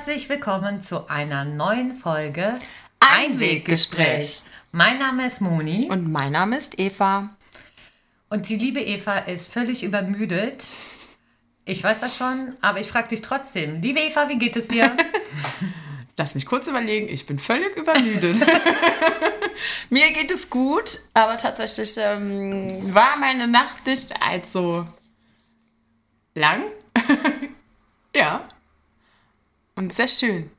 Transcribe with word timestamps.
herzlich 0.00 0.30
willkommen 0.30 0.80
zu 0.80 1.10
einer 1.10 1.44
neuen 1.44 1.92
Folge 1.92 2.54
Einweggespräch. 3.00 4.44
Mein 4.72 4.98
Name 4.98 5.26
ist 5.26 5.42
Moni 5.42 5.90
Und 5.90 6.10
mein 6.10 6.32
Name 6.32 6.56
ist 6.56 6.78
Eva. 6.78 7.36
und 8.30 8.48
die 8.48 8.56
liebe 8.56 8.80
Eva 8.80 9.18
ist 9.18 9.52
völlig 9.52 9.82
übermüdet. 9.82 10.64
Ich 11.66 11.84
weiß 11.84 12.00
das 12.00 12.16
schon, 12.16 12.56
aber 12.62 12.80
ich 12.80 12.88
frage 12.88 13.08
dich 13.08 13.20
trotzdem. 13.20 13.82
Liebe 13.82 14.00
Eva, 14.00 14.30
wie 14.30 14.38
geht 14.38 14.56
es 14.56 14.68
dir? 14.68 14.96
Lass 16.16 16.34
mich 16.34 16.46
kurz 16.46 16.66
überlegen, 16.66 17.06
ich 17.10 17.26
bin 17.26 17.38
völlig 17.38 17.76
übermüdet. 17.76 18.40
Mir 19.90 20.12
geht 20.12 20.30
es 20.30 20.48
gut, 20.48 20.98
aber 21.12 21.36
tatsächlich 21.36 21.96
ähm, 21.98 22.94
war 22.94 23.18
meine 23.18 23.46
Nacht 23.46 23.86
nicht 23.86 24.14
allzu 24.22 24.86
lang. 26.34 26.62
ja. 28.16 28.48
Und 29.80 29.94
sehr 29.94 30.08
schön. 30.08 30.50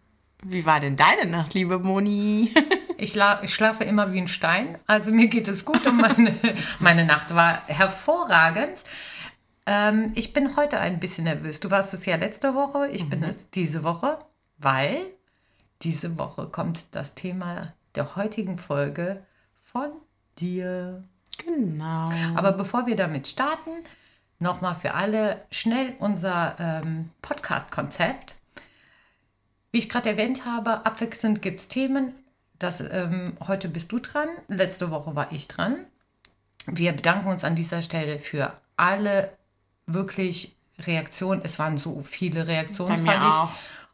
Wie 0.42 0.66
war 0.66 0.80
denn 0.80 0.98
deine 0.98 1.30
Nacht, 1.30 1.54
liebe 1.54 1.78
Moni? 1.78 2.54
Ich, 2.98 3.18
ich 3.42 3.56
schlafe 3.56 3.84
immer 3.84 4.14
wie 4.14 4.20
ein 4.22 4.28
Stein, 4.28 4.78
also 4.86 5.10
mir 5.12 5.28
geht 5.28 5.48
es 5.48 5.66
gut 5.66 5.88
und 5.88 5.98
meine, 5.98 6.36
meine 6.80 7.04
Nacht 7.04 7.34
war 7.34 7.66
hervorragend. 7.68 8.84
Ähm, 9.66 10.12
ich 10.14 10.34
bin 10.34 10.56
heute 10.56 10.80
ein 10.80 11.00
bisschen 11.00 11.24
nervös. 11.24 11.60
Du 11.60 11.72
warst 11.72 11.96
es 11.96 12.06
ja 12.06 12.16
letzte 12.18 12.54
Woche, 12.54 12.90
ich 12.90 13.10
bin 13.10 13.24
es 13.24 13.50
diese 13.50 13.84
Woche, 13.84 14.20
weil 14.60 15.02
diese 15.82 16.20
Woche 16.20 16.46
kommt 16.46 16.86
das 16.92 17.16
Thema 17.16 17.74
der 17.96 18.16
heutigen 18.16 18.60
Folge 18.60 19.26
von 19.64 19.90
dir. 20.38 21.04
genau. 21.44 22.12
Aber 22.36 22.52
bevor 22.52 22.86
wir 22.86 22.96
damit 22.96 23.28
starten, 23.28 23.72
nochmal 24.38 24.76
für 24.76 24.94
alle 24.94 25.42
schnell 25.50 25.96
unser 25.98 26.56
ähm, 26.60 27.10
Podcast-Konzept. 27.24 28.36
Wie 29.72 29.80
ich 29.80 29.90
gerade 29.90 30.10
erwähnt 30.10 30.46
habe, 30.46 30.86
abwechselnd 30.86 31.42
gibt 31.42 31.62
es 31.62 31.68
Themen. 31.68 32.14
Das, 32.60 32.82
ähm, 32.82 33.38
heute 33.48 33.68
bist 33.70 33.92
du 33.92 34.00
dran, 34.00 34.28
letzte 34.48 34.92
Woche 34.92 35.16
war 35.16 35.32
ich 35.32 35.48
dran. 35.48 35.78
Wir 36.68 36.92
bedanken 36.92 37.30
uns 37.30 37.44
an 37.44 37.56
dieser 37.56 37.82
Stelle 37.82 38.20
für 38.20 38.54
alle 38.78 39.32
wirklich 39.88 40.56
Reaktionen. 40.80 41.42
Es 41.44 41.58
waren 41.58 41.78
so 41.78 42.04
viele 42.04 42.48
Reaktionen, 42.48 43.04
Bei 43.06 43.14
fand 43.14 43.24
ich. 43.24 43.34
auch. 43.34 43.50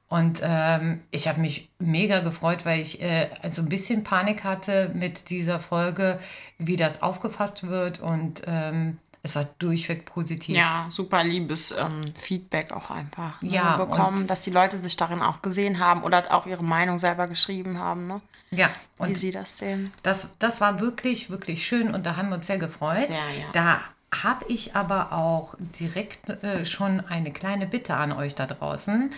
Und 0.10 0.40
ähm, 0.42 1.02
ich 1.12 1.28
habe 1.28 1.42
mich 1.42 1.70
mega 1.80 2.22
gefreut, 2.22 2.66
weil 2.66 2.80
ich 2.80 3.02
äh, 3.02 3.30
so 3.50 3.62
ein 3.62 3.70
bisschen 3.70 4.04
Panik 4.04 4.44
hatte 4.46 4.90
mit 4.94 5.30
dieser 5.30 5.60
Folge, 5.60 6.20
wie 6.58 6.78
das 6.78 7.02
aufgefasst 7.02 7.68
wird. 7.68 8.00
Und 8.00 8.42
ähm, 8.48 9.00
es 9.24 9.36
war 9.36 9.48
durchweg 9.60 10.06
positiv. 10.06 10.56
Ja, 10.56 10.88
super 10.90 11.24
liebes 11.24 11.72
ähm, 11.72 12.02
Feedback 12.16 12.72
auch 12.72 12.90
einfach 12.90 13.42
ne, 13.42 13.50
Ja, 13.50 13.78
bekommen, 13.78 14.28
dass 14.28 14.42
die 14.42 14.52
Leute 14.52 14.80
sich 14.80 14.96
darin 14.96 15.22
auch 15.22 15.42
gesehen 15.42 15.80
haben 15.80 16.04
oder 16.04 16.34
auch 16.34 16.46
ihre 16.46 16.64
Meinung 16.64 17.00
selber 17.00 17.28
geschrieben 17.28 17.80
haben, 17.80 18.08
ne? 18.08 18.22
ja. 18.52 18.70
wie 19.00 19.14
sie 19.14 19.32
das 19.32 19.58
sehen. 19.58 19.92
das, 20.04 20.30
das 20.40 20.62
war 20.62 20.80
wirklich, 20.80 21.30
wirklich 21.30 21.66
schön 21.66 21.94
und 21.94 22.06
da 22.06 22.16
haben 22.16 22.30
wir 22.30 22.36
uns 22.36 22.48
sehr 22.48 22.58
gefreut. 22.58 23.08
Sehr, 23.08 23.16
ja. 23.16 23.46
Da 23.54 23.82
habe 24.24 24.46
ich 24.48 24.76
aber 24.76 25.12
auch 25.12 25.56
direkt 25.60 26.30
äh, 26.30 26.66
schon 26.66 27.02
eine 27.02 27.32
kleine 27.32 27.68
Bitte 27.68 27.96
an 27.96 28.12
euch 28.12 28.36
da 28.36 28.46
draußen. 28.46 29.12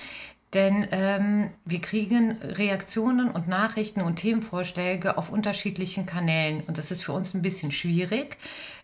Denn 0.54 0.88
ähm, 0.92 1.52
wir 1.66 1.80
kriegen 1.80 2.38
Reaktionen 2.42 3.30
und 3.30 3.48
Nachrichten 3.48 4.02
und 4.02 4.16
Themenvorschläge 4.16 5.16
auf 5.18 5.30
unterschiedlichen 5.30 6.08
Kanälen. 6.08 6.64
Und 6.66 6.80
das 6.80 6.90
ist 6.90 7.04
für 7.04 7.12
uns 7.12 7.36
ein 7.36 7.44
bisschen 7.44 7.72
schwierig, 7.72 8.38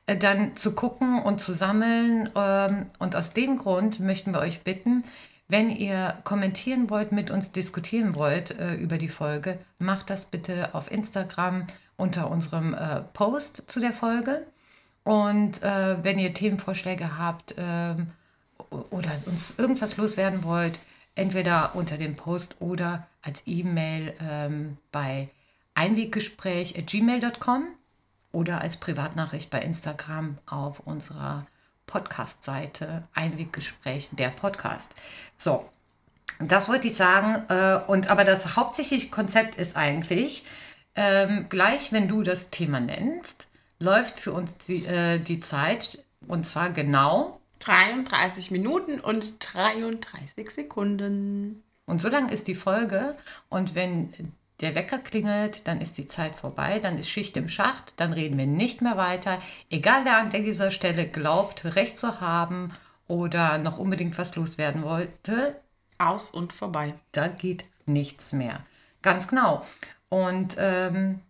dann 0.05 0.55
zu 0.55 0.73
gucken 0.73 1.21
und 1.21 1.41
zu 1.41 1.53
sammeln. 1.53 2.29
Ähm, 2.35 2.87
und 2.99 3.15
aus 3.15 3.31
dem 3.31 3.57
Grund 3.57 3.99
möchten 3.99 4.33
wir 4.33 4.39
euch 4.39 4.61
bitten, 4.61 5.03
wenn 5.47 5.69
ihr 5.69 6.17
kommentieren 6.23 6.89
wollt, 6.89 7.11
mit 7.11 7.29
uns 7.29 7.51
diskutieren 7.51 8.15
wollt 8.15 8.51
äh, 8.51 8.75
über 8.75 8.97
die 8.97 9.09
Folge, 9.09 9.59
macht 9.77 10.09
das 10.09 10.25
bitte 10.25 10.73
auf 10.73 10.91
Instagram 10.91 11.67
unter 11.97 12.31
unserem 12.31 12.73
äh, 12.73 13.01
Post 13.13 13.63
zu 13.67 13.79
der 13.79 13.93
Folge. 13.93 14.45
Und 15.03 15.61
äh, 15.61 16.03
wenn 16.03 16.17
ihr 16.17 16.33
Themenvorschläge 16.33 17.19
habt 17.19 17.53
ähm, 17.57 18.07
oder 18.69 19.11
uns 19.27 19.53
irgendwas 19.57 19.97
loswerden 19.97 20.43
wollt, 20.43 20.79
entweder 21.13 21.75
unter 21.75 21.97
dem 21.97 22.15
Post 22.15 22.55
oder 22.59 23.05
als 23.21 23.43
E-Mail 23.45 24.13
ähm, 24.19 24.77
bei 24.91 25.29
einweggespräch.gmail.com 25.75 27.67
oder 28.35 28.61
als 28.61 28.77
Privatnachricht 28.77 29.49
bei 29.49 29.61
Instagram 29.61 30.37
auf 30.45 30.81
unserer 30.81 31.47
Podcast-Seite 31.87 33.03
Einweggespräch, 33.13 34.09
der 34.11 34.29
Podcast. 34.29 34.93
So, 35.37 35.69
das 36.39 36.67
wollte 36.67 36.87
ich 36.87 36.95
sagen. 36.95 37.45
Äh, 37.49 37.79
und 37.87 38.09
aber 38.11 38.23
das 38.23 38.55
hauptsächliche 38.55 39.09
Konzept 39.09 39.55
ist 39.55 39.75
eigentlich, 39.75 40.43
ähm, 40.95 41.47
gleich 41.49 41.91
wenn 41.91 42.07
du 42.07 42.23
das 42.23 42.49
Thema 42.49 42.79
nennst, 42.79 43.47
läuft 43.79 44.19
für 44.19 44.33
uns 44.33 44.55
die, 44.57 44.85
äh, 44.85 45.19
die 45.19 45.39
Zeit 45.39 45.99
und 46.27 46.45
zwar 46.45 46.71
genau. 46.71 47.39
33 47.59 48.51
Minuten 48.51 48.99
und 48.99 49.37
33 49.55 50.49
Sekunden. 50.49 51.63
Und 51.85 52.01
so 52.01 52.09
lang 52.09 52.29
ist 52.29 52.47
die 52.47 52.55
Folge. 52.55 53.15
Und 53.49 53.75
wenn 53.75 54.13
der 54.61 54.75
Wecker 54.75 54.99
klingelt, 54.99 55.67
dann 55.67 55.81
ist 55.81 55.97
die 55.97 56.07
Zeit 56.07 56.35
vorbei, 56.35 56.79
dann 56.79 56.97
ist 56.97 57.09
Schicht 57.09 57.35
im 57.37 57.49
Schacht, 57.49 57.93
dann 57.97 58.13
reden 58.13 58.37
wir 58.37 58.47
nicht 58.47 58.81
mehr 58.81 58.97
weiter. 58.97 59.41
Egal 59.69 60.05
wer 60.05 60.17
an 60.17 60.29
dieser 60.29 60.71
Stelle 60.71 61.07
glaubt, 61.07 61.65
Recht 61.75 61.97
zu 61.97 62.21
haben 62.21 62.71
oder 63.07 63.57
noch 63.57 63.77
unbedingt 63.77 64.17
was 64.17 64.35
loswerden 64.35 64.83
wollte, 64.83 65.59
Aus 65.97 66.31
und 66.31 66.53
vorbei. 66.53 66.93
da 67.11 67.27
geht 67.27 67.65
nichts 67.85 68.33
mehr. 68.33 68.65
Ganz 69.01 69.27
genau. 69.27 69.63
Und 70.09 70.55
ähm, 70.57 71.21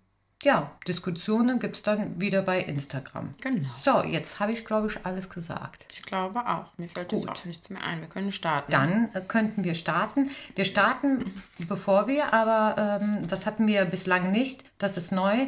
ja, 0.46 0.72
Diskussionen 0.88 1.58
gibt 1.58 1.76
es 1.76 1.82
dann 1.82 2.22
wieder 2.22 2.44
bei 2.44 2.62
Instagram. 2.62 3.34
Genau. 3.42 3.68
So, 3.84 4.04
jetzt 4.04 4.40
habe 4.40 4.52
ich, 4.52 4.64
glaube 4.64 4.88
ich, 4.88 5.04
alles 5.04 5.28
gesagt. 5.28 5.84
Ich 5.92 6.04
glaube 6.04 6.46
auch. 6.46 6.68
Mir 6.78 6.88
fällt 6.88 7.12
jetzt 7.12 7.28
auch 7.28 7.46
nichts 7.46 7.72
mehr 7.72 7.84
ein. 7.84 8.00
Wir 8.02 8.08
können 8.08 8.32
starten. 8.32 8.72
Dann 8.72 9.10
äh, 9.16 9.22
könnten 9.22 9.64
wir 9.64 9.74
starten. 9.74 10.30
Wir 10.56 10.66
starten, 10.66 11.42
bevor 11.68 12.08
wir, 12.08 12.32
aber 12.32 13.00
ähm, 13.02 13.28
das 13.28 13.48
hatten 13.48 13.66
wir 13.66 13.86
bislang 13.86 14.30
nicht. 14.30 14.64
Das 14.78 14.98
ist 14.98 15.12
neu. 15.12 15.48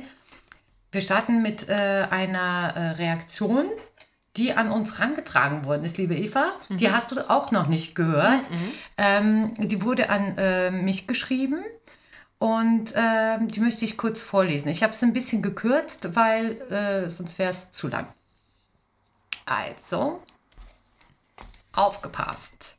Wir 0.91 1.01
starten 1.01 1.43
mit 1.43 1.69
äh, 1.69 2.07
einer 2.09 2.73
äh, 2.75 2.89
Reaktion, 2.93 3.67
die 4.35 4.53
an 4.53 4.71
uns 4.71 4.99
rangetragen 4.99 5.63
worden 5.65 5.85
ist, 5.85 5.99
liebe 5.99 6.15
Eva. 6.15 6.53
Die 6.69 6.89
hast 6.89 7.11
du 7.11 7.29
auch 7.29 7.51
noch 7.51 7.67
nicht 7.67 7.93
gehört. 7.93 8.45
Ähm, 8.97 9.53
die 9.59 9.83
wurde 9.83 10.09
an 10.09 10.37
äh, 10.39 10.71
mich 10.71 11.05
geschrieben 11.05 11.63
und 12.39 12.93
ähm, 12.95 13.49
die 13.49 13.59
möchte 13.59 13.85
ich 13.85 13.97
kurz 13.97 14.23
vorlesen. 14.23 14.69
Ich 14.69 14.83
habe 14.83 14.93
es 14.93 15.03
ein 15.03 15.13
bisschen 15.13 15.41
gekürzt, 15.41 16.15
weil 16.15 16.61
äh, 16.71 17.09
sonst 17.09 17.39
wäre 17.39 17.49
es 17.49 17.71
zu 17.71 17.87
lang. 17.87 18.07
Also, 19.45 20.21
aufgepasst. 21.73 22.75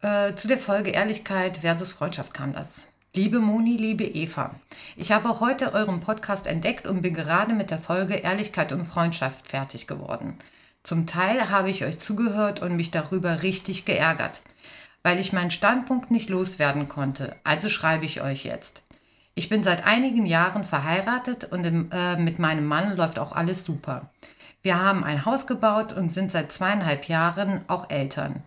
Äh, 0.00 0.34
zu 0.34 0.48
der 0.48 0.58
Folge 0.58 0.90
Ehrlichkeit 0.90 1.58
versus 1.58 1.90
Freundschaft 1.90 2.32
kam 2.32 2.52
das. 2.52 2.86
Liebe 3.14 3.40
Moni, 3.40 3.76
liebe 3.76 4.04
Eva, 4.04 4.54
ich 4.94 5.10
habe 5.10 5.40
heute 5.40 5.72
euren 5.72 6.00
Podcast 6.00 6.46
entdeckt 6.46 6.86
und 6.86 7.02
bin 7.02 7.14
gerade 7.14 7.54
mit 7.54 7.70
der 7.70 7.78
Folge 7.78 8.14
Ehrlichkeit 8.14 8.70
und 8.70 8.84
Freundschaft 8.84 9.48
fertig 9.48 9.86
geworden. 9.86 10.38
Zum 10.84 11.06
Teil 11.06 11.50
habe 11.50 11.70
ich 11.70 11.84
euch 11.84 11.98
zugehört 11.98 12.60
und 12.60 12.76
mich 12.76 12.90
darüber 12.90 13.42
richtig 13.42 13.84
geärgert, 13.84 14.42
weil 15.02 15.18
ich 15.18 15.32
meinen 15.32 15.50
Standpunkt 15.50 16.10
nicht 16.10 16.28
loswerden 16.28 16.88
konnte. 16.88 17.36
Also 17.44 17.68
schreibe 17.68 18.04
ich 18.04 18.20
euch 18.20 18.44
jetzt. 18.44 18.84
Ich 19.34 19.48
bin 19.48 19.62
seit 19.62 19.86
einigen 19.86 20.26
Jahren 20.26 20.64
verheiratet 20.64 21.44
und 21.44 21.64
im, 21.64 21.90
äh, 21.92 22.16
mit 22.16 22.38
meinem 22.38 22.66
Mann 22.66 22.96
läuft 22.96 23.18
auch 23.18 23.32
alles 23.32 23.64
super. 23.64 24.10
Wir 24.62 24.80
haben 24.80 25.04
ein 25.04 25.24
Haus 25.24 25.46
gebaut 25.46 25.92
und 25.92 26.10
sind 26.10 26.32
seit 26.32 26.50
zweieinhalb 26.50 27.04
Jahren 27.04 27.60
auch 27.68 27.88
Eltern. 27.90 28.42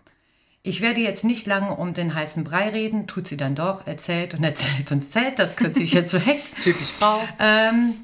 Ich 0.62 0.80
werde 0.80 1.00
jetzt 1.00 1.24
nicht 1.24 1.46
lange 1.46 1.74
um 1.74 1.94
den 1.94 2.14
heißen 2.14 2.44
Brei 2.44 2.68
reden, 2.68 3.06
tut 3.06 3.26
sie 3.26 3.36
dann 3.36 3.54
doch, 3.54 3.86
erzählt 3.86 4.34
und 4.34 4.44
erzählt 4.44 4.92
und 4.92 4.98
erzählt, 4.98 5.38
das 5.38 5.56
kürze 5.56 5.82
ich 5.82 5.92
jetzt 5.92 6.14
weg. 6.14 6.40
Typisch 6.60 6.92
Frau. 6.92 7.20
Ähm, 7.40 7.94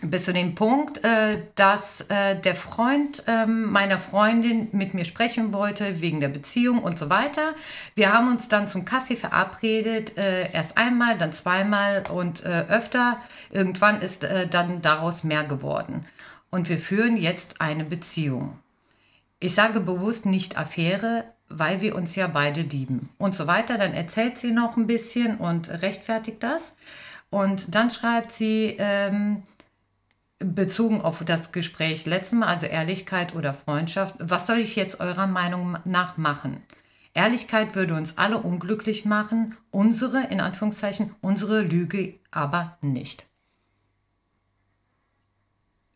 bis 0.00 0.24
zu 0.24 0.32
dem 0.32 0.54
Punkt, 0.54 1.04
äh, 1.04 1.42
dass 1.54 2.00
äh, 2.08 2.36
der 2.36 2.54
Freund 2.54 3.24
ähm, 3.26 3.70
meiner 3.70 3.98
Freundin 3.98 4.68
mit 4.72 4.94
mir 4.94 5.04
sprechen 5.04 5.52
wollte 5.52 6.00
wegen 6.00 6.20
der 6.20 6.28
Beziehung 6.28 6.82
und 6.82 6.98
so 6.98 7.10
weiter. 7.10 7.54
Wir 7.94 8.12
haben 8.12 8.28
uns 8.28 8.48
dann 8.48 8.68
zum 8.68 8.84
Kaffee 8.84 9.16
verabredet, 9.16 10.16
äh, 10.16 10.50
erst 10.52 10.78
einmal, 10.78 11.18
dann 11.18 11.32
zweimal 11.32 12.04
und 12.10 12.44
äh, 12.44 12.64
öfter. 12.68 13.18
Irgendwann 13.50 14.00
ist 14.00 14.24
äh, 14.24 14.48
dann 14.48 14.82
daraus 14.82 15.24
mehr 15.24 15.44
geworden. 15.44 16.06
Und 16.50 16.68
wir 16.68 16.78
führen 16.78 17.16
jetzt 17.16 17.60
eine 17.60 17.84
Beziehung. 17.84 18.58
Ich 19.40 19.54
sage 19.54 19.80
bewusst 19.80 20.26
nicht 20.26 20.56
Affäre, 20.56 21.24
weil 21.48 21.80
wir 21.80 21.94
uns 21.94 22.14
ja 22.16 22.26
beide 22.28 22.62
lieben. 22.62 23.10
Und 23.18 23.34
so 23.34 23.46
weiter. 23.46 23.78
Dann 23.78 23.92
erzählt 23.92 24.38
sie 24.38 24.52
noch 24.52 24.76
ein 24.76 24.86
bisschen 24.86 25.36
und 25.36 25.68
rechtfertigt 25.68 26.42
das. 26.42 26.76
Und 27.30 27.74
dann 27.74 27.90
schreibt 27.90 28.30
sie, 28.30 28.76
ähm, 28.78 29.42
bezogen 30.44 31.00
auf 31.00 31.24
das 31.24 31.52
Gespräch 31.52 32.06
letztes 32.06 32.38
Mal, 32.38 32.46
also 32.46 32.66
Ehrlichkeit 32.66 33.34
oder 33.34 33.54
Freundschaft, 33.54 34.14
was 34.18 34.46
soll 34.46 34.58
ich 34.58 34.76
jetzt 34.76 35.00
eurer 35.00 35.26
Meinung 35.26 35.78
nach 35.84 36.16
machen? 36.16 36.62
Ehrlichkeit 37.14 37.74
würde 37.74 37.94
uns 37.94 38.16
alle 38.16 38.38
unglücklich 38.38 39.04
machen, 39.04 39.54
unsere, 39.70 40.24
in 40.30 40.40
Anführungszeichen, 40.40 41.14
unsere 41.20 41.60
Lüge 41.60 42.14
aber 42.30 42.78
nicht. 42.80 43.26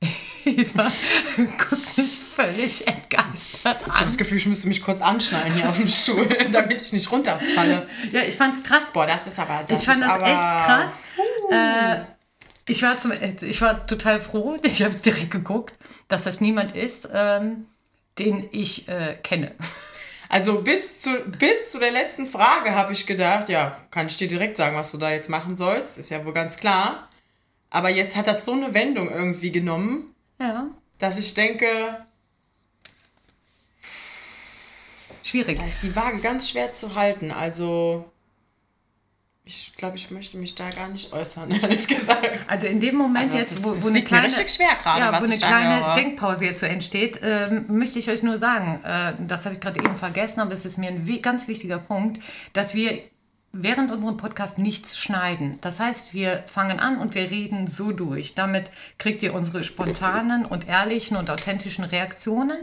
Eva 0.45 0.93
guckt 1.59 1.97
mich 1.97 2.19
völlig 2.19 2.87
entgeistert 2.87 3.79
Ich 3.81 3.87
habe 3.87 3.99
an. 3.99 4.05
das 4.05 4.17
Gefühl, 4.19 4.39
ich 4.39 4.47
müsste 4.47 4.69
mich 4.69 4.83
kurz 4.83 5.01
anschnallen 5.01 5.55
hier 5.55 5.69
auf 5.69 5.77
dem 5.77 5.89
Stuhl, 5.89 6.27
damit 6.53 6.83
ich 6.83 6.93
nicht 6.93 7.11
runterfalle. 7.11 7.89
Ja, 8.13 8.23
ich 8.23 8.37
fand's 8.37 8.63
krass. 8.63 8.93
Boah, 8.93 9.07
das 9.07 9.27
ist 9.27 9.39
aber. 9.39 9.65
Das 9.67 9.81
ich 9.81 9.87
fand 9.87 10.03
ist 10.03 10.07
das 10.07 10.13
aber, 10.13 10.27
echt 10.27 10.37
krass. 10.37 10.91
Äh, 11.51 12.16
ich, 12.69 12.83
war 12.83 12.97
zum, 12.99 13.13
ich 13.13 13.61
war 13.61 13.87
total 13.87 14.21
froh. 14.21 14.59
Ich 14.63 14.83
habe 14.83 14.95
direkt 14.95 15.31
geguckt, 15.31 15.75
dass 16.09 16.25
das 16.25 16.41
niemand 16.41 16.75
ist, 16.75 17.09
ähm, 17.13 17.67
den 18.19 18.49
ich 18.53 18.89
äh, 18.89 19.17
kenne. 19.23 19.53
Also 20.29 20.63
bis 20.63 20.99
zu, 20.99 21.11
bis 21.39 21.71
zu 21.71 21.79
der 21.79 21.93
letzten 21.93 22.27
Frage 22.27 22.73
habe 22.75 22.93
ich 22.93 23.07
gedacht, 23.07 23.49
ja, 23.49 23.81
kann 23.93 24.07
ich 24.09 24.17
dir 24.17 24.27
direkt 24.27 24.57
sagen, 24.57 24.77
was 24.77 24.91
du 24.91 24.99
da 24.99 25.11
jetzt 25.11 25.31
machen 25.31 25.55
sollst. 25.55 25.99
Ist 25.99 26.11
ja 26.11 26.25
wohl 26.25 26.33
ganz 26.33 26.57
klar. 26.57 27.09
Aber 27.71 27.91
jetzt 27.91 28.17
hat 28.17 28.27
das 28.27 28.45
so 28.45 28.53
eine 28.53 28.75
Wendung 28.75 29.09
irgendwie 29.11 29.53
genommen, 29.53 30.15
Ja, 30.41 30.67
dass 30.99 31.19
ich 31.19 31.35
denke, 31.35 31.67
schwierig. 35.23 35.59
da 35.59 35.67
ist 35.67 35.83
die 35.83 35.95
Waage 35.95 36.19
ganz 36.19 36.49
schwer 36.51 36.73
zu 36.73 36.95
halten. 36.95 37.31
Also, 37.31 38.11
ich 39.49 39.75
glaube, 39.77 39.97
ich 39.97 40.11
möchte 40.11 40.37
mich 40.39 40.57
da 40.57 40.71
gar 40.71 40.89
nicht 40.89 41.13
äußern, 41.13 41.51
ehrlich 41.63 41.87
gesagt. 41.87 42.29
Also 42.49 42.67
in 42.67 42.81
dem 42.81 42.97
Moment 42.97 43.25
Also 43.27 43.37
jetzt, 43.37 43.53
ist- 43.53 43.65
wo, 43.65 43.71
es 43.71 43.85
wo 43.85 43.89
eine 43.91 44.03
kleine, 44.03 44.27
gerade, 44.29 45.01
ja, 45.01 45.21
wo 45.21 45.25
eine 45.25 45.37
kleine. 45.39 45.95
Denkpause 45.95 46.45
jetzt 46.45 46.59
so 46.61 46.67
entsteht, 46.67 47.21
ähm, 47.23 47.65
möchte 47.69 48.01
ich 48.01 48.11
euch 48.11 48.25
nur 48.25 48.39
sagen, 48.39 48.81
äh, 48.85 49.13
das 49.27 49.45
habe 49.45 49.55
ich 49.55 49.61
gerade 49.61 49.79
eben 49.79 49.97
vergessen, 49.97 50.41
aber 50.41 50.53
es 50.53 50.65
ist 50.65 50.79
mir 50.79 50.89
ein 50.91 51.07
ganz 51.23 51.47
wichtiger 51.47 51.79
Punkt, 51.79 52.21
dass 52.55 52.75
wir 52.75 52.99
während 53.53 53.93
unserem 53.93 54.17
Podcast 54.17 54.59
nichts 54.59 54.99
schneiden. 54.99 55.59
Das 55.61 55.79
heißt, 55.79 56.13
wir 56.13 56.43
fangen 56.53 56.81
an 56.81 56.99
und 56.99 57.15
wir 57.15 57.31
reden 57.31 57.69
so 57.69 57.93
durch. 57.93 58.35
Damit 58.35 58.73
kriegt 58.99 59.23
ihr 59.23 59.33
unsere 59.33 59.63
spontanen 59.63 60.45
und 60.45 60.67
ehrlichen 60.69 61.17
und 61.17 61.31
authentischen 61.31 61.85
Reaktionen. 61.85 62.59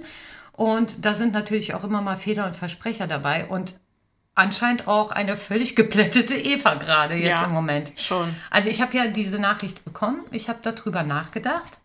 Und 0.52 1.06
da 1.06 1.14
sind 1.16 1.34
natürlich 1.34 1.74
auch 1.74 1.84
immer 1.86 2.02
mal 2.02 2.18
Fehler 2.18 2.46
und 2.46 2.56
Versprecher 2.58 3.08
dabei 3.08 3.46
und 3.48 3.74
anscheinend 4.36 4.88
auch 4.88 5.12
eine 5.12 5.38
völlig 5.38 5.76
geplättete 5.76 6.36
Eva 6.36 6.76
gerade 6.76 7.16
jetzt 7.16 7.28
Ja, 7.28 7.46
im 7.46 7.52
Moment. 7.52 7.92
schon. 8.00 8.34
Also 8.50 8.70
ich 8.70 8.82
habe 8.82 8.96
ja 8.98 9.08
diese 9.08 9.40
Nachricht 9.40 9.86
bekommen, 9.86 10.22
ich 10.32 10.50
habe 10.50 10.60
darüber 10.62 11.04
nachgedacht 11.04 11.80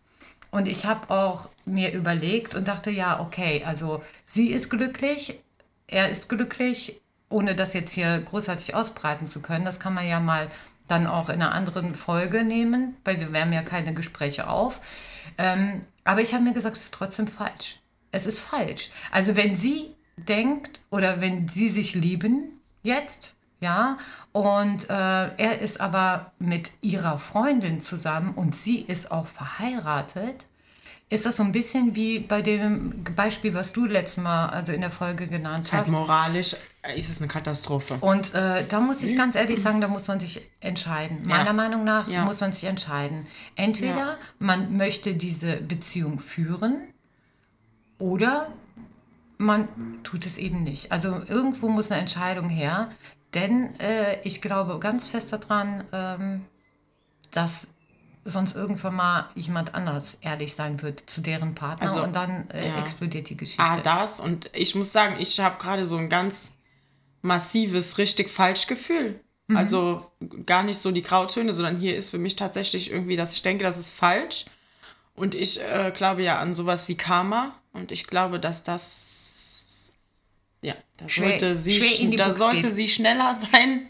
und 0.51 0.67
ich 0.67 0.85
habe 0.85 1.09
auch 1.13 1.49
mir 1.65 1.91
überlegt 1.93 2.55
und 2.55 2.67
dachte, 2.67 2.89
ja, 2.89 3.19
okay, 3.19 3.63
also 3.65 4.03
sie 4.25 4.47
ist 4.47 4.69
glücklich, 4.69 5.39
er 5.87 6.09
ist 6.09 6.27
glücklich, 6.29 6.99
ohne 7.29 7.53
das 7.55 7.73
jetzt 7.73 7.91
hier 7.91 8.19
großartig 8.19 8.73
ausbreiten 8.73 9.27
zu 9.27 9.41
können. 9.41 9.65
Das 9.65 9.79
kann 9.79 9.93
man 9.93 10.07
ja 10.07 10.19
mal 10.19 10.49
dann 10.87 11.05
auch 11.05 11.29
in 11.29 11.35
einer 11.43 11.53
anderen 11.53 11.93
Folge 11.93 12.43
nehmen, 12.43 12.97
weil 13.05 13.19
wir 13.19 13.31
wärmen 13.31 13.53
ja 13.53 13.61
keine 13.61 13.93
Gespräche 13.93 14.49
auf. 14.49 14.79
Ähm, 15.37 15.81
aber 16.03 16.21
ich 16.21 16.33
habe 16.33 16.43
mir 16.43 16.53
gesagt, 16.53 16.75
es 16.75 16.85
ist 16.85 16.93
trotzdem 16.95 17.27
falsch. 17.27 17.77
Es 18.11 18.25
ist 18.25 18.39
falsch. 18.39 18.89
Also 19.11 19.35
wenn 19.35 19.55
sie 19.55 19.95
denkt 20.25 20.81
oder 20.89 21.21
wenn 21.21 21.47
sie 21.47 21.69
sich 21.69 21.95
lieben 21.95 22.59
jetzt, 22.83 23.33
ja, 23.61 23.97
und 24.31 24.89
äh, 24.89 24.93
er 24.93 25.59
ist 25.59 25.81
aber 25.81 26.31
mit 26.39 26.71
ihrer 26.81 27.17
Freundin 27.17 27.81
zusammen 27.81 28.33
und 28.35 28.55
sie 28.55 28.79
ist 28.81 29.11
auch 29.11 29.27
verheiratet, 29.27 30.45
ist 31.11 31.25
das 31.25 31.37
so 31.37 31.43
ein 31.43 31.51
bisschen 31.51 31.95
wie 31.95 32.19
bei 32.19 32.41
dem 32.43 33.03
Beispiel, 33.15 33.53
was 33.55 33.73
du 33.73 33.85
letztes 33.85 34.23
Mal, 34.23 34.47
also 34.49 34.71
in 34.71 34.81
der 34.81 34.91
Folge 34.91 35.27
genannt 35.27 35.67
Halt 35.73 35.81
hast. 35.85 35.91
moralisch 35.91 36.55
äh, 36.83 36.97
ist 36.99 37.09
es 37.09 37.17
eine 37.19 37.27
Katastrophe. 37.27 37.95
Und 37.99 38.33
äh, 38.35 38.63
da 38.67 38.79
muss 38.79 39.01
ich 39.01 39.17
ganz 39.17 39.35
ehrlich 39.35 39.59
sagen, 39.59 39.81
da 39.81 39.87
muss 39.87 40.07
man 40.07 40.19
sich 40.19 40.39
entscheiden. 40.61 41.23
Meiner 41.25 41.47
Ja. 41.47 41.53
Meinung 41.53 41.83
nach 41.83 42.07
Ja. 42.07 42.23
muss 42.25 42.39
man 42.41 42.51
sich 42.51 42.65
entscheiden. 42.65 43.25
Entweder 43.55 43.97
Ja. 43.97 44.17
man 44.37 44.77
möchte 44.77 45.15
diese 45.15 45.57
Beziehung 45.57 46.19
führen 46.19 46.77
oder 47.97 48.53
man 49.39 49.67
tut 50.03 50.27
es 50.27 50.37
eben 50.37 50.63
nicht. 50.63 50.91
Also 50.91 51.21
irgendwo 51.27 51.69
muss 51.69 51.91
eine 51.91 51.99
Entscheidung 52.01 52.49
her, 52.49 52.89
denn 53.33 53.79
äh, 53.79 54.21
ich 54.23 54.41
glaube 54.41 54.77
ganz 54.79 55.07
fest 55.07 55.33
daran, 55.33 55.85
ähm, 55.91 56.45
dass 57.31 57.67
sonst 58.25 58.55
irgendwann 58.55 58.95
mal 58.95 59.29
jemand 59.35 59.73
anders 59.73 60.17
ehrlich 60.21 60.53
sein 60.53 60.81
wird 60.81 61.09
zu 61.09 61.21
deren 61.21 61.55
Partner 61.55 61.87
Also, 61.87 62.03
und 62.03 62.15
dann 62.15 62.49
äh, 62.51 62.67
ja. 62.67 62.79
explodiert 62.79 63.29
die 63.29 63.37
Geschichte. 63.37 63.63
Ah, 63.63 63.79
das. 63.79 64.19
Und 64.19 64.51
ich 64.53 64.75
muss 64.75 64.91
sagen, 64.91 65.15
ich 65.19 65.39
habe 65.39 65.57
gerade 65.57 65.87
so 65.87 65.95
ein 65.95 66.09
ganz 66.09 66.57
massives, 67.21 67.97
richtig 67.97 68.29
falsch 68.29 68.67
Gefühl. 68.67 69.21
Mhm. 69.47 69.57
Also 69.57 70.11
gar 70.45 70.63
nicht 70.63 70.79
so 70.79 70.91
die 70.91 71.01
Grautöne, 71.01 71.53
sondern 71.53 71.77
hier 71.77 71.95
ist 71.95 72.09
für 72.09 72.19
mich 72.19 72.35
tatsächlich 72.35 72.91
irgendwie, 72.91 73.15
dass 73.15 73.33
ich 73.33 73.41
denke, 73.41 73.63
das 73.63 73.77
ist 73.77 73.91
falsch. 73.91 74.45
Und 75.15 75.33
ich 75.33 75.61
äh, 75.61 75.91
glaube 75.95 76.23
ja 76.23 76.39
an 76.39 76.53
sowas 76.53 76.87
wie 76.87 76.95
Karma. 76.95 77.55
Und 77.73 77.91
ich 77.91 78.05
glaube, 78.07 78.39
dass 78.39 78.63
das. 78.63 79.28
Ja, 80.61 80.75
da 80.97 81.07
Schwer- 81.07 81.29
sollte, 81.29 81.55
sie, 81.55 81.81
schwer 81.81 82.17
da 82.17 82.25
Box 82.27 82.37
sollte 82.37 82.67
geht. 82.67 82.73
sie 82.75 82.87
schneller 82.87 83.33
sein, 83.51 83.87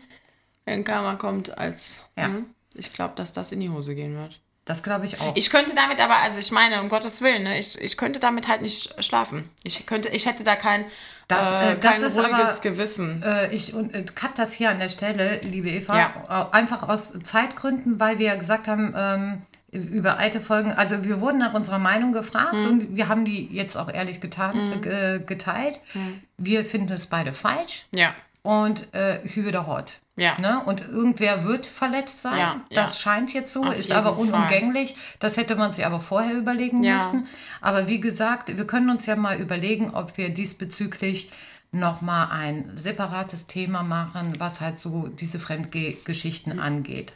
wenn 0.65 0.83
Karma 0.83 1.15
kommt, 1.15 1.57
als. 1.57 1.97
Ja. 2.15 2.25
Hm? 2.27 2.45
Ich 2.75 2.93
glaube, 2.93 3.15
dass 3.15 3.33
das 3.33 3.51
in 3.51 3.59
die 3.59 3.69
Hose 3.69 3.95
gehen 3.95 4.15
wird. 4.15 4.39
das 4.65 4.83
glaube 4.83 5.05
ich 5.05 5.19
auch. 5.19 5.35
Ich 5.35 5.49
könnte 5.49 5.73
damit 5.73 5.99
aber, 5.99 6.17
also 6.17 6.37
ich 6.37 6.51
meine, 6.51 6.79
um 6.81 6.89
Gottes 6.89 7.21
Willen, 7.21 7.41
ne, 7.43 7.57
ich, 7.57 7.79
ich 7.81 7.97
könnte 7.97 8.19
damit 8.19 8.47
halt 8.47 8.61
nicht 8.61 9.03
schlafen. 9.03 9.49
Ich 9.63 9.85
könnte, 9.87 10.09
ich 10.09 10.27
hätte 10.27 10.43
da 10.43 10.55
kein, 10.55 10.85
Das, 11.27 11.41
äh, 11.43 11.71
äh, 11.71 11.79
das 11.79 11.91
kein 11.91 12.03
ist 12.03 12.17
ruhiges 12.17 12.39
aber- 12.51 12.59
Gewissen. 12.61 13.23
Äh, 13.23 13.51
ich 13.53 13.73
und, 13.73 13.95
äh, 13.95 14.03
cut 14.13 14.37
das 14.37 14.53
hier 14.53 14.69
an 14.69 14.77
der 14.77 14.89
Stelle, 14.89 15.41
liebe 15.41 15.69
Eva, 15.71 15.97
Ja. 15.97 16.49
einfach 16.51 16.87
aus 16.87 17.13
Zeitgründen, 17.23 17.99
weil 17.99 18.19
wir 18.19 18.27
ja 18.27 18.35
gesagt 18.35 18.67
haben, 18.67 18.93
ähm, 18.95 19.41
über 19.71 20.17
alte 20.17 20.39
Folgen, 20.39 20.71
also 20.71 21.03
wir 21.03 21.21
wurden 21.21 21.37
nach 21.39 21.53
unserer 21.53 21.79
Meinung 21.79 22.11
gefragt 22.13 22.53
Hm. 22.53 22.65
und 22.67 22.95
wir 22.95 23.07
haben 23.07 23.25
die 23.25 23.47
jetzt 23.51 23.75
auch 23.77 23.91
ehrlich 23.91 24.19
getan, 24.21 24.83
äh, 24.83 25.19
geteilt. 25.25 25.79
Hm. 25.93 26.21
Wir 26.37 26.65
finden 26.65 26.91
es 26.93 27.07
beide 27.07 27.33
falsch 27.33 27.85
Ja, 27.93 28.13
und 28.41 28.93
äh, 28.93 29.19
der 29.51 29.67
Hort. 29.67 29.99
Ja. 30.15 30.37
Ne? 30.39 30.61
Und 30.65 30.81
irgendwer 30.87 31.45
wird 31.45 31.65
verletzt 31.65 32.21
sein. 32.21 32.37
Ja, 32.39 32.61
das 32.71 32.95
ja. 32.95 33.01
scheint 33.01 33.33
jetzt 33.33 33.53
so, 33.53 33.63
Auf 33.63 33.77
ist 33.79 33.91
aber 33.93 34.15
Fall. 34.15 34.19
unumgänglich. 34.25 34.95
Das 35.19 35.37
hätte 35.37 35.55
man 35.55 35.71
sich 35.71 35.85
aber 35.85 36.01
vorher 36.01 36.33
überlegen 36.37 36.83
Ja. 36.83 36.97
müssen. 36.97 37.27
Aber 37.61 37.87
wie 37.87 38.01
gesagt, 38.01 38.57
wir 38.57 38.67
können 38.67 38.89
uns 38.89 39.05
ja 39.05 39.15
mal 39.15 39.39
überlegen, 39.39 39.91
ob 39.93 40.17
wir 40.17 40.29
diesbezüglich 40.29 41.31
nochmal 41.71 42.27
ein 42.31 42.71
separates 42.75 43.47
Thema 43.47 43.83
machen, 43.83 44.33
was 44.39 44.59
halt 44.59 44.77
so 44.79 45.07
diese 45.07 45.39
Fremdgeschichten 45.39 46.59
angeht. 46.59 47.13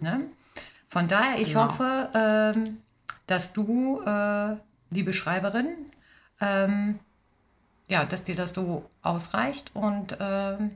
Ne? 0.00 0.20
Von 0.94 1.08
daher, 1.08 1.40
ich 1.40 1.48
Genau. 1.48 1.64
hoffe, 1.64 2.08
ähm, 2.14 2.78
dass 3.26 3.52
du, 3.52 4.00
äh, 4.06 4.54
liebe 4.90 5.12
Schreiberin, 5.12 5.66
ähm, 6.40 7.00
ja, 7.88 8.04
dass 8.04 8.22
dir 8.22 8.36
das 8.36 8.54
so 8.54 8.88
ausreicht 9.02 9.72
und 9.74 10.16
ähm, 10.20 10.70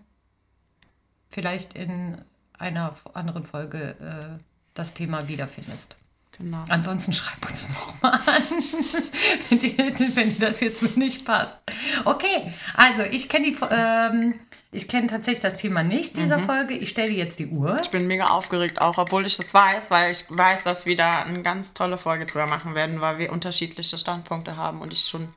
vielleicht 1.30 1.75
in 1.75 2.20
einer 2.58 2.96
anderen 3.14 3.44
Folge 3.44 3.94
äh, 4.00 4.42
das 4.75 4.92
Thema 4.92 5.28
wiederfindest. 5.28 5.94
genau. 6.37 6.64
Ansonsten 6.68 7.12
schreib 7.12 7.48
uns 7.48 7.68
nochmal 7.68 8.14
an, 8.14 8.22
wenn, 9.50 9.58
dir, 9.60 9.76
wenn 10.16 10.30
dir 10.34 10.46
das 10.48 10.58
jetzt 10.58 10.80
so 10.80 10.98
nicht 10.98 11.25
passt. 11.25 11.58
Okay, 12.04 12.52
also 12.75 13.02
ich 13.02 13.28
kenne 13.28 13.52
die, 13.52 13.56
ähm, 13.70 14.34
ich 14.70 14.87
kenne 14.87 15.06
tatsächlich 15.06 15.40
das 15.40 15.56
Thema 15.56 15.82
nicht 15.82 16.16
dieser 16.18 16.40
Folge. 16.40 16.75
Ich 16.75 16.90
stelle 16.90 17.10
jetzt 17.12 17.38
die 17.38 17.46
Uhr. 17.46 17.78
Ich 17.82 17.88
bin 17.90 18.06
mega 18.06 18.26
aufgeregt 18.26 18.80
auch, 18.82 18.98
obwohl 18.98 19.25
ich 19.26 19.37
das 19.37 19.54
weiß, 19.54 19.90
weil 19.90 20.10
ich 20.10 20.25
weiß, 20.28 20.64
dass 20.64 20.84
wir 20.84 20.94
da 20.96 21.22
eine 21.22 21.40
ganz 21.42 21.72
tolle 21.75 21.96
Folge 21.96 22.26
drüber 22.26 22.46
machen 22.46 22.75
werden, 22.75 23.00
weil 23.00 23.18
wir 23.18 23.32
unterschiedliche 23.32 23.96
Standpunkte 23.96 24.56
haben 24.56 24.80
und 24.82 24.92
ich 24.92 25.00
schon 25.06 25.28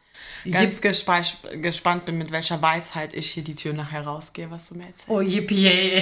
ganz 0.51 0.81
gespe- 0.81 1.57
gespannt 1.61 2.03
bin, 2.05 2.17
mit 2.17 2.31
welcher 2.31 2.61
Weisheit 2.61 3.13
ich 3.13 3.31
hier 3.31 3.43
die 3.43 3.55
Tür 3.55 3.71
nachher 3.73 4.05
rausgehe, 4.05 4.51
was 4.51 4.67
du 4.69 4.75
mir 4.75 4.87
erzählst. 4.87 5.07
Oh, 5.07 5.21
yippie, 5.21 5.65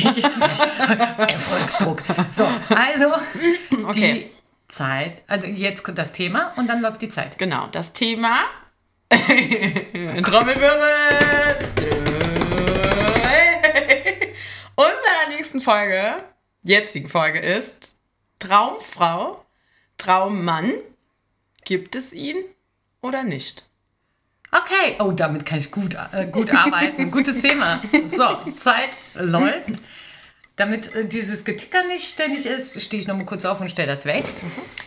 Erfolgsdruck. 1.27 2.01
So, 2.35 2.47
also 2.73 3.13
Okay. 3.87 4.31
die 4.31 4.73
Zeit, 4.73 5.21
also 5.27 5.47
jetzt 5.47 5.83
kommt 5.83 5.97
das 5.99 6.11
Thema 6.13 6.51
und 6.57 6.67
dann 6.67 6.81
läuft 6.81 7.01
die 7.03 7.09
Zeit. 7.09 7.37
Genau, 7.37 7.67
das 7.71 7.93
Thema. 7.93 8.37
Trommelwirbel! 10.23 12.05
Unserer 14.79 15.27
nächsten 15.27 15.59
Folge, 15.59 16.23
jetzigen 16.63 17.09
Folge 17.09 17.39
ist 17.39 17.97
Traumfrau, 18.39 19.43
Traummann. 19.97 20.71
Gibt 21.65 21.97
es 21.97 22.13
ihn 22.13 22.37
oder 23.01 23.23
nicht? 23.23 23.65
Okay, 24.53 24.95
oh, 24.99 25.11
damit 25.11 25.45
kann 25.45 25.59
ich 25.59 25.69
gut, 25.69 25.97
äh, 26.13 26.27
gut 26.27 26.55
arbeiten. 26.55 27.11
Gutes 27.11 27.41
Thema. 27.41 27.81
So, 28.09 28.51
Zeit 28.53 28.91
läuft. 29.15 29.81
Damit 30.55 30.95
äh, 30.95 31.03
dieses 31.03 31.43
Geticker 31.43 31.83
nicht 31.83 32.09
ständig 32.09 32.45
ist, 32.45 32.81
stehe 32.81 33.01
ich 33.01 33.07
nochmal 33.09 33.25
kurz 33.25 33.43
auf 33.43 33.59
und 33.59 33.69
stelle 33.69 33.89
das 33.89 34.05
weg. 34.05 34.23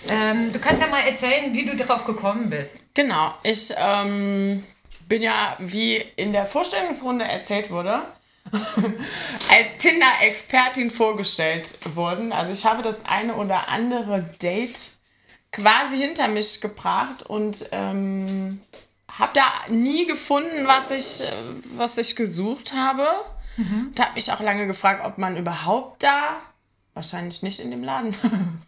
Ähm, 0.09 0.55
du 0.55 0.59
kannst 0.59 0.83
ja 0.83 0.89
mal 0.89 1.07
erzählen, 1.07 1.53
wie 1.53 1.67
du 1.67 1.77
darauf 1.77 2.07
gekommen 2.07 2.49
bist. 2.49 2.83
Genau, 2.95 3.35
ich 3.43 3.75
ähm, 3.77 4.65
bin 5.07 5.21
ja, 5.21 5.55
wie 5.59 5.97
in 6.17 6.33
der 6.33 6.47
Vorstellungsrunde 6.47 7.27
erzählt 7.27 7.71
wurde, 7.71 8.01
als 8.53 9.77
Tinder-Expertin 9.79 10.91
vorgestellt 10.91 11.79
worden. 11.95 12.33
Also 12.33 12.53
ich 12.53 12.65
habe 12.65 12.83
das 12.83 13.05
eine 13.05 13.37
oder 13.37 13.69
andere 13.69 14.23
Date 14.43 14.93
quasi 15.53 15.99
hinter 15.99 16.29
mich 16.29 16.61
gebracht 16.61 17.23
und 17.23 17.67
ähm, 17.73 18.61
habe 19.19 19.33
da 19.35 19.45
nie 19.69 20.07
gefunden, 20.07 20.67
was 20.67 20.91
ich, 20.91 21.27
äh, 21.27 21.33
was 21.77 21.99
ich 21.99 22.17
gesucht 22.17 22.73
habe. 22.73 23.07
Mhm. 23.57 23.89
Und 23.89 24.01
habe 24.01 24.15
mich 24.15 24.33
auch 24.33 24.41
lange 24.41 24.67
gefragt, 24.67 25.05
ob 25.05 25.19
man 25.19 25.37
überhaupt 25.37 26.03
da, 26.03 26.41
wahrscheinlich 26.95 27.43
nicht 27.43 27.61
in 27.61 27.71
dem 27.71 27.85
Laden, 27.85 28.15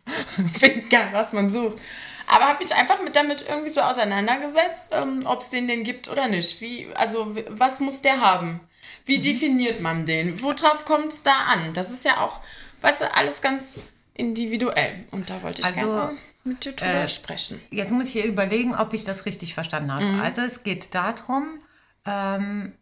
finden 0.59 0.89
kann, 0.91 1.13
was 1.13 1.33
man 1.33 1.51
sucht. 1.51 1.79
Aber 2.27 2.45
habe 2.47 2.59
mich 2.59 2.75
einfach 2.75 3.03
mit 3.03 3.17
damit 3.17 3.45
irgendwie 3.49 3.71
so 3.71 3.81
auseinandergesetzt, 3.81 4.91
ähm, 4.93 5.25
ob 5.27 5.41
es 5.41 5.51
den 5.51 5.69
denn 5.69 5.85
gibt 5.85 6.09
oder 6.09 6.29
nicht. 6.29 6.61
Wie, 6.61 6.89
also 6.95 7.35
was 7.49 7.81
muss 7.81 8.03
der 8.03 8.21
haben? 8.21 8.61
Wie 9.05 9.19
mhm. 9.19 9.23
definiert 9.23 9.81
man 9.81 10.07
den? 10.07 10.41
Worauf 10.43 10.85
kommt 10.85 11.13
es 11.13 11.23
da 11.23 11.37
an? 11.53 11.73
Das 11.73 11.91
ist 11.91 12.05
ja 12.05 12.21
auch, 12.21 12.41
weißt 12.81 13.03
du, 13.03 13.15
alles 13.15 13.43
ganz 13.43 13.79
individuell. 14.15 15.05
Und 15.11 15.31
da 15.31 15.43
wollte 15.43 15.61
ich 15.61 15.67
also, 15.67 15.81
gerne 15.81 16.19
mit 16.45 16.65
dir 16.65 16.73
drüber 16.73 17.05
äh, 17.05 17.09
sprechen. 17.09 17.61
Jetzt 17.71 17.91
muss 17.91 18.07
ich 18.07 18.13
hier 18.13 18.25
überlegen, 18.25 18.75
ob 18.75 18.93
ich 18.93 19.05
das 19.05 19.27
richtig 19.27 19.55
verstanden 19.55 19.93
habe. 19.93 20.05
Mhm. 20.05 20.21
Also 20.21 20.43
es 20.43 20.63
geht 20.63 20.95
darum, 20.95 21.61
ähm, 22.05 22.75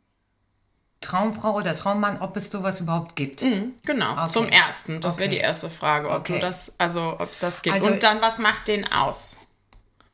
Traumfrau 1.01 1.57
oder 1.57 1.75
Traummann, 1.75 2.21
ob 2.21 2.37
es 2.37 2.51
sowas 2.51 2.81
überhaupt 2.81 3.17
gibt. 3.17 3.43
Mhm, 3.43 3.75
genau, 3.85 4.13
okay. 4.13 4.27
zum 4.27 4.49
ersten. 4.49 5.01
Das 5.01 5.15
okay. 5.15 5.23
wäre 5.23 5.31
die 5.31 5.39
erste 5.39 5.69
Frage, 5.69 6.09
ob 6.09 6.21
okay. 6.21 6.35
du 6.35 6.39
das, 6.39 6.75
also 6.79 7.17
ob 7.19 7.33
es 7.33 7.41
das 7.41 7.63
gibt. 7.63 7.75
Also, 7.75 7.91
Und 7.91 8.03
dann, 8.03 8.21
was 8.23 8.39
macht 8.39 8.69
den 8.69 8.91
aus? 8.91 9.37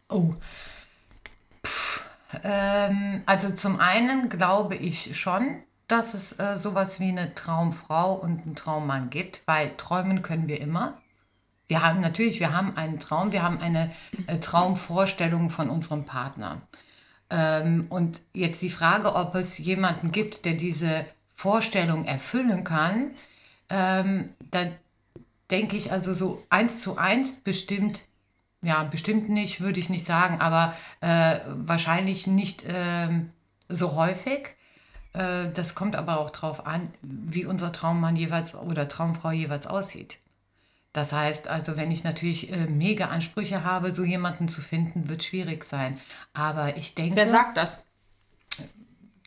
Oh. 0.08 0.34
Ähm, 2.42 3.22
also 3.26 3.50
zum 3.50 3.78
einen 3.80 4.28
glaube 4.28 4.74
ich 4.74 5.18
schon, 5.18 5.62
dass 5.88 6.14
es 6.14 6.38
äh, 6.38 6.56
sowas 6.56 7.00
wie 7.00 7.08
eine 7.08 7.34
Traumfrau 7.34 8.14
und 8.14 8.42
einen 8.42 8.54
Traummann 8.54 9.10
gibt, 9.10 9.42
weil 9.46 9.74
träumen 9.76 10.22
können 10.22 10.46
wir 10.46 10.60
immer. 10.60 10.98
Wir 11.66 11.82
haben 11.82 12.00
natürlich, 12.00 12.40
wir 12.40 12.52
haben 12.52 12.76
einen 12.76 13.00
Traum, 13.00 13.32
wir 13.32 13.42
haben 13.42 13.60
eine 13.60 13.90
äh, 14.26 14.38
Traumvorstellung 14.38 15.50
von 15.50 15.70
unserem 15.70 16.04
Partner. 16.04 16.60
Ähm, 17.30 17.86
und 17.88 18.20
jetzt 18.32 18.62
die 18.62 18.70
Frage, 18.70 19.14
ob 19.14 19.34
es 19.34 19.58
jemanden 19.58 20.12
gibt, 20.12 20.44
der 20.44 20.54
diese 20.54 21.04
Vorstellung 21.34 22.04
erfüllen 22.04 22.64
kann, 22.64 23.10
ähm, 23.70 24.30
da 24.50 24.66
denke 25.50 25.76
ich 25.76 25.92
also 25.92 26.12
so 26.12 26.44
eins 26.50 26.80
zu 26.80 26.98
eins 26.98 27.36
bestimmt, 27.36 28.02
ja, 28.62 28.84
bestimmt 28.84 29.28
nicht, 29.28 29.60
würde 29.60 29.80
ich 29.80 29.88
nicht 29.88 30.04
sagen, 30.04 30.40
aber 30.40 30.74
äh, 31.00 31.40
wahrscheinlich 31.46 32.26
nicht 32.26 32.64
äh, 32.64 33.08
so 33.68 33.94
häufig. 33.94 34.50
Äh, 35.12 35.48
das 35.54 35.74
kommt 35.74 35.96
aber 35.96 36.20
auch 36.20 36.30
darauf 36.30 36.66
an, 36.66 36.88
wie 37.02 37.44
unser 37.44 37.72
Traummann 37.72 38.16
jeweils 38.16 38.54
oder 38.54 38.88
Traumfrau 38.88 39.30
jeweils 39.30 39.66
aussieht. 39.66 40.18
Das 40.92 41.12
heißt 41.12 41.48
also, 41.48 41.76
wenn 41.76 41.90
ich 41.90 42.04
natürlich 42.04 42.52
äh, 42.52 42.66
mega 42.66 43.06
Ansprüche 43.06 43.62
habe, 43.62 43.92
so 43.92 44.04
jemanden 44.04 44.48
zu 44.48 44.60
finden, 44.60 45.08
wird 45.08 45.22
schwierig 45.22 45.64
sein. 45.64 45.98
Aber 46.32 46.76
ich 46.76 46.94
denke. 46.94 47.16
Wer 47.16 47.26
sagt 47.26 47.56
das? 47.56 47.84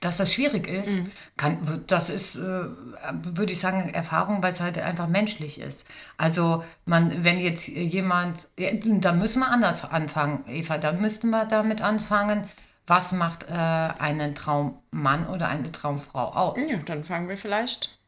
Dass 0.02 0.18
das 0.18 0.34
schwierig 0.34 0.68
ist, 0.68 0.90
mhm. 0.90 1.12
kann, 1.38 1.84
das 1.86 2.10
ist, 2.10 2.36
äh, 2.36 2.40
würde 2.42 3.54
ich 3.54 3.60
sagen, 3.60 3.94
Erfahrung, 3.94 4.42
weil 4.42 4.52
es 4.52 4.60
halt 4.60 4.80
einfach 4.80 5.08
menschlich 5.08 5.62
ist. 5.62 5.86
Also, 6.18 6.64
man, 6.86 7.24
wenn 7.24 7.40
jetzt 7.40 7.68
jemand, 7.68 8.48
da 8.58 9.12
müssen 9.12 9.42
wir 9.42 9.52
anders 9.52 9.84
anfangen, 9.84 10.44
Eva, 10.48 10.80
da 10.80 10.92
müssten 10.92 11.30
wir 11.30 11.46
damit 11.46 11.82
anfangen, 11.82 12.46
was 12.88 13.12
macht 13.12 13.50
äh, 13.50 13.54
einen 13.54 14.36
Traummann 14.36 15.28
oder 15.28 15.48
eine 15.48 15.72
Traumfrau 15.72 16.34
aus? 16.34 16.60
Ja, 16.70 16.78
dann 16.86 17.04
fangen 17.04 17.30
wir 17.30 17.38
vielleicht 17.38 18.02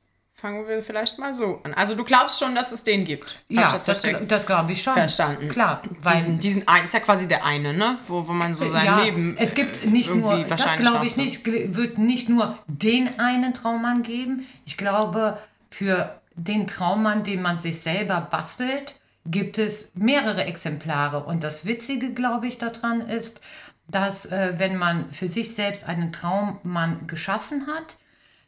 fangen 0.44 0.68
wir 0.68 0.82
vielleicht 0.82 1.20
mal 1.20 1.34
so 1.34 1.62
an. 1.64 1.74
Also 1.74 1.96
du 1.96 2.04
glaubst 2.04 2.38
schon, 2.38 2.54
dass 2.54 2.74
es 2.74 2.84
den 2.84 3.06
gibt? 3.06 3.40
Ja, 3.48 3.72
das, 3.72 3.86
das, 3.86 4.06
das 4.28 4.46
glaube 4.46 4.74
ich 4.74 4.84
schon. 4.84 4.94
Verstanden. 4.94 5.48
Klar. 5.48 5.82
Weil 6.02 6.16
diesen, 6.16 6.40
diesen 6.42 6.68
ein, 6.68 6.84
ist 6.84 6.94
ja 6.94 7.00
quasi 7.00 7.30
der 7.30 7.46
eine, 7.46 7.72
ne? 7.74 7.98
Wo, 8.10 8.28
wo 8.28 8.34
man 8.34 8.54
so 8.54 8.68
sein 8.68 8.86
ja, 8.86 9.04
Leben 9.04 9.38
Es 9.40 9.56
gibt 9.56 9.86
nicht 9.86 10.14
nur, 10.14 10.44
das 10.44 10.66
glaube 10.76 11.06
ich 11.06 11.16
nicht, 11.16 11.46
wird 11.46 11.98
nicht 11.98 12.28
nur 12.28 12.58
den 12.68 13.22
einen 13.22 13.54
Traummann 13.54 14.04
geben. 14.04 14.46
Ich 14.66 14.76
glaube, 14.76 15.38
für 15.70 16.20
den 16.36 16.68
Traummann, 16.68 17.24
den 17.24 17.42
man 17.42 17.58
sich 17.58 17.80
selber 17.80 18.28
bastelt, 18.30 18.96
gibt 19.26 19.58
es 19.58 19.92
mehrere 19.96 20.44
Exemplare. 20.44 21.24
Und 21.24 21.46
das 21.46 21.64
Witzige, 21.66 22.14
glaube 22.14 22.48
ich, 22.48 22.58
daran 22.58 23.00
ist, 23.00 23.40
dass 23.88 24.26
äh, 24.26 24.54
wenn 24.58 24.78
man 24.78 25.12
für 25.12 25.28
sich 25.28 25.54
selbst 25.54 25.88
einen 25.88 26.12
Traummann 26.14 27.08
geschaffen 27.08 27.68
hat, 27.68 27.98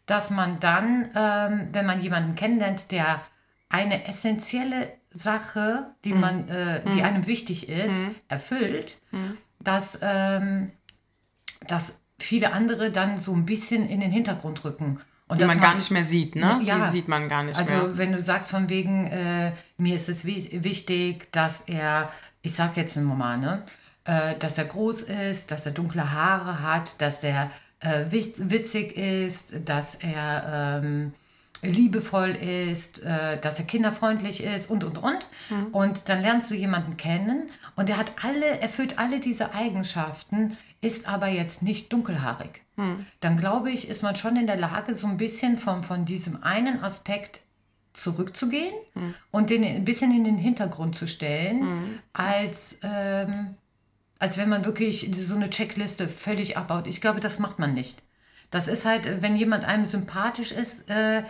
dass 0.06 0.30
man 0.30 0.60
dann, 0.60 1.10
ähm, 1.16 1.70
wenn 1.72 1.86
man 1.86 2.02
jemanden 2.02 2.36
kennenlernt, 2.36 2.92
der 2.92 3.22
eine 3.70 4.08
essentielle 4.08 4.94
Sache, 5.12 5.88
die 6.04 6.14
mhm. 6.14 6.20
man, 6.20 6.50
äh, 6.50 6.82
die 6.92 7.00
mhm. 7.00 7.06
einem 7.06 7.28
wichtig 7.28 7.70
ist, 7.70 8.02
mhm. 8.02 8.16
erfüllt, 8.28 9.00
mhm. 9.12 9.38
dass, 9.60 9.98
ähm, 10.02 10.72
dass 11.68 11.96
viele 12.20 12.54
andere 12.54 12.92
dann 12.92 13.20
so 13.20 13.34
ein 13.34 13.46
bisschen 13.46 13.88
in 13.88 14.00
den 14.00 14.12
Hintergrund 14.12 14.64
rücken. 14.64 15.00
Und 15.28 15.42
die 15.42 15.46
man, 15.46 15.58
man, 15.58 15.66
gar 15.66 15.76
nicht 15.76 15.90
mehr 15.90 16.04
sieht, 16.04 16.36
ne? 16.36 16.62
Ja, 16.64 16.86
die 16.86 16.92
sieht 16.92 17.08
man 17.08 17.28
gar 17.28 17.44
nicht 17.44 17.58
also, 17.58 17.74
mehr. 17.74 17.82
Also 17.84 17.98
wenn 17.98 18.12
du 18.12 18.20
sagst 18.20 18.52
von 18.52 18.70
wegen, 18.70 19.08
äh, 19.08 19.54
mir 19.78 19.96
ist 19.96 20.08
es 20.08 20.24
wichtig, 20.24 21.32
dass 21.32 21.62
er, 21.62 22.12
ich 22.44 22.54
sag 22.54 22.78
jetzt 22.78 22.96
ein 22.96 23.06
Moment, 23.06 23.42
ne? 23.42 23.64
Äh, 24.06 24.38
dass 24.38 24.58
er 24.58 24.66
groß 24.66 25.04
ist, 25.04 25.50
dass 25.52 25.66
er 25.66 25.72
dunkle 25.72 26.12
Haare 26.12 26.62
hat, 26.62 27.02
dass 27.02 27.24
er 27.24 27.50
äh, 27.80 28.06
witzig 28.10 28.96
ist, 28.96 29.56
dass 29.66 29.96
er 29.96 30.82
ähm, 30.84 31.14
liebevoll 31.64 32.30
ist, 32.30 33.02
äh, 33.02 33.40
dass 33.40 33.58
er 33.58 33.66
kinderfreundlich 33.66 34.44
ist 34.44 34.70
und 34.70 34.84
und 34.84 35.00
und. 35.00 35.28
Mhm. 35.50 35.68
Und 35.72 36.10
dann 36.10 36.22
lernst 36.22 36.52
du 36.52 36.56
jemanden 36.56 36.98
kennen 36.98 37.50
und 37.76 37.90
der 37.90 37.98
hat 37.98 38.12
alle, 38.24 38.60
erfüllt 38.60 39.00
alle 39.00 39.20
diese 39.20 39.56
Eigenschaften, 39.56 40.56
ist 40.82 41.08
aber 41.08 41.28
jetzt 41.28 41.64
nicht 41.64 41.92
dunkelhaarig. 41.92 42.62
Mhm. 42.76 43.08
Dann 43.22 43.38
glaube 43.38 43.72
ich, 43.72 43.90
ist 43.90 44.04
man 44.04 44.16
schon 44.16 44.38
in 44.38 44.46
der 44.46 44.58
Lage, 44.58 44.94
so 44.94 45.08
ein 45.08 45.18
bisschen 45.18 45.58
von, 45.58 45.84
von 45.84 46.06
diesem 46.06 46.44
einen 46.44 46.84
Aspekt 46.84 47.42
zurückzugehen 47.94 48.76
mhm. 48.94 49.16
und 49.32 49.50
den 49.50 49.64
ein 49.64 49.86
bisschen 49.86 50.12
in 50.16 50.26
den 50.26 50.38
Hintergrund 50.38 50.96
zu 50.96 51.08
stellen, 51.08 51.62
mhm. 51.62 52.00
als 52.14 52.78
ähm, 52.84 53.56
als 54.26 54.40
wenn 54.40 54.50
man 54.50 54.66
wirklich 54.66 55.08
so 55.14 55.36
eine 55.36 55.52
Checkliste 55.52 56.08
völlig 56.08 56.58
abbaut. 56.58 56.88
Ich 56.88 57.00
glaube, 57.00 57.20
das 57.20 57.38
macht 57.38 57.60
man 57.60 57.76
nicht. 57.76 58.02
Das 58.50 58.68
ist 58.68 58.84
halt, 58.84 59.22
wenn 59.22 59.36
jemand 59.36 59.66
einem 59.66 59.86
sympathisch 59.86 60.52
ist, 60.52 60.90
äh, 60.90 61.22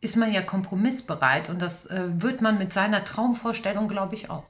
ist 0.00 0.16
man 0.16 0.32
ja 0.32 0.40
kompromissbereit 0.40 1.50
und 1.50 1.60
das 1.60 1.84
äh, 1.84 2.04
wird 2.14 2.40
man 2.40 2.56
mit 2.56 2.72
seiner 2.72 3.04
Traumvorstellung, 3.04 3.88
glaube 3.88 4.14
ich, 4.14 4.30
auch. 4.30 4.44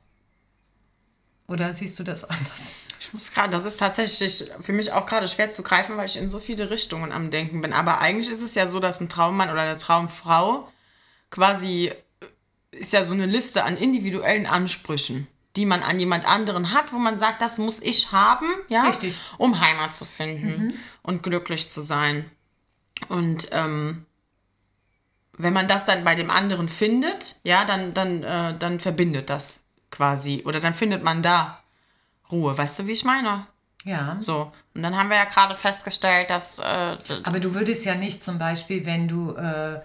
Oder 1.48 1.72
siehst 1.72 1.98
du 1.98 2.04
das 2.04 2.22
anders? 2.30 2.74
Ich 3.00 3.12
muss 3.12 3.32
gerade, 3.32 3.50
das 3.50 3.64
ist 3.64 3.78
tatsächlich 3.80 4.52
für 4.60 4.72
mich 4.72 4.92
auch 4.92 5.04
gerade 5.04 5.26
schwer 5.26 5.50
zu 5.50 5.64
greifen, 5.64 5.96
weil 5.96 6.06
ich 6.06 6.16
in 6.16 6.30
so 6.30 6.38
viele 6.38 6.70
Richtungen 6.70 7.10
am 7.10 7.32
Denken 7.32 7.60
bin. 7.60 7.72
Aber 7.72 7.98
eigentlich 7.98 8.30
ist 8.30 8.42
es 8.42 8.54
ja 8.54 8.68
so, 8.68 8.78
dass 8.78 9.00
ein 9.00 9.08
Traummann 9.08 9.50
oder 9.50 9.62
eine 9.62 9.78
Traumfrau 9.78 10.68
quasi 11.30 11.88
äh, 11.88 12.26
ist 12.70 12.92
ja 12.92 13.02
so 13.02 13.14
eine 13.14 13.26
Liste 13.26 13.64
an 13.64 13.76
individuellen 13.76 14.46
Ansprüchen 14.46 15.26
die 15.56 15.66
man 15.66 15.82
an 15.82 15.98
jemand 15.98 16.26
anderen 16.26 16.72
hat, 16.72 16.92
wo 16.92 16.98
man 16.98 17.18
sagt, 17.18 17.42
das 17.42 17.58
muss 17.58 17.80
ich 17.80 18.12
haben, 18.12 18.46
ja, 18.68 18.84
Richtig. 18.84 19.16
um 19.38 19.60
Heimat 19.60 19.92
zu 19.92 20.04
finden 20.04 20.66
mhm. 20.66 20.74
und 21.02 21.22
glücklich 21.22 21.70
zu 21.70 21.82
sein. 21.82 22.30
Und 23.08 23.48
ähm, 23.52 24.06
wenn 25.32 25.52
man 25.52 25.66
das 25.66 25.84
dann 25.84 26.04
bei 26.04 26.14
dem 26.14 26.30
anderen 26.30 26.68
findet, 26.68 27.36
ja, 27.42 27.64
dann, 27.64 27.94
dann, 27.94 28.22
äh, 28.22 28.56
dann 28.58 28.78
verbindet 28.78 29.30
das 29.30 29.60
quasi 29.90 30.42
oder 30.44 30.60
dann 30.60 30.74
findet 30.74 31.02
man 31.02 31.22
da 31.22 31.60
Ruhe. 32.30 32.56
Weißt 32.56 32.78
du, 32.78 32.86
wie 32.86 32.92
ich 32.92 33.04
meine? 33.04 33.46
Ja. 33.84 34.16
So. 34.20 34.52
Und 34.74 34.82
dann 34.82 34.96
haben 34.96 35.08
wir 35.08 35.16
ja 35.16 35.24
gerade 35.24 35.54
festgestellt, 35.54 36.30
dass. 36.30 36.58
Äh, 36.58 36.98
Aber 37.22 37.40
du 37.40 37.54
würdest 37.54 37.84
ja 37.84 37.94
nicht 37.94 38.22
zum 38.22 38.38
Beispiel, 38.38 38.84
wenn 38.84 39.08
du 39.08 39.32
äh, 39.34 39.80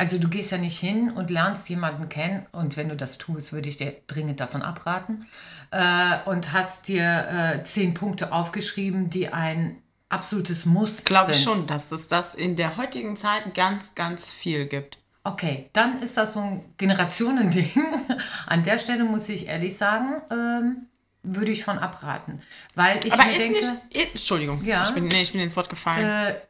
also 0.00 0.16
du 0.16 0.28
gehst 0.28 0.50
ja 0.50 0.56
nicht 0.56 0.78
hin 0.78 1.10
und 1.10 1.28
lernst 1.28 1.68
jemanden 1.68 2.08
kennen 2.08 2.46
und 2.52 2.78
wenn 2.78 2.88
du 2.88 2.96
das 2.96 3.18
tust, 3.18 3.52
würde 3.52 3.68
ich 3.68 3.76
dir 3.76 3.94
dringend 4.06 4.40
davon 4.40 4.62
abraten 4.62 5.26
äh, 5.72 6.16
und 6.24 6.54
hast 6.54 6.88
dir 6.88 7.02
äh, 7.30 7.64
zehn 7.64 7.92
Punkte 7.92 8.32
aufgeschrieben, 8.32 9.10
die 9.10 9.28
ein 9.28 9.76
absolutes 10.08 10.64
Muss 10.64 11.04
Glaube 11.04 11.32
ich 11.32 11.42
schon, 11.42 11.66
dass 11.66 11.92
es 11.92 12.08
das 12.08 12.34
in 12.34 12.56
der 12.56 12.78
heutigen 12.78 13.14
Zeit 13.14 13.54
ganz, 13.54 13.94
ganz 13.94 14.30
viel 14.30 14.64
gibt. 14.64 14.96
Okay, 15.22 15.68
dann 15.74 16.00
ist 16.00 16.16
das 16.16 16.32
so 16.32 16.40
ein 16.40 16.64
Generationending. 16.78 17.70
An 18.46 18.62
der 18.62 18.78
Stelle 18.78 19.04
muss 19.04 19.28
ich 19.28 19.48
ehrlich 19.48 19.76
sagen, 19.76 20.22
ähm, 20.30 20.86
würde 21.22 21.52
ich 21.52 21.62
von 21.62 21.78
abraten. 21.78 22.40
Weil 22.74 23.00
ich 23.04 23.12
Aber 23.12 23.30
ist 23.30 23.38
denke, 23.38 23.58
nicht. 23.58 24.12
Entschuldigung, 24.14 24.64
ja, 24.64 24.82
ich, 24.82 24.92
bin, 24.92 25.08
nee, 25.08 25.20
ich 25.20 25.32
bin 25.32 25.42
ins 25.42 25.58
Wort 25.58 25.68
gefallen. 25.68 26.06
Äh, 26.06 26.40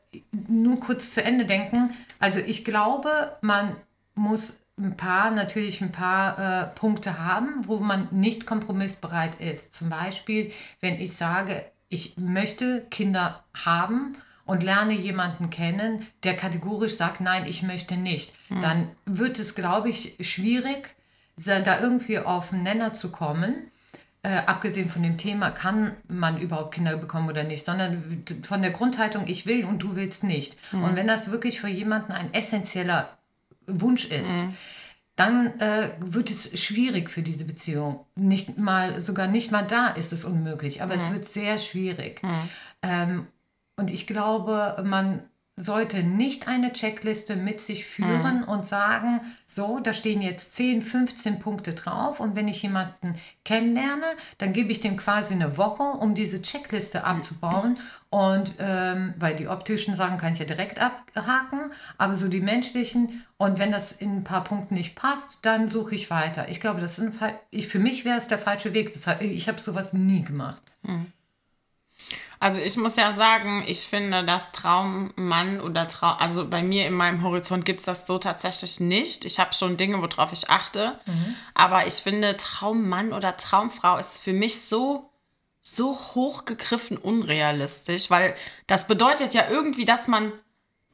nur 0.49 0.81
kurz 0.81 1.15
zu 1.15 1.23
Ende 1.23 1.47
denken. 1.47 1.91
Also 2.19 2.41
ich 2.41 2.65
glaube, 2.65 3.37
man 3.41 3.77
muss 4.15 4.59
ein 4.79 4.97
paar, 4.97 5.31
natürlich 5.31 5.81
ein 5.83 5.93
paar 5.93 6.39
äh, 6.39 6.67
Punkte 6.75 7.19
haben, 7.19 7.67
wo 7.67 7.79
man 7.79 8.09
nicht 8.11 8.47
kompromissbereit 8.47 9.41
ist. 9.41 9.75
Zum 9.75 9.91
Beispiel, 9.91 10.53
wenn 10.81 11.01
ich 11.01 11.13
sage, 11.13 11.65
ich 11.89 12.17
möchte 12.17 12.87
Kinder 12.91 13.45
haben 13.53 14.17
und 14.47 14.63
lerne 14.63 14.95
jemanden 14.95 15.51
kennen, 15.51 16.07
der 16.25 16.35
kategorisch 16.35 16.97
sagt, 16.97 17.21
nein, 17.21 17.45
ich 17.47 17.63
möchte 17.63 17.97
nicht, 17.97 18.35
Hm. 18.49 18.63
dann 18.63 18.91
wird 19.05 19.39
es, 19.39 19.55
glaube 19.55 19.91
ich, 19.91 20.17
schwierig, 20.21 20.95
da 21.37 21.81
irgendwie 21.81 22.19
auf 22.19 22.53
einen 22.53 22.63
Nenner 22.65 22.93
zu 22.93 23.11
kommen. 23.11 23.71
Äh, 24.23 24.37
abgesehen 24.45 24.91
von 24.91 25.03
dem 25.03 25.17
Thema, 25.17 25.51
kann 25.51 25.93
man 26.07 26.39
überhaupt 26.39 26.75
Kinder 26.75 26.95
bekommen 26.99 27.31
oder 27.31 27.43
nicht, 27.43 27.65
sondern 27.65 28.23
von 28.43 28.61
der 28.61 28.71
Grundhaltung, 28.71 29.27
ich 29.27 29.47
will 29.47 29.65
und 29.65 29.79
du 29.83 29.97
willst 29.97 30.25
nicht. 30.25 30.59
Hm. 30.73 30.85
Und 30.85 30.95
wenn 30.97 31.07
das 31.07 31.31
wirklich 31.31 31.59
für 31.59 31.69
jemanden 31.69 32.13
ein 32.13 32.35
essentieller 32.35 33.09
Wunsch 33.67 34.05
ist, 34.05 34.33
Hm. 34.33 34.55
dann 35.17 35.59
äh, 35.61 35.89
wird 36.01 36.29
es 36.31 36.63
schwierig 36.63 37.09
für 37.09 37.23
diese 37.23 37.45
Beziehung. 37.47 38.05
Nicht 38.15 38.59
mal, 38.59 39.01
sogar 39.01 39.27
nicht 39.27 39.53
mal 39.53 39.63
da 39.67 39.89
ist 39.89 40.13
es 40.13 40.27
unmöglich, 40.27 40.83
aber 40.83 40.95
es 40.95 41.11
wird 41.13 41.25
sehr 41.25 41.57
schwierig. 41.57 42.21
Ähm, 42.83 43.27
und 43.77 43.91
ich 43.91 44.07
glaube, 44.07 44.83
man 44.85 45.23
sollte 45.61 46.03
nicht 46.03 46.49
eine 46.49 46.73
Checkliste 46.73 47.37
mit 47.37 47.61
sich 47.61 47.85
führen 47.85 48.45
und 48.45 48.65
sagen, 48.65 49.21
so, 49.45 49.79
da 49.81 49.93
stehen 49.93 50.23
jetzt 50.23 50.55
10, 50.55 50.83
15 50.83 51.39
Punkte 51.39 51.75
drauf 51.75 52.21
und 52.21 52.35
wenn 52.35 52.49
ich 52.49 52.63
jemanden 52.63 53.17
kennenlerne, 53.45 54.07
dann 54.39 54.53
gebe 54.53 54.73
ich 54.73 54.81
dem 54.81 54.97
quasi 54.97 55.35
eine 55.35 55.59
Woche, 55.59 55.83
um 55.83 56.15
diese 56.15 56.41
Checkliste 56.41 57.05
abzubauen 57.05 57.79
und 58.09 58.55
ähm, 58.59 59.15
weil 59.19 59.37
die 59.37 59.49
optischen 59.49 59.95
Sachen 59.95 60.19
kann 60.19 60.33
ich 60.33 60.39
ja 60.39 60.45
direkt 60.45 60.81
abhaken, 60.81 61.73
aber 61.99 62.15
so 62.15 62.29
die 62.29 62.41
menschlichen 62.41 63.25
und 63.37 63.59
wenn 63.59 63.73
das 63.73 63.93
in 63.93 64.19
ein 64.19 64.25
paar 64.25 64.45
Punkten 64.45 64.75
nicht 64.75 64.95
passt, 64.97 65.45
dann 65.47 65.69
suche 65.69 65.95
ich 65.95 66.11
weiter. 66.11 66.49
Ich 66.49 66.61
glaube, 66.61 66.81
das 66.81 66.99
ist 66.99 67.23
ein 67.23 67.63
für 67.63 67.79
mich 67.79 68.05
wäre 68.05 68.19
es 68.19 68.29
der 68.29 68.39
falsche 68.39 68.73
Weg. 68.73 68.93
Das, 68.93 69.21
ich 69.21 69.49
habe 69.49 69.61
sowas 69.61 69.93
nie 69.93 70.23
gemacht. 70.23 70.63
Also 72.43 72.59
ich 72.59 72.79
muss 72.79 72.97
ja 72.97 73.13
sagen, 73.13 73.65
ich 73.67 73.81
finde, 73.87 74.25
dass 74.25 74.51
Traummann 74.53 75.61
oder 75.61 75.87
Traum, 75.89 76.17
also 76.19 76.49
bei 76.49 76.63
mir 76.63 76.87
in 76.87 76.95
meinem 76.95 77.23
Horizont 77.23 77.67
gibt 77.67 77.81
es 77.81 77.85
das 77.85 78.07
so 78.07 78.17
tatsächlich 78.17 78.81
nicht. 78.81 79.27
Ich 79.27 79.39
habe 79.39 79.53
schon 79.53 79.77
Dinge, 79.77 80.01
worauf 80.01 80.33
ich 80.33 80.49
achte. 80.49 80.99
Aber 81.53 81.87
ich 81.87 81.95
finde, 81.95 82.39
Traummann 82.39 83.13
oder 83.13 83.37
Traumfrau 83.37 83.99
ist 83.99 84.23
für 84.23 84.33
mich 84.33 84.63
so, 84.63 85.11
so 85.61 85.99
hochgegriffen 86.15 86.97
unrealistisch, 86.97 88.09
weil 88.09 88.35
das 88.67 88.87
bedeutet 88.87 89.35
ja 89.35 89.51
irgendwie, 89.51 89.85
dass 89.85 90.09
man 90.09 90.33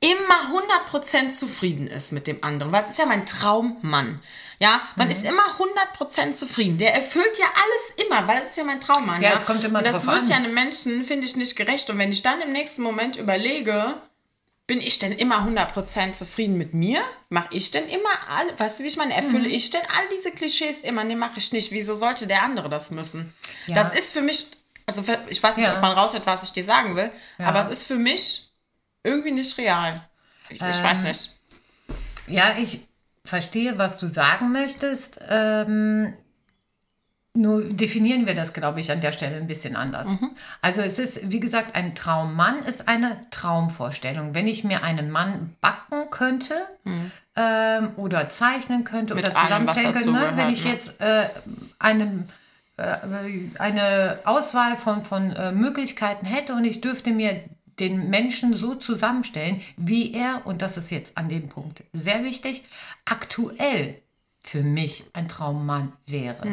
immer 0.01 0.91
100% 0.91 1.31
zufrieden 1.31 1.87
ist 1.87 2.11
mit 2.11 2.27
dem 2.27 2.43
anderen. 2.43 2.73
Weil 2.73 2.83
es 2.83 2.91
ist 2.91 2.99
ja 2.99 3.07
mein 3.07 3.25
Traummann. 3.25 4.21
Ja, 4.59 4.81
man 4.97 5.11
ist 5.11 5.25
immer 5.25 5.43
100% 5.59 6.33
zufrieden. 6.33 6.79
Der 6.79 6.95
erfüllt 6.95 7.39
ja 7.39 7.45
alles 7.47 8.07
immer, 8.07 8.27
weil 8.27 8.39
es 8.41 8.47
ist 8.49 8.57
ja 8.57 8.65
mein 8.65 8.81
Traummann. 8.81 9.21
Ja, 9.21 9.35
es 9.35 9.45
kommt 9.45 9.63
immer 9.65 9.81
Und 9.81 9.87
das 9.87 10.07
wird 10.07 10.17
an. 10.19 10.27
ja 10.27 10.37
einem 10.37 10.55
Menschen, 10.55 11.05
finde 11.05 11.27
ich, 11.27 11.37
nicht 11.37 11.57
gerecht. 11.57 11.91
Und 11.91 11.99
wenn 11.99 12.11
ich 12.11 12.23
dann 12.23 12.41
im 12.41 12.53
nächsten 12.53 12.83
Moment 12.83 13.17
überlege, 13.17 14.01
bin 14.67 14.81
ich 14.81 14.99
denn 14.99 15.13
immer 15.13 15.47
100% 15.47 16.13
zufrieden 16.13 16.57
mit 16.57 16.73
mir? 16.75 17.01
Mache 17.29 17.49
ich 17.53 17.71
denn 17.71 17.87
immer 17.89 18.09
all, 18.31 18.59
weißt 18.59 18.79
du, 18.81 18.85
wie 18.85 18.89
ich 18.89 18.97
meine, 18.97 19.15
erfülle 19.15 19.49
Mhm. 19.49 19.55
ich 19.55 19.71
denn 19.71 19.83
all 19.83 20.09
diese 20.17 20.31
Klischees 20.33 20.81
immer? 20.81 21.05
Nee, 21.05 21.17
mache 21.17 21.39
ich 21.39 21.53
nicht. 21.53 21.71
Wieso 21.71 21.95
sollte 21.95 22.27
der 22.27 22.43
andere 22.43 22.69
das 22.71 22.91
müssen? 22.91 23.35
Ja. 23.67 23.75
Das 23.75 23.93
ist 23.93 24.13
für 24.13 24.23
mich, 24.23 24.47
also 24.87 25.05
ich 25.29 25.43
weiß 25.43 25.57
nicht, 25.59 25.67
Ja. 25.67 25.75
ob 25.77 25.83
man 25.83 25.93
raushört, 25.93 26.27
was 26.27 26.43
ich 26.43 26.51
dir 26.53 26.65
sagen 26.65 26.97
will, 26.97 27.13
aber 27.39 27.61
es 27.61 27.69
ist 27.69 27.87
für 27.87 27.97
mich 27.97 28.51
irgendwie 29.05 29.33
nicht 29.33 29.57
real. 29.59 30.09
Ich, 30.49 30.57
ich 30.63 30.83
weiß 30.83 30.99
Ähm, 31.01 31.05
nicht. 31.05 31.31
Ja, 32.27 32.57
ich 32.59 32.81
verstehe, 33.27 33.79
was 33.79 33.99
du 33.99 34.07
sagen 34.07 34.53
möchtest. 34.53 35.21
Ähm, 35.29 36.15
nur 37.37 37.65
definieren 37.65 38.27
wir 38.27 38.35
das, 38.35 38.55
glaube 38.55 38.81
ich, 38.81 38.91
an 38.91 39.01
der 39.01 39.13
Stelle 39.13 39.37
ein 39.37 39.47
bisschen 39.47 39.77
anders. 39.77 40.09
Mhm. 40.09 40.31
Also 40.63 40.81
es 40.81 40.99
ist, 40.99 41.31
wie 41.31 41.41
gesagt, 41.41 41.75
ein 41.75 41.95
Traummann 41.95 42.61
ist 42.61 42.89
eine 42.89 43.19
Traumvorstellung. 43.31 44.35
Wenn 44.35 44.47
ich 44.47 44.65
mir 44.65 44.83
einen 44.83 45.11
Mann 45.11 45.55
backen 45.61 46.11
könnte 46.11 46.55
ähm, 47.37 47.91
oder 47.97 48.29
zeichnen 48.31 48.85
könnte 48.85 49.15
Mhm. 49.15 49.21
Mit 49.21 49.29
oder 49.29 49.37
allem, 49.37 49.47
zusammenstellen 49.47 49.95
könnte, 49.95 50.13
ne? 50.13 50.33
wenn 50.37 50.49
ich 50.49 50.65
ne? 50.65 50.71
jetzt 50.71 51.01
äh, 51.01 51.29
einem 51.79 52.25
äh, 52.79 52.97
eine 53.59 54.21
Auswahl 54.25 54.77
von, 54.77 55.05
von 55.05 55.33
äh, 55.33 55.53
Möglichkeiten 55.53 56.27
hätte 56.27 56.55
und 56.55 56.65
ich 56.65 56.81
dürfte 56.81 57.11
mir 57.11 57.41
den 57.79 58.09
Menschen 58.11 58.55
so 58.55 58.75
zusammenstellen, 58.75 59.61
wie 59.77 60.15
er, 60.15 60.47
und 60.47 60.63
das 60.63 60.77
ist 60.77 60.91
jetzt 60.91 61.17
an 61.19 61.29
dem 61.29 61.49
Punkt 61.49 61.85
sehr 61.93 62.25
wichtig, 62.25 62.65
aktuell 63.05 64.01
für 64.41 64.63
mich 64.63 65.05
ein 65.13 65.29
Traummann 65.29 65.93
wäre. 66.07 66.47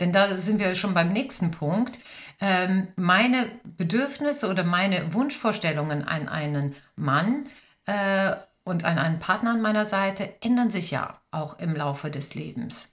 Denn 0.00 0.12
da 0.12 0.36
sind 0.36 0.60
wir 0.60 0.74
schon 0.74 0.94
beim 0.94 1.12
nächsten 1.12 1.50
Punkt. 1.50 1.98
Ähm, 2.40 2.88
meine 2.96 3.48
Bedürfnisse 3.64 4.48
oder 4.48 4.64
meine 4.64 5.14
Wunschvorstellungen 5.14 6.06
an 6.06 6.28
einen 6.28 6.74
Mann 6.94 7.46
äh, 7.86 8.34
und 8.64 8.84
an 8.84 8.98
einen 8.98 9.18
Partner 9.18 9.52
an 9.52 9.62
meiner 9.62 9.86
Seite 9.86 10.34
ändern 10.42 10.70
sich 10.70 10.90
ja 10.90 11.20
auch 11.30 11.58
im 11.58 11.74
Laufe 11.74 12.10
des 12.10 12.34
Lebens. 12.34 12.90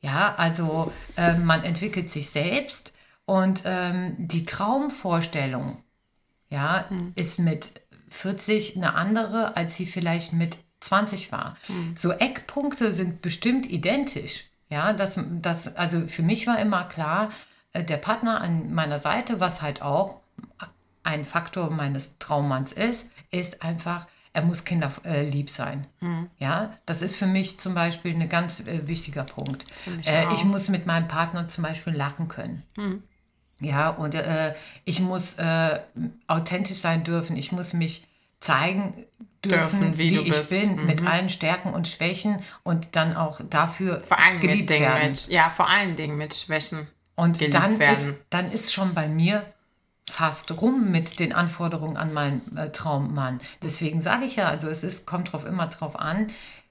Ja, 0.00 0.34
also 0.36 0.92
äh, 1.16 1.34
man 1.34 1.64
entwickelt 1.64 2.08
sich 2.08 2.30
selbst 2.30 2.94
und 3.24 3.64
ähm, 3.66 4.14
die 4.18 4.44
Traumvorstellung 4.44 5.82
ja, 6.50 6.86
ist 7.14 7.38
mit 7.38 7.80
40 8.08 8.76
eine 8.76 8.94
andere, 8.94 9.56
als 9.56 9.76
sie 9.76 9.86
vielleicht 9.86 10.32
mit 10.32 10.56
20 10.80 11.32
war. 11.32 11.56
So 11.94 12.12
Eckpunkte 12.12 12.92
sind 12.92 13.22
bestimmt 13.22 13.66
identisch. 13.66 14.44
Ja, 14.68 14.92
das, 14.92 15.18
das, 15.42 15.76
also 15.76 16.06
für 16.08 16.22
mich 16.22 16.46
war 16.46 16.58
immer 16.58 16.84
klar, 16.84 17.30
äh, 17.72 17.84
der 17.84 17.98
Partner 17.98 18.40
an 18.40 18.72
meiner 18.72 18.98
Seite, 18.98 19.38
was 19.40 19.62
halt 19.62 19.80
auch 19.82 20.20
ein 21.02 21.24
Faktor 21.24 21.70
meines 21.70 22.18
Traummanns 22.18 22.72
ist, 22.72 23.06
ist 23.30 23.62
einfach, 23.62 24.08
er 24.32 24.42
muss 24.42 24.64
kinderlieb 24.64 25.48
äh, 25.48 25.52
sein. 25.52 25.86
Ja, 26.38 26.72
das 26.84 27.00
ist 27.00 27.14
für 27.14 27.26
mich 27.26 27.60
zum 27.60 27.74
Beispiel 27.74 28.12
ein 28.12 28.28
ganz 28.28 28.60
äh, 28.60 28.88
wichtiger 28.88 29.22
Punkt. 29.22 29.66
Äh, 30.04 30.34
ich 30.34 30.44
muss 30.44 30.68
mit 30.68 30.84
meinem 30.84 31.06
Partner 31.06 31.46
zum 31.46 31.62
Beispiel 31.62 31.92
lachen 31.94 32.26
können. 32.28 32.62
Ja, 33.60 33.90
und 33.90 34.14
äh, 34.14 34.54
ich 34.84 35.00
muss 35.00 35.34
äh, 35.34 35.80
authentisch 36.26 36.76
sein 36.76 37.04
dürfen. 37.04 37.36
Ich 37.36 37.52
muss 37.52 37.72
mich 37.72 38.06
zeigen 38.40 39.06
dürfen, 39.44 39.80
Dürfen, 39.80 39.98
wie 39.98 40.10
wie, 40.10 40.18
ich 40.18 40.36
bist. 40.36 40.50
bin, 40.50 40.86
mit 40.86 41.06
allen 41.06 41.28
Stärken 41.28 41.72
und 41.72 41.88
Schwächen 41.88 42.40
und 42.64 42.96
dann 42.96 43.16
auch 43.16 43.40
dafür 43.48 44.02
Vor 44.02 44.18
allen 44.18 44.40
Dingen 44.40 44.40
mit 44.40 44.50
geliebt 44.50 44.70
Dingen 44.70 44.82
werden. 44.82 45.10
mit, 45.10 45.28
ja, 45.28 45.48
vor 45.48 45.68
allen 45.70 45.96
Dingen 45.96 46.16
mit 46.16 46.34
Schwächen. 46.34 46.86
Und 47.14 47.54
dann 47.54 47.80
ist, 47.80 48.12
dann 48.28 48.52
ist 48.52 48.72
schon 48.74 48.92
bei 48.92 49.08
mir 49.08 49.42
fast 50.10 50.60
rum 50.60 50.90
mit 50.90 51.18
den 51.18 51.32
Anforderungen 51.32 51.96
an 51.96 52.12
meinen 52.12 52.56
äh, 52.56 52.70
Traummann. 52.70 53.40
Deswegen 53.62 54.00
sage 54.00 54.26
ich 54.26 54.36
ja, 54.36 54.48
also 54.48 54.68
es 54.68 54.84
ist, 54.84 55.06
kommt 55.06 55.32
drauf 55.32 55.44
immer 55.44 55.66
drauf 55.66 55.98
an, 55.98 56.28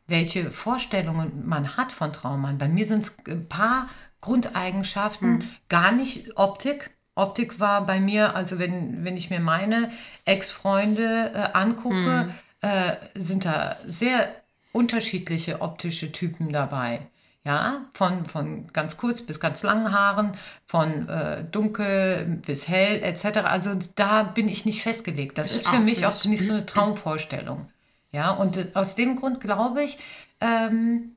welche 0.08 0.52
Vorstellungen 0.52 1.45
man 1.48 1.78
hat 1.78 1.91
von 1.91 2.13
Traummann. 2.13 2.58
Bei 2.58 2.67
mir 2.67 2.86
sind 2.86 3.04
es 3.04 3.17
ein 3.28 3.48
paar 3.48 3.89
Grundeigenschaften, 4.25 5.41
Hm. 5.41 5.49
gar 5.69 5.91
nicht 5.91 6.38
Optik. 6.38 6.91
Optik 7.15 7.59
war 7.59 7.85
bei 7.85 7.99
mir, 7.99 8.35
also 8.35 8.59
wenn, 8.59 9.05
wenn 9.05 9.15
ich 9.17 9.29
mir 9.29 9.39
meine 9.39 9.89
Ex-Freunde 10.25 11.31
äh, 11.33 11.49
angucke, 11.53 12.27
Hm. 12.61 12.69
äh, 12.69 12.95
sind 13.15 13.45
da 13.45 13.77
sehr 13.88 14.27
unterschiedliche 14.73 15.61
optische 15.61 16.11
Typen 16.11 16.51
dabei. 16.51 16.99
Ja, 17.45 17.85
von, 17.93 18.25
von 18.25 18.73
ganz 18.73 18.97
kurz 18.97 19.21
bis 19.21 19.39
ganz 19.39 19.61
langen 19.61 19.91
Haaren, 19.91 20.31
von 20.65 21.07
äh, 21.07 21.43
dunkel 21.43 22.25
bis 22.43 22.67
hell 22.67 23.03
etc. 23.03 23.38
Also 23.45 23.75
da 23.93 24.23
bin 24.23 24.47
ich 24.49 24.65
nicht 24.65 24.81
festgelegt. 24.81 25.38
Das 25.38 25.51
Ich 25.51 25.57
ist 25.57 25.67
für 25.67 25.79
mich 25.79 25.99
nicht. 25.99 26.05
auch 26.07 26.25
nicht 26.25 26.43
so 26.43 26.53
eine 26.53 26.65
Traumvorstellung. 26.65 27.69
Ja, 28.11 28.31
und 28.31 28.57
äh, 28.57 28.65
aus 28.73 28.95
dem 28.95 29.15
Grund 29.15 29.39
glaube 29.41 29.83
ich, 29.83 29.99
ähm, 30.41 31.11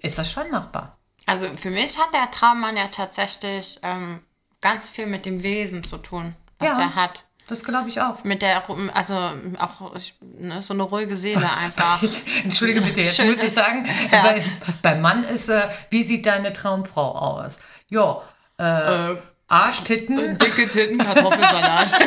ist 0.00 0.16
das 0.18 0.32
schon 0.32 0.50
machbar. 0.50 0.93
Also 1.26 1.46
für 1.56 1.70
mich 1.70 1.98
hat 1.98 2.12
der 2.12 2.30
Traummann 2.30 2.76
ja 2.76 2.88
tatsächlich 2.88 3.78
ähm, 3.82 4.20
ganz 4.60 4.88
viel 4.88 5.06
mit 5.06 5.26
dem 5.26 5.42
Wesen 5.42 5.82
zu 5.82 5.98
tun, 5.98 6.34
was 6.58 6.76
Ja. 6.76 6.84
er 6.84 6.94
hat. 6.94 7.24
Das 7.46 7.62
glaube 7.62 7.90
ich 7.90 8.00
auch. 8.00 8.24
Mit 8.24 8.40
der, 8.40 8.62
also 8.94 9.16
auch 9.58 9.94
ich- 9.96 10.14
ne, 10.22 10.62
so 10.62 10.72
eine 10.72 10.82
ruhige 10.82 11.14
Seele 11.16 11.50
einfach. 11.54 12.02
Entschuldige 12.42 12.80
bitte, 12.80 13.02
jetzt 13.02 13.16
Schönes 13.16 13.36
muss 13.36 13.44
ich 13.46 13.52
sagen, 13.52 13.84
bei, 14.10 14.16
Herz. 14.18 14.60
beim 14.80 15.02
Mann 15.02 15.24
ist, 15.24 15.50
äh, 15.50 15.68
wie 15.90 16.02
sieht 16.02 16.24
deine 16.24 16.54
Traumfrau 16.54 17.14
aus? 17.16 17.58
Ja, 17.90 18.22
äh, 18.58 19.12
Äh, 19.12 19.16
Arschtitten 19.46 20.38
dicke 20.38 20.66
Titten, 20.68 20.96
Kartoffelsalat. 20.96 21.92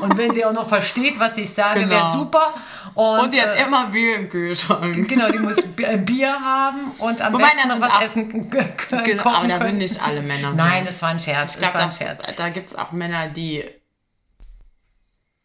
und 0.00 0.18
wenn 0.18 0.32
sie 0.32 0.44
auch 0.44 0.52
noch 0.52 0.68
versteht, 0.68 1.18
was 1.20 1.36
ich 1.36 1.50
sage, 1.50 1.80
Genau. 1.80 1.92
wäre 1.94 2.12
super. 2.12 2.54
Und, 2.94 3.20
Und 3.20 3.34
die 3.34 3.40
hat 3.42 3.56
äh, 3.56 3.64
immer 3.64 3.86
Bier 3.88 4.16
im 4.16 4.28
Kühlschrank. 4.28 5.08
genau, 5.08 5.30
die 5.30 5.38
muss 5.38 5.58
äh, 5.78 5.96
Bier 5.98 6.32
haben 6.40 6.92
und 6.98 7.20
am 7.20 7.32
Wobei, 7.32 7.44
besten 7.44 7.68
noch 7.68 7.80
was 7.80 8.04
essen 8.04 8.50
k- 8.50 8.64
k- 8.64 9.02
Genau, 9.02 9.28
aber 9.30 9.48
da 9.48 9.58
sind 9.58 9.66
können. 9.66 9.78
nicht 9.78 10.00
alle 10.02 10.22
Männer 10.22 10.50
so. 10.50 10.54
Nein, 10.54 10.86
es 10.86 11.02
war 11.02 11.08
ein 11.10 11.18
Scherz. 11.20 11.54
Ich 11.54 11.60
glaube, 11.60 11.78
das- 11.78 11.98
da 12.36 12.48
gibt 12.50 12.68
es 12.68 12.76
auch 12.76 12.92
Männer, 12.92 13.28
die 13.28 13.64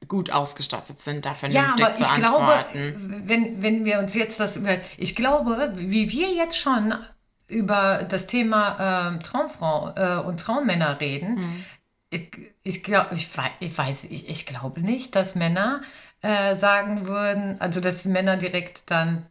gut 0.07 0.31
ausgestattet 0.31 0.99
sind, 1.01 1.25
da 1.25 1.29
Ja, 1.29 1.35
vernünftig 1.35 1.85
aber 1.85 1.93
zu 1.93 2.03
ich 2.03 2.13
glaube, 2.15 2.65
wenn, 3.25 3.61
wenn 3.61 3.85
wir 3.85 3.99
uns 3.99 4.13
jetzt 4.15 4.39
das 4.39 4.57
über, 4.57 4.77
ich 4.97 5.15
glaube, 5.15 5.73
wie 5.75 6.09
wir 6.09 6.29
jetzt 6.33 6.57
schon 6.57 6.93
über 7.47 8.05
das 8.09 8.25
Thema 8.25 9.09
ähm, 9.09 9.21
Traumfrau 9.21 9.93
äh, 9.95 10.19
und 10.25 10.39
Traummänner 10.39 10.99
reden, 10.99 11.63
ich, 12.09 12.31
ich 12.63 12.83
glaube, 12.83 13.13
ich, 13.13 13.29
ich 13.59 13.77
weiß, 13.77 14.05
ich, 14.05 14.27
ich 14.29 14.45
glaube 14.47 14.81
nicht, 14.81 15.15
dass 15.15 15.35
Männer 15.35 15.81
äh, 16.21 16.55
sagen 16.55 17.07
würden, 17.07 17.59
also 17.59 17.79
dass 17.81 18.05
Männer 18.05 18.37
direkt 18.37 18.89
dann 18.91 19.25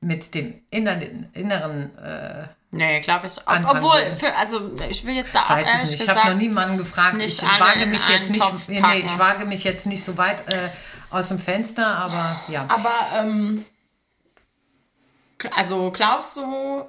mit 0.00 0.34
dem 0.34 0.60
inneren, 0.70 1.30
inneren 1.32 1.96
äh, 1.98 2.44
Nee, 2.74 3.00
glaube 3.00 3.28
ich. 3.28 3.38
Ob, 3.46 3.76
obwohl, 3.76 4.16
für, 4.16 4.34
also 4.34 4.72
ich 4.90 5.06
will 5.06 5.14
jetzt 5.14 5.32
da 5.32 5.48
weiß 5.48 5.64
es 5.64 5.72
ehrlich 5.74 5.90
nicht. 5.92 6.02
Ich 6.02 6.08
habe 6.08 6.30
noch 6.30 6.36
niemanden 6.36 6.76
gefragt. 6.76 7.22
Ich 7.22 7.40
wage 7.40 7.86
mich 7.86 8.08
jetzt 8.08 8.30
nicht, 8.30 8.68
nee, 8.68 8.98
ich 8.98 9.18
wage 9.18 9.46
mich 9.46 9.62
jetzt 9.62 9.86
nicht 9.86 10.02
so 10.02 10.16
weit 10.16 10.40
äh, 10.52 10.70
aus 11.10 11.28
dem 11.28 11.38
Fenster, 11.38 11.86
aber 11.86 12.40
ja. 12.48 12.66
Aber, 12.68 12.94
ähm, 13.16 13.64
also 15.56 15.92
glaubst 15.92 16.36
du, 16.36 16.84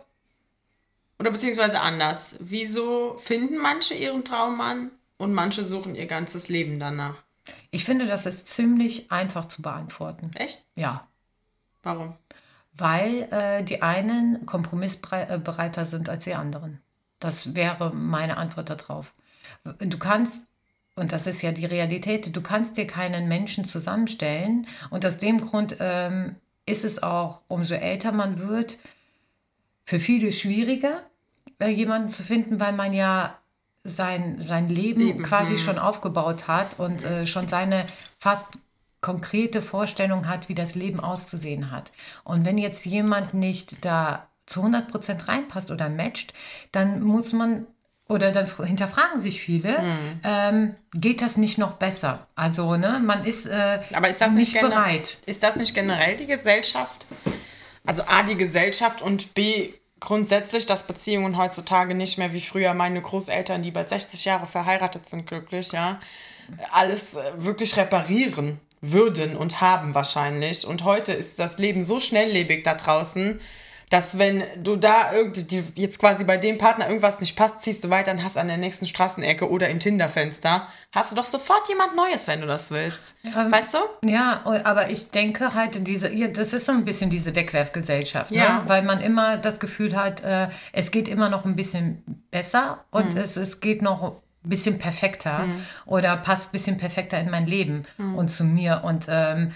oder 1.19 1.29
beziehungsweise 1.29 1.81
anders, 1.81 2.37
wieso 2.39 3.17
finden 3.19 3.57
manche 3.57 3.93
ihren 3.93 4.25
Traummann 4.25 4.89
und 5.17 5.33
manche 5.33 5.63
suchen 5.63 5.93
ihr 5.93 6.07
ganzes 6.07 6.49
Leben 6.49 6.79
danach? 6.79 7.24
Ich 7.75 7.83
finde, 7.83 8.05
das 8.05 8.25
ist 8.25 8.47
ziemlich 8.47 9.11
einfach 9.11 9.49
zu 9.49 9.61
beantworten. 9.61 10.31
Echt? 10.35 10.63
Ja. 10.75 11.09
Warum? 11.83 12.15
Weil 12.71 13.27
äh, 13.31 13.63
die 13.65 13.81
einen 13.81 14.45
kompromissbereiter 14.45 15.85
sind 15.85 16.07
als 16.07 16.23
die 16.23 16.35
anderen. 16.35 16.79
Das 17.19 17.53
wäre 17.53 17.93
meine 17.93 18.37
Antwort 18.37 18.69
darauf. 18.69 19.13
Du 19.79 19.99
kannst, 19.99 20.47
und 20.95 21.11
das 21.11 21.27
ist 21.27 21.41
ja 21.41 21.51
die 21.51 21.65
Realität, 21.65 22.33
du 22.33 22.41
kannst 22.41 22.77
dir 22.77 22.87
keinen 22.87 23.27
Menschen 23.27 23.65
zusammenstellen. 23.65 24.67
Und 24.89 25.05
aus 25.05 25.17
dem 25.17 25.41
Grund 25.41 25.75
ähm, 25.81 26.37
ist 26.65 26.85
es 26.85 27.03
auch, 27.03 27.41
umso 27.49 27.73
älter 27.73 28.13
man 28.13 28.47
wird, 28.47 28.77
für 29.83 29.99
viele 29.99 30.31
schwieriger, 30.31 31.03
äh, 31.59 31.67
jemanden 31.67 32.07
zu 32.07 32.23
finden, 32.23 32.57
weil 32.61 32.71
man 32.71 32.93
ja 32.93 33.37
sein, 33.85 34.41
sein 34.41 34.67
Leben, 34.67 35.01
Leben, 35.01 35.23
quasi 35.23 35.57
schon 35.57 35.77
aufgebaut 35.79 36.47
hat 36.47 36.79
und 36.79 37.03
äh, 37.03 37.25
schon 37.25 37.47
seine 37.47 37.85
fast 38.19 38.59
konkrete 39.01 39.61
Vorstellung 39.61 40.27
hat, 40.27 40.49
wie 40.49 40.55
das 40.55 40.73
Leben 40.75 40.99
auszusehen 40.99 41.69
hat. 41.71 41.91
Und 42.23 42.43
wenn 42.45 42.57
jetzt 42.57 42.85
jemand 42.85 43.33
nicht 43.35 43.85
da 43.85 44.27
zu 44.47 44.63
100% 44.63 45.27
reinpasst 45.27 45.69
oder 45.71 45.89
matcht, 45.89 46.33
dann 46.71 47.01
muss 47.03 47.31
man, 47.31 47.67
oder 48.07 48.31
dann 48.31 48.47
fr- 48.47 48.65
hinterfragen 48.65 49.19
sich 49.21 49.39
viele, 49.41 49.77
Hm. 49.79 50.19
ähm, 50.23 50.75
geht 50.93 51.21
das 51.21 51.37
nicht 51.37 51.57
noch 51.59 51.73
besser? 51.73 52.25
Also, 52.35 52.75
ne, 52.77 52.99
man 53.03 53.23
ist 53.25 53.45
äh, 53.45 53.79
Aber 53.93 54.09
ist 54.09 54.21
das 54.21 54.31
nicht 54.31 54.53
nicht, 54.55 54.61
bereit. 54.67 55.17
Ist 55.27 55.43
das 55.43 55.55
nicht 55.57 55.75
generell 55.75 56.15
die 56.15 56.25
Gesellschaft? 56.27 57.05
Also 57.85 58.01
A, 58.07 58.23
die 58.23 58.35
Gesellschaft 58.35 59.03
und 59.03 59.35
B, 59.35 59.73
grundsätzlich, 60.05 60.65
dass 60.65 60.87
Beziehungen 60.87 61.37
heutzutage 61.37 61.95
nicht 61.95 62.17
mehr 62.17 62.31
wie 62.31 62.41
früher 62.41 62.73
meine 62.73 63.01
Großeltern, 63.01 63.61
die 63.61 63.71
bald 63.71 63.89
60 63.89 64.23
Jahre 64.25 64.45
verheiratet 64.45 65.07
sind, 65.07 65.27
glücklich, 65.27 65.71
ja, 65.71 65.99
alles 66.71 67.15
äh, 67.15 67.31
wirklich 67.37 67.75
reparieren 67.75 68.61
würden 68.81 69.35
und 69.35 69.61
haben 69.61 69.95
wahrscheinlich. 69.95 70.65
Und 70.65 70.83
heute 70.83 71.11
ist 71.11 71.39
das 71.39 71.57
Leben 71.57 71.83
so 71.83 71.99
schnelllebig 71.99 72.63
da 72.63 72.75
draußen, 72.75 73.39
dass 73.89 74.17
wenn 74.17 74.43
du 74.63 74.75
da 74.77 75.13
irgendwie 75.13 75.63
jetzt 75.75 75.99
quasi 75.99 76.23
bei 76.23 76.37
dem 76.37 76.57
Partner 76.57 76.87
irgendwas 76.87 77.19
nicht 77.19 77.35
passt, 77.37 77.61
ziehst 77.61 77.83
du 77.83 77.89
weiter 77.89 78.11
und 78.11 78.23
hast 78.23 78.37
an 78.37 78.47
der 78.47 78.57
nächsten 78.57 78.87
Straßenecke 78.87 79.49
oder 79.49 79.69
im 79.69 79.79
Tinderfenster, 79.79 80.67
hast 80.91 81.11
du 81.11 81.15
doch 81.15 81.25
sofort 81.25 81.69
jemand 81.69 81.95
Neues, 81.95 82.27
wenn 82.27 82.41
du 82.41 82.47
das 82.47 82.71
willst. 82.71 83.17
weißt 83.23 83.75
du? 83.75 84.09
Ja, 84.09 84.41
aber 84.63 84.89
ich 84.89 85.11
denke 85.11 85.53
halt, 85.53 85.87
diese, 85.87 86.09
das 86.29 86.53
ist 86.53 86.65
so 86.65 86.71
ein 86.71 86.83
bisschen 86.85 87.09
diese 87.09 87.35
Wegwerfgesellschaft, 87.35 88.31
Ja. 88.31 88.59
ne? 88.59 88.61
weil 88.67 88.81
man 88.83 89.01
immer 89.01 89.37
das 89.37 89.59
Gefühl 89.59 89.95
hat, 89.95 90.23
äh, 90.23 90.47
es 90.73 90.89
geht 90.91 91.07
immer 91.07 91.29
noch 91.29 91.45
ein 91.45 91.55
bisschen 91.55 92.03
besser 92.31 92.83
und 92.91 93.13
Mhm. 93.13 93.19
es, 93.21 93.37
es 93.37 93.59
geht 93.59 93.81
noch 93.83 94.01
ein 94.03 94.49
bisschen 94.49 94.77
perfekter 94.79 95.45
oder 95.85 96.17
passt 96.17 96.47
ein 96.49 96.51
bisschen 96.51 96.77
perfekter 96.77 97.19
in 97.19 97.29
mein 97.29 97.45
Leben 97.45 97.83
Mhm. 97.97 98.15
und 98.15 98.27
zu 98.29 98.43
mir. 98.43 98.81
Und 98.83 99.05
ähm, 99.09 99.53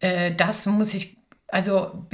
äh, 0.00 0.32
das 0.34 0.66
muss 0.66 0.94
ich, 0.94 1.15
also, 1.48 2.06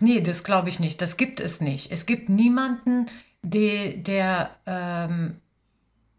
nee, 0.00 0.20
das 0.20 0.44
glaube 0.44 0.68
ich 0.68 0.80
nicht. 0.80 1.00
Das 1.02 1.16
gibt 1.16 1.40
es 1.40 1.60
nicht. 1.60 1.90
Es 1.92 2.06
gibt 2.06 2.28
niemanden, 2.28 3.06
der, 3.42 3.92
der 3.92 4.50
ähm, 4.66 5.40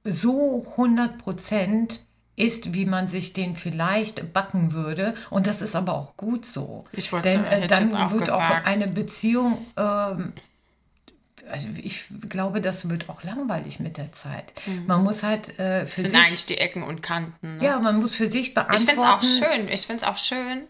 so 0.04 0.66
100 0.72 1.18
Prozent 1.18 2.06
ist, 2.36 2.74
wie 2.74 2.86
man 2.86 3.08
sich 3.10 3.34
den 3.34 3.56
vielleicht 3.56 4.32
backen 4.34 4.72
würde. 4.72 5.14
Und 5.30 5.46
das 5.48 5.62
ist 5.62 5.76
aber 5.76 5.94
auch 5.94 6.16
gut 6.16 6.46
so. 6.46 6.86
Ich 6.94 7.12
wollte- 7.12 7.30
Denn 7.30 7.44
äh, 7.46 7.68
dann 7.68 7.94
auch 7.94 8.12
wird 8.12 8.30
auch 8.30 8.38
gesagt. 8.40 8.66
eine 8.68 8.88
Beziehung, 8.88 9.66
ähm, 9.76 10.34
also 11.52 11.68
ich 11.78 12.06
glaube, 12.30 12.62
das 12.62 12.90
wird 12.90 13.10
auch 13.10 13.24
langweilig 13.24 13.80
mit 13.80 13.98
der 13.98 14.12
Zeit. 14.12 14.54
Man 14.86 15.04
muss 15.04 15.24
halt 15.24 15.58
äh, 15.60 15.86
für 15.86 16.02
Mhm. 16.02 16.04
sind 16.06 16.10
sich, 16.12 16.20
eigentlich 16.28 16.46
die 16.46 16.58
Ecken 16.60 16.84
und 16.84 17.02
Kanten. 17.02 17.58
Ne? 17.58 17.64
ja, 17.66 17.80
man 17.80 18.00
muss 18.00 18.16
für 18.16 18.28
sich 18.30 18.50
ich 18.50 18.54
beantworten. 18.54 18.86
finde 18.88 19.02
es 19.02 19.08
auch 19.08 19.24
schön. 19.24 19.68
Ich 19.68 19.82
finde 19.88 20.04
es 20.04 20.08
auch 20.08 20.18
schön, 20.18 20.64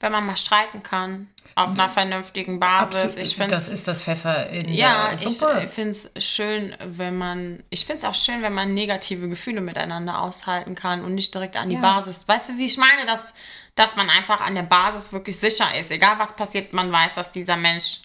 wenn 0.00 0.12
man 0.12 0.26
mal 0.26 0.36
streiten 0.36 0.82
kann. 0.82 1.28
Auf 1.54 1.70
einer 1.70 1.88
vernünftigen 1.88 2.60
Basis. 2.60 3.02
Absolut, 3.02 3.26
Ich 3.26 3.34
finde 3.34 3.50
das 3.54 3.72
ist 3.72 3.88
das 3.88 4.02
Pfeffer 4.02 4.50
in 4.50 4.68
ja, 4.74 5.06
der 5.12 5.14
ich 5.26 5.38
Suppe. 5.38 5.68
finde 5.68 5.90
es 5.90 6.10
schön, 6.18 6.76
wenn 6.84 7.16
man. 7.16 7.62
Ich 7.70 7.86
finde 7.86 8.00
es 8.00 8.04
auch 8.04 8.14
schön, 8.14 8.42
wenn 8.42 8.52
man 8.52 8.74
negative 8.74 9.26
Gefühle 9.30 9.62
miteinander 9.62 10.20
aushalten 10.20 10.74
kann 10.74 11.02
und 11.02 11.14
nicht 11.14 11.32
direkt 11.34 11.56
an 11.56 11.70
die 11.70 11.76
Ja. 11.76 11.80
Basis. 11.80 12.28
Weißt 12.28 12.50
du, 12.50 12.58
wie 12.58 12.66
ich 12.66 12.76
meine, 12.76 13.06
dass, 13.06 13.32
dass 13.74 13.96
man 13.96 14.10
einfach 14.10 14.42
an 14.42 14.54
der 14.54 14.64
Basis 14.64 15.14
wirklich 15.14 15.38
sicher 15.38 15.66
ist. 15.80 15.90
Egal 15.90 16.18
was 16.18 16.36
passiert, 16.36 16.74
man 16.74 16.92
weiß, 16.92 17.14
dass 17.14 17.30
dieser 17.30 17.56
Mensch 17.56 18.02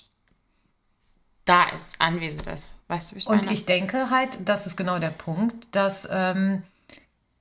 da 1.44 1.64
ist, 1.70 2.00
anwesend 2.00 2.48
ist. 2.48 2.70
Weißt 2.88 3.12
du, 3.12 3.16
wie 3.16 3.20
ich 3.20 3.28
Und 3.28 3.42
meine? 3.46 3.54
ich 3.54 3.66
denke 3.66 4.10
halt, 4.10 4.30
das 4.46 4.66
ist 4.66 4.78
genau 4.78 5.00
der 5.00 5.10
Punkt, 5.10 5.76
dass 5.76 6.08
ähm, 6.10 6.64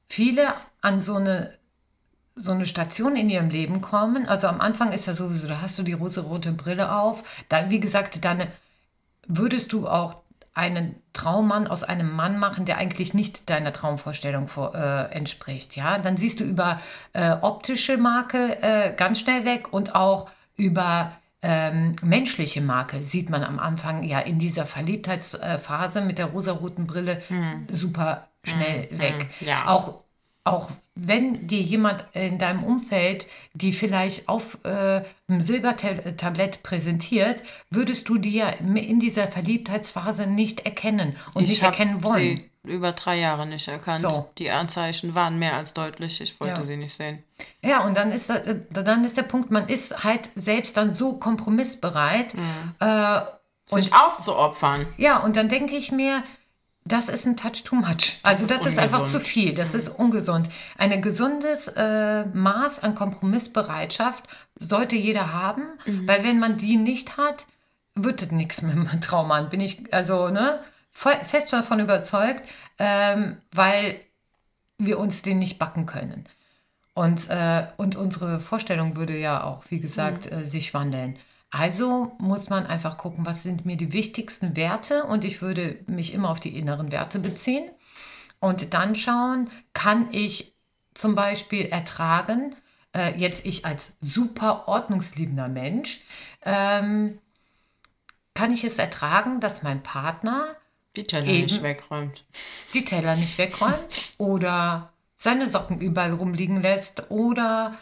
viele 0.08 0.54
an 0.80 1.00
so 1.00 1.14
eine, 1.14 1.56
so 2.40 2.52
eine 2.52 2.66
Station 2.66 3.16
in 3.16 3.28
ihrem 3.28 3.50
Leben 3.50 3.80
kommen. 3.80 4.26
Also 4.26 4.46
am 4.46 4.60
Anfang 4.60 4.92
ist 4.92 5.06
ja 5.06 5.14
sowieso, 5.14 5.46
da 5.46 5.60
hast 5.60 5.78
du 5.78 5.82
die 5.82 5.92
rosa-rote 5.92 6.52
Brille 6.52 6.92
auf. 6.92 7.22
Dann, 7.48 7.70
wie 7.70 7.80
gesagt, 7.80 8.24
dann 8.24 8.46
würdest 9.26 9.72
du 9.72 9.86
auch 9.86 10.16
einen 10.54 10.96
Traummann 11.12 11.68
aus 11.68 11.84
einem 11.84 12.10
Mann 12.14 12.38
machen, 12.38 12.64
der 12.64 12.78
eigentlich 12.78 13.14
nicht 13.14 13.48
deiner 13.50 13.72
Traumvorstellung 13.72 14.48
vor, 14.48 14.74
äh, 14.74 15.12
entspricht. 15.12 15.76
Ja, 15.76 15.98
dann 15.98 16.16
siehst 16.16 16.40
du 16.40 16.44
über 16.44 16.80
äh, 17.12 17.32
optische 17.40 17.96
Makel 17.96 18.56
äh, 18.60 18.92
ganz 18.96 19.20
schnell 19.20 19.44
weg 19.44 19.72
und 19.72 19.94
auch 19.94 20.28
über 20.56 21.12
ähm, 21.42 21.96
menschliche 22.02 22.60
Makel 22.60 23.04
sieht 23.04 23.30
man 23.30 23.44
am 23.44 23.58
Anfang 23.58 24.02
ja 24.02 24.18
in 24.18 24.38
dieser 24.38 24.66
Verliebtheitsphase 24.66 26.02
mit 26.02 26.18
der 26.18 26.26
rosaroten 26.26 26.86
Brille 26.86 27.22
super 27.70 28.28
schnell 28.44 28.88
weg. 28.90 29.28
ja. 29.40 29.66
Auch 29.66 30.02
auch 30.52 30.70
wenn 30.94 31.46
dir 31.46 31.60
jemand 31.62 32.04
in 32.12 32.38
deinem 32.38 32.62
Umfeld 32.64 33.26
die 33.54 33.72
vielleicht 33.72 34.28
auf 34.28 34.58
äh, 34.64 35.02
einem 35.28 35.40
Silbertablett 35.40 36.62
präsentiert, 36.62 37.42
würdest 37.70 38.08
du 38.08 38.18
die 38.18 38.34
ja 38.34 38.48
in 38.50 39.00
dieser 39.00 39.26
Verliebtheitsphase 39.28 40.26
nicht 40.26 40.60
erkennen 40.66 41.16
und 41.34 41.48
nicht 41.48 41.62
hab 41.62 41.70
erkennen 41.72 42.02
wollen. 42.04 42.36
sie 42.36 42.50
über 42.64 42.92
drei 42.92 43.18
Jahre 43.18 43.46
nicht 43.46 43.66
erkannt. 43.68 44.00
So. 44.00 44.28
Die 44.36 44.50
Anzeichen 44.50 45.14
waren 45.14 45.38
mehr 45.38 45.54
als 45.56 45.72
deutlich. 45.72 46.20
Ich 46.20 46.38
wollte 46.40 46.60
Ja. 46.60 46.66
sie 46.66 46.76
nicht 46.76 46.92
sehen. 46.92 47.22
Ja, 47.62 47.84
und 47.84 47.96
dann 47.96 48.12
ist, 48.12 48.28
äh, 48.28 48.56
dann 48.70 49.02
ist 49.04 49.16
der 49.16 49.22
Punkt, 49.22 49.50
man 49.50 49.66
ist 49.68 50.04
halt 50.04 50.30
selbst 50.34 50.76
dann 50.76 50.92
so 50.92 51.14
kompromissbereit. 51.14 52.34
Äh, 52.80 53.20
und 53.70 53.82
Sich 53.84 53.92
aufzuopfern. 53.94 54.84
ja, 54.98 55.18
und 55.18 55.36
dann 55.36 55.48
denke 55.48 55.76
ich 55.76 55.92
mir, 55.92 56.22
das 56.90 57.08
ist 57.08 57.26
ein 57.26 57.36
Touch 57.36 57.62
too 57.64 57.76
much. 57.76 58.18
Also 58.22 58.44
ist 58.44 58.54
das 58.54 58.66
ist, 58.66 58.78
einfach 58.78 59.00
ungesund. 59.00 59.24
zu 59.24 59.30
viel. 59.30 59.54
Das 59.54 59.74
ist 59.74 59.88
ungesund. 59.88 60.48
Ein 60.76 61.00
gesundes 61.02 61.68
äh, 61.68 62.24
Maß 62.24 62.82
an 62.82 62.94
Kompromissbereitschaft 62.94 64.24
sollte 64.58 64.96
jeder 64.96 65.32
haben, 65.32 65.62
weil 66.06 66.24
wenn 66.24 66.38
man 66.38 66.58
die 66.58 66.76
nicht 66.76 67.16
hat, 67.16 67.46
wird 67.94 68.22
es 68.22 68.30
nichts 68.30 68.62
mit 68.62 68.74
dem 68.74 69.00
Traummann. 69.00 69.48
Bin 69.48 69.60
ich 69.60 69.92
also 69.92 70.28
ne 70.28 70.60
voll, 70.90 71.14
fest 71.24 71.52
davon 71.52 71.80
überzeugt, 71.80 72.48
ähm, 72.78 73.36
weil 73.52 74.00
wir 74.78 74.98
uns 74.98 75.22
den 75.22 75.38
nicht 75.38 75.58
backen 75.58 75.86
können. 75.86 76.26
Und, 76.94 77.30
äh, 77.30 77.66
und 77.76 77.96
unsere 77.96 78.40
Vorstellung 78.40 78.96
würde 78.96 79.16
ja 79.16 79.44
auch, 79.44 79.64
wie 79.68 79.80
gesagt, 79.80 80.30
äh, 80.30 80.44
sich 80.44 80.74
wandeln. 80.74 81.18
Also 81.50 82.12
muss 82.18 82.48
man 82.48 82.66
einfach 82.66 82.96
gucken, 82.96 83.26
was 83.26 83.42
sind 83.42 83.66
mir 83.66 83.76
die 83.76 83.92
wichtigsten 83.92 84.54
Werte 84.56 85.04
und 85.04 85.24
ich 85.24 85.42
würde 85.42 85.78
mich 85.86 86.14
immer 86.14 86.30
auf 86.30 86.40
die 86.40 86.56
inneren 86.56 86.92
Werte 86.92 87.18
beziehen 87.18 87.68
und 88.38 88.72
dann 88.72 88.94
schauen, 88.94 89.50
kann 89.72 90.08
ich 90.12 90.54
zum 90.94 91.14
Beispiel 91.14 91.66
ertragen, 91.66 92.54
äh, 92.94 93.16
jetzt 93.16 93.46
ich 93.46 93.64
als 93.64 93.94
super 94.00 94.68
ordnungsliebender 94.68 95.48
Mensch, 95.48 96.02
ähm, 96.44 97.18
kann 98.34 98.52
ich 98.52 98.64
es 98.64 98.78
ertragen, 98.78 99.40
dass 99.40 99.62
mein 99.62 99.82
Partner 99.82 100.56
Die 100.96 101.04
Teller 101.04 101.26
nicht 101.26 101.62
wegräumt. 101.62 102.24
die 102.74 102.84
Teller 102.84 103.16
nicht 103.16 103.38
wegräumt 103.38 104.14
oder 104.18 104.92
seine 105.16 105.48
Socken 105.48 105.80
überall 105.80 106.12
rumliegen 106.12 106.62
lässt 106.62 107.10
oder 107.10 107.76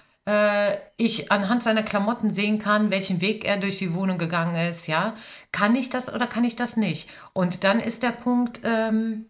ich 0.99 1.33
anhand 1.33 1.63
seiner 1.63 1.83
Klamotten 1.83 2.31
sehen 2.31 2.59
kann, 2.59 2.91
welchen 2.91 3.21
Weg 3.21 3.45
er 3.47 3.57
durch 3.57 3.79
die 3.79 3.95
Wohnung 3.95 4.19
gegangen 4.19 4.57
ist, 4.69 4.87
ja, 4.87 5.15
kann 5.53 5.75
ich 5.75 5.89
das 5.89 6.13
oder 6.13 6.27
kann 6.27 6.45
ich 6.45 6.55
das 6.55 6.77
nicht? 6.77 7.09
Und 7.33 7.65
dann 7.65 7.81
ist 7.81 8.03
der 8.03 8.13
Punkt, 8.13 8.61
ähm, 8.65 9.27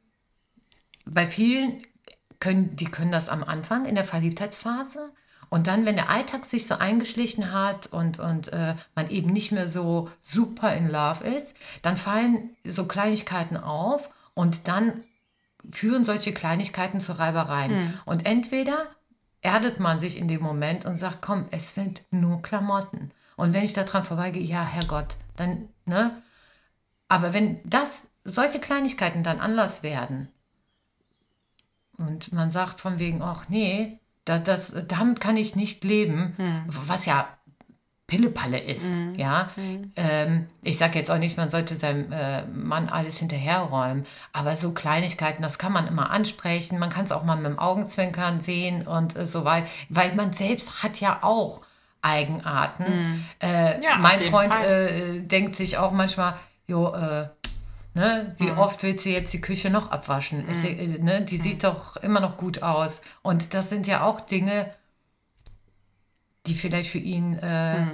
bei 1.04 1.26
vielen 1.26 1.82
können, 2.40 2.74
die 2.76 2.87
können 2.87 3.12
das 3.12 3.28
am 3.28 3.44
Anfang 3.44 3.87
in 3.87 3.94
der 3.94 4.04
Verliebtheitsphase. 4.04 5.11
Und 5.50 5.66
dann, 5.66 5.87
wenn 5.87 5.96
der 5.96 6.11
Alltag 6.11 6.44
sich 6.44 6.66
so 6.66 6.74
eingeschlichen 6.74 7.52
hat 7.52 7.87
und, 7.87 8.18
und 8.18 8.52
äh, 8.52 8.74
man 8.94 9.08
eben 9.08 9.30
nicht 9.32 9.50
mehr 9.50 9.66
so 9.66 10.11
super 10.20 10.74
in 10.74 10.90
Love 10.90 11.24
ist, 11.24 11.56
dann 11.80 11.96
fallen 11.96 12.50
so 12.64 12.87
Kleinigkeiten 12.87 13.56
auf 13.56 14.11
und 14.34 14.68
dann 14.68 15.04
führen 15.70 16.04
solche 16.04 16.32
Kleinigkeiten 16.32 17.00
zu 17.00 17.18
Reibereien. 17.18 17.70
Hm. 17.70 17.94
Und 18.04 18.26
entweder 18.26 18.87
erdet 19.40 19.81
man 19.81 20.01
sich 20.01 20.16
in 20.16 20.29
dem 20.29 20.42
Moment 20.42 20.85
und 20.85 20.96
sagt, 20.96 21.22
komm, 21.22 21.46
es 21.51 21.74
sind 21.74 22.03
nur 22.11 22.42
Klamotten. 22.42 23.12
Und 23.37 23.55
wenn 23.55 23.64
ich 23.64 23.72
da 23.72 23.85
dran 23.85 24.05
vorbeigehe, 24.05 24.42
ja, 24.42 24.64
Herrgott, 24.64 25.16
dann, 25.37 25.68
ne? 25.85 26.22
Aber 27.09 27.33
wenn 27.33 27.61
das, 27.64 28.09
solche 28.24 28.59
Kleinigkeiten 28.59 29.22
dann 29.22 29.40
Anlass 29.40 29.83
werden 29.83 30.29
und 31.96 32.33
man 32.33 32.51
sagt 32.51 32.81
von 32.81 32.98
wegen, 32.98 33.22
ach 33.22 33.48
nee, 33.48 33.98
das, 34.24 34.42
das, 34.44 34.74
damit 34.87 35.20
kann 35.20 35.37
ich 35.37 35.57
nicht 35.57 35.85
leben, 35.85 36.35
was 36.66 37.07
ja 37.07 37.38
Pillepalle 38.09 38.59
ist, 38.59 38.99
ja. 39.16 39.51
Ähm, 39.94 40.47
ich 40.62 40.79
sage 40.79 40.99
jetzt 40.99 41.11
auch 41.11 41.18
nicht, 41.18 41.37
man 41.37 41.51
sollte 41.51 41.77
seinem 41.77 42.11
äh, 42.11 42.42
Mann 42.47 42.88
alles 42.88 43.18
hinterherräumen, 43.18 44.07
aber 44.33 44.57
so 44.57 44.73
Kleinigkeiten, 44.73 45.42
das 45.42 45.59
kann 45.59 45.73
man 45.73 45.87
immer 45.87 46.11
ansprechen, 46.11 46.79
man 46.79 46.88
kann 46.88 47.05
es 47.05 47.12
auch 47.12 47.23
mal 47.23 47.37
mit 47.37 47.44
dem 47.53 47.59
Augenzwinkern 47.59 48.40
sehen 48.40 48.87
und 48.87 49.14
äh, 49.14 49.27
so 49.27 49.44
weiter, 49.44 49.68
weil 49.90 50.14
man 50.14 50.33
selbst 50.33 50.83
hat 50.83 50.99
ja 51.01 51.18
auch 51.23 51.61
Eigenarten. 52.01 53.25
Äh, 53.42 53.83
Ja, 53.85 53.97
mein 53.99 54.21
Freund 54.23 54.55
Fall. 54.55 54.64
äh, 54.66 55.21
denkt 55.21 55.55
sich 55.55 55.77
auch 55.79 55.92
manchmal, 55.92 56.35
jo, 56.66 56.92
äh, 56.94 57.29
Ne? 57.94 58.35
Wie 58.38 58.53
oft 58.53 58.83
willst 58.85 59.07
du 59.07 59.09
jetzt 59.11 59.33
die 59.33 59.40
Küche 59.40 59.71
noch 59.71 59.90
abwaschen? 59.90 60.49
Ist 60.49 60.62
ja, 60.62 60.71
äh, 60.71 60.99
ne? 60.99 61.23
Die 61.23 61.37
sieht 61.37 61.64
doch 61.64 61.97
immer 61.97 62.21
noch 62.21 62.37
gut 62.37 62.62
aus. 62.62 63.01
Und 63.23 63.55
das 63.55 63.71
sind 63.71 63.88
ja 63.88 64.05
auch 64.05 64.21
Dinge, 64.21 64.71
die 66.48 66.54
vielleicht 66.54 66.90
für 66.90 66.98
ihn 66.98 67.34
äh, 67.34 67.87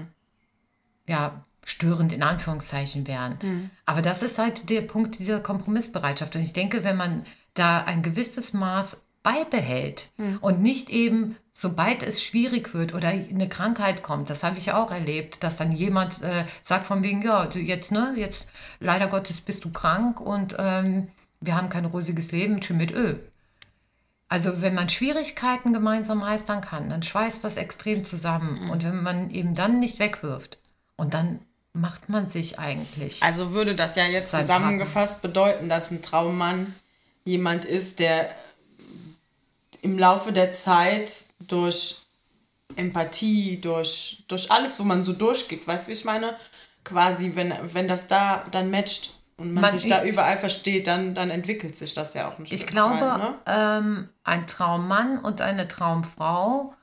ja, 1.06 1.44
störend 1.64 2.12
in 2.12 2.22
Anführungszeichen 2.22 3.06
wären. 3.06 3.38
Aber 3.86 4.02
das 4.02 4.22
ist 4.22 4.38
halt 4.38 4.70
der 4.70 4.82
Punkt 4.82 5.18
dieser 5.18 5.40
Kompromissbereitschaft. 5.40 6.36
Und 6.36 6.42
ich 6.42 6.52
denke, 6.52 6.84
wenn 6.84 6.96
man 6.96 7.24
da 7.54 7.82
ein 7.84 8.02
gewisses 8.02 8.52
Maß 8.52 9.02
beibehält 9.22 10.10
und 10.42 10.60
nicht 10.60 10.90
eben, 10.90 11.36
sobald 11.50 12.02
es 12.02 12.22
schwierig 12.22 12.74
wird 12.74 12.92
oder 12.92 13.08
eine 13.08 13.48
Krankheit 13.48 14.02
kommt, 14.02 14.28
das 14.28 14.42
habe 14.44 14.58
ich 14.58 14.66
ja 14.66 14.82
auch 14.82 14.92
erlebt, 14.92 15.42
dass 15.42 15.56
dann 15.56 15.72
jemand 15.72 16.22
äh, 16.22 16.44
sagt 16.60 16.86
von 16.86 17.02
wegen, 17.02 17.22
ja, 17.22 17.48
jetzt, 17.54 17.90
ne, 17.90 18.12
jetzt 18.16 18.48
leider 18.80 19.06
Gottes 19.06 19.40
bist 19.40 19.64
du 19.64 19.70
krank 19.70 20.20
und 20.20 20.56
ähm, 20.58 21.08
wir 21.40 21.56
haben 21.56 21.70
kein 21.70 21.86
rosiges 21.86 22.32
Leben, 22.32 22.60
tschüss 22.60 22.76
mit 22.76 22.90
Ö. 22.90 23.16
Also 24.35 24.62
wenn 24.62 24.75
man 24.75 24.88
Schwierigkeiten 24.88 25.73
gemeinsam 25.73 26.18
meistern 26.18 26.61
kann, 26.61 26.90
dann 26.90 27.05
schweißt 27.05 27.44
das 27.44 27.57
extrem 27.57 28.05
zusammen. 28.05 28.68
Und 28.68 28.83
wenn 28.83 29.01
man 29.01 29.31
eben 29.31 29.55
dann 29.55 29.79
nicht 29.79 30.01
wegwirft 30.01 30.59
und 30.97 31.14
dann 31.14 31.38
macht 31.73 32.09
man 32.09 32.27
sich 32.27 32.59
eigentlich. 32.59 33.23
Also 33.23 33.53
würde 33.53 33.77
das 33.77 33.94
ja 33.94 34.07
jetzt 34.07 34.35
zusammengefasst 34.35 35.23
bedeuten, 35.23 35.68
dass 35.68 35.92
ein 35.92 36.03
Traummann 36.03 36.75
jemand 37.25 37.64
ist, 37.64 38.01
der 38.01 38.29
im 39.83 40.01
Laufe 40.01 40.33
der 40.33 40.51
Zeit 40.51 41.27
durch 41.47 41.99
Empathie, 42.75 43.61
durch, 43.61 44.25
durch 44.27 44.51
alles, 44.51 44.81
wo 44.81 44.83
man 44.83 45.05
so 45.05 45.12
durchgeht, 45.12 45.64
weißt 45.64 45.87
du, 45.87 45.90
wie 45.90 45.97
ich 45.97 46.05
meine? 46.05 46.35
Quasi, 46.83 47.37
wenn, 47.37 47.55
wenn 47.73 47.87
das 47.87 48.09
da 48.09 48.44
dann 48.51 48.73
matcht 48.73 49.14
und 49.37 49.53
man, 49.53 49.62
Man- 49.62 49.73
sich 49.73 49.88
da 49.88 50.05
überall 50.05 50.38
versteht, 50.38 50.87
dann, 50.87 51.14
dann 51.14 51.31
entwickelt 51.31 51.75
sich 51.75 51.92
das 51.94 52.14
ja 52.14 52.29
auch 52.29 52.38
ein 52.38 52.44
Ich 52.44 52.61
Stück 52.61 52.66
glaube, 52.70 53.01
weit, 53.01 53.18
ne? 53.18 53.35
ähm, 53.47 54.09
ein 54.23 54.47
Traummann 54.47 55.18
und 55.18 55.40
eine 55.40 55.66
Traumfrau 55.68 56.75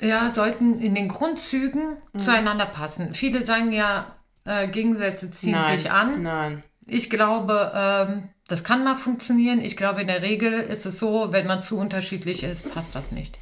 ja, 0.00 0.30
sollten 0.30 0.80
in 0.80 0.94
den 0.94 1.08
Grundzügen 1.08 1.96
Mhm. 2.12 2.18
zueinander 2.20 2.66
passen. 2.66 3.14
Viele 3.14 3.42
sagen 3.42 3.70
ja, 3.72 4.16
äh, 4.44 4.68
Gegensätze 4.68 5.30
ziehen 5.30 5.52
Nein, 5.52 5.76
sich 5.78 5.90
an. 5.90 6.22
Nein. 6.22 6.62
Ich 6.86 7.10
glaube, 7.10 7.70
ähm, 7.74 8.28
das 8.48 8.64
kann 8.64 8.82
mal 8.82 8.96
funktionieren. 8.96 9.60
Ich 9.60 9.76
glaube, 9.76 10.00
in 10.00 10.06
der 10.08 10.22
Regel 10.22 10.54
ist 10.54 10.86
es 10.86 10.98
so, 10.98 11.32
wenn 11.32 11.46
man 11.46 11.62
zu 11.62 11.76
unterschiedlich 11.78 12.42
ist, 12.42 12.72
passt 12.72 12.94
das 12.94 13.12
nicht. 13.12 13.38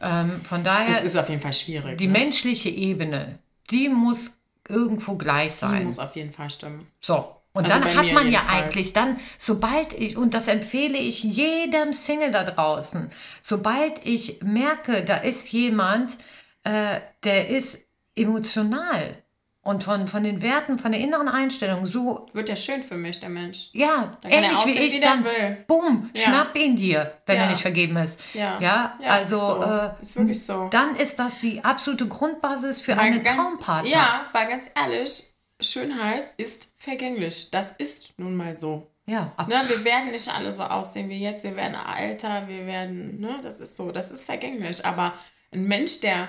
Ähm, 0.00 0.40
von 0.44 0.64
daher, 0.64 0.90
Es 0.90 1.02
ist 1.02 1.16
auf 1.16 1.28
jeden 1.28 1.40
Fall 1.40 1.54
schwierig. 1.54 1.98
die 1.98 2.06
ne? 2.08 2.12
menschliche 2.12 2.68
Ebene, 2.68 3.38
die 3.70 3.88
muss 3.88 4.38
irgendwo 4.72 5.14
gleich 5.16 5.52
Die 5.52 5.58
sein. 5.58 5.84
muss 5.84 5.98
auf 6.00 6.16
jeden 6.16 6.32
Fall 6.32 6.50
stimmen. 6.50 6.86
So. 7.00 7.36
Und 7.54 7.66
Also 7.70 7.78
dann 7.78 7.94
hat 7.96 8.12
man 8.14 8.32
ja 8.32 8.46
eigentlich 8.48 8.94
dann, 8.94 9.20
sobald 9.36 9.92
ich, 9.92 10.16
und 10.16 10.32
das 10.32 10.48
empfehle 10.48 10.96
ich 10.96 11.22
jedem 11.22 11.92
Single 11.92 12.30
da 12.32 12.44
draußen, 12.44 13.10
sobald 13.42 13.92
ich 14.04 14.42
merke, 14.42 15.04
da 15.04 15.18
ist 15.18 15.52
jemand, 15.52 16.16
äh, 16.64 17.00
der 17.24 17.48
ist 17.50 17.78
emotional 18.14 19.21
und 19.62 19.84
von, 19.84 20.08
von 20.08 20.24
den 20.24 20.42
Werten, 20.42 20.78
von 20.78 20.90
der 20.92 21.00
inneren 21.00 21.28
Einstellung 21.28 21.86
so, 21.86 22.26
Wird 22.32 22.48
ja 22.48 22.56
schön 22.56 22.82
für 22.82 22.96
mich, 22.96 23.20
der 23.20 23.28
Mensch. 23.28 23.70
ja, 23.72 24.16
Dann 24.20 24.30
ähnlich 24.32 24.50
wie 24.50 24.56
aussehen, 24.56 24.82
ich, 24.82 24.94
wie 24.94 25.00
dann, 25.00 25.24
will. 25.24 25.64
bumm, 25.68 26.10
Ja. 26.14 26.22
schnapp 26.22 26.56
ihn 26.56 26.74
dir, 26.76 27.12
wenn 27.26 27.36
Ja. 27.36 27.42
er 27.44 27.50
nicht 27.50 27.62
vergeben 27.62 27.96
ist. 27.96 28.18
Ja. 28.34 28.58
Ja, 28.60 28.98
Ja, 29.00 29.08
also, 29.10 29.36
ist 29.36 29.46
so. 29.46 29.62
äh, 29.62 29.90
Ist 30.02 30.16
wirklich 30.16 30.44
so. 30.44 30.68
dann 30.70 30.96
ist 30.96 31.18
das 31.18 31.38
die 31.38 31.64
absolute 31.64 32.06
Grundbasis 32.08 32.80
für 32.80 32.96
Weil 32.96 33.04
einen 33.06 33.22
ganz- 33.22 33.36
Traumpartner. 33.36 33.90
Ja, 33.90 34.26
weil 34.32 34.48
ganz 34.48 34.68
ehrlich, 34.74 35.32
Schönheit 35.60 36.32
ist 36.38 36.68
vergänglich. 36.78 37.50
Das 37.52 37.72
ist 37.78 38.14
nun 38.18 38.34
mal 38.36 38.58
so. 38.58 38.88
ja 39.06 39.32
ab, 39.36 39.46
Ne, 39.48 39.56
wir 39.68 39.84
werden 39.84 40.10
nicht 40.10 40.28
alle 40.32 40.52
so 40.52 40.62
aussehen 40.64 41.08
wie 41.08 41.20
jetzt. 41.20 41.44
Wir 41.44 41.54
werden 41.56 41.76
älter, 41.98 42.48
wir 42.48 42.66
werden, 42.66 43.20
ne, 43.20 43.38
das 43.42 43.60
ist 43.60 43.76
so, 43.76 43.92
das 43.92 44.10
ist 44.10 44.24
vergänglich. 44.24 44.84
Aber 44.84 45.12
ein 45.52 45.64
Mensch, 45.64 46.00
der 46.00 46.28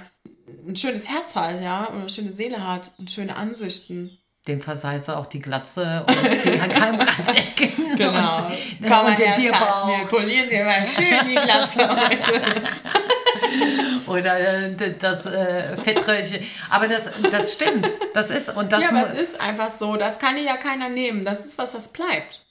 ein 0.67 0.75
schönes 0.75 1.09
Herz 1.09 1.35
hat, 1.35 1.61
ja, 1.61 1.85
und 1.85 2.01
eine 2.01 2.09
schöne 2.09 2.31
Seele 2.31 2.65
hat 2.67 2.91
und 2.97 3.09
schöne 3.11 3.35
Ansichten. 3.35 4.17
dem 4.47 4.61
versalze 4.61 5.17
auch 5.17 5.25
die 5.25 5.39
Glatze 5.39 6.05
und 6.07 6.45
die 6.45 6.51
Keimratsecken. 6.57 7.91
Und, 7.91 7.97
Komm 7.97 8.13
mal 8.13 9.15
den 9.15 9.33
her, 9.33 9.39
Schatz, 9.39 9.85
wir 9.87 10.05
polieren 10.07 10.49
dir 10.49 10.65
mal 10.65 10.85
schön 10.85 11.25
die 11.27 11.35
Glatze 11.35 11.89
heute. 12.07 12.63
Oder 14.07 14.39
äh, 14.39 14.93
das 14.99 15.25
äh, 15.25 15.77
Fettröllchen. 15.77 16.45
Aber 16.69 16.87
das, 16.87 17.09
das 17.31 17.53
stimmt. 17.53 17.87
Das 18.13 18.29
ist. 18.29 18.55
Und 18.55 18.71
das 18.71 18.81
Ja, 18.81 18.89
aber 18.89 19.01
es 19.13 19.13
ist 19.13 19.41
einfach 19.41 19.69
so. 19.69 19.95
Das 19.95 20.19
kann 20.19 20.35
dir 20.35 20.43
ja 20.43 20.57
keiner 20.57 20.89
nehmen. 20.89 21.23
Das 21.23 21.45
ist 21.45 21.57
was, 21.57 21.71
das 21.71 21.93
bleibt. 21.93 22.41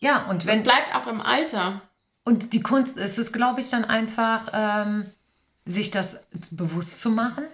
ja, 0.00 0.24
und 0.26 0.42
Das 0.46 0.56
wenn. 0.56 0.62
bleibt 0.62 0.94
auch 0.94 1.06
im 1.06 1.20
Alter. 1.20 1.82
Und 2.24 2.52
die 2.54 2.62
Kunst 2.62 2.96
ist 2.96 3.18
es, 3.18 3.30
glaube 3.32 3.60
ich, 3.60 3.70
dann 3.70 3.84
einfach, 3.84 4.40
ähm, 4.52 5.12
sich 5.66 5.90
das 5.90 6.18
bewusst 6.50 7.00
zu 7.02 7.10
machen, 7.10 7.44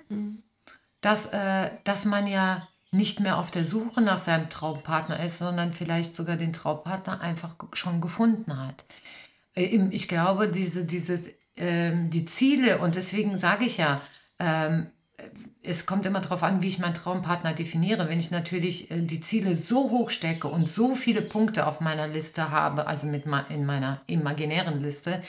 dass, 1.00 1.26
äh, 1.26 1.70
dass 1.84 2.04
man 2.04 2.26
ja 2.28 2.68
nicht 2.92 3.20
mehr 3.20 3.38
auf 3.38 3.50
der 3.50 3.64
Suche 3.64 4.02
nach 4.02 4.18
seinem 4.18 4.50
Traumpartner 4.50 5.24
ist, 5.24 5.38
sondern 5.38 5.72
vielleicht 5.72 6.14
sogar 6.14 6.36
den 6.36 6.52
Traumpartner 6.52 7.20
einfach 7.20 7.56
schon 7.72 8.00
gefunden 8.00 8.56
hat. 8.56 8.84
Äh, 9.54 9.88
Ich 9.90 10.08
glaube, 10.08 10.48
diese, 10.48 10.84
dieses, 10.84 11.30
ähm, 11.56 12.10
die 12.10 12.26
Ziele, 12.26 12.78
und 12.78 12.94
deswegen 12.94 13.38
sage 13.38 13.64
ich 13.64 13.78
ja, 13.78 14.02
ähm, 14.38 14.91
es 15.62 15.86
kommt 15.86 16.06
immer 16.06 16.20
darauf 16.20 16.42
an, 16.42 16.62
wie 16.62 16.68
ich 16.68 16.78
meinen 16.78 16.94
Traumpartner 16.94 17.52
definiere. 17.52 18.08
Wenn 18.08 18.18
ich 18.18 18.30
natürlich 18.30 18.90
äh, 18.90 19.00
die 19.00 19.20
Ziele 19.20 19.54
so 19.54 19.90
hoch 19.90 20.10
stecke 20.10 20.48
und 20.48 20.68
so 20.68 20.96
viele 20.96 21.22
Punkte 21.22 21.66
auf 21.66 21.80
meiner 21.80 22.08
Liste 22.08 22.50
habe, 22.50 22.86
also 22.86 23.06
mit 23.06 23.24
in 23.48 23.64
meiner 23.64 24.00
imaginären 24.06 24.80
Liste, 24.80 25.22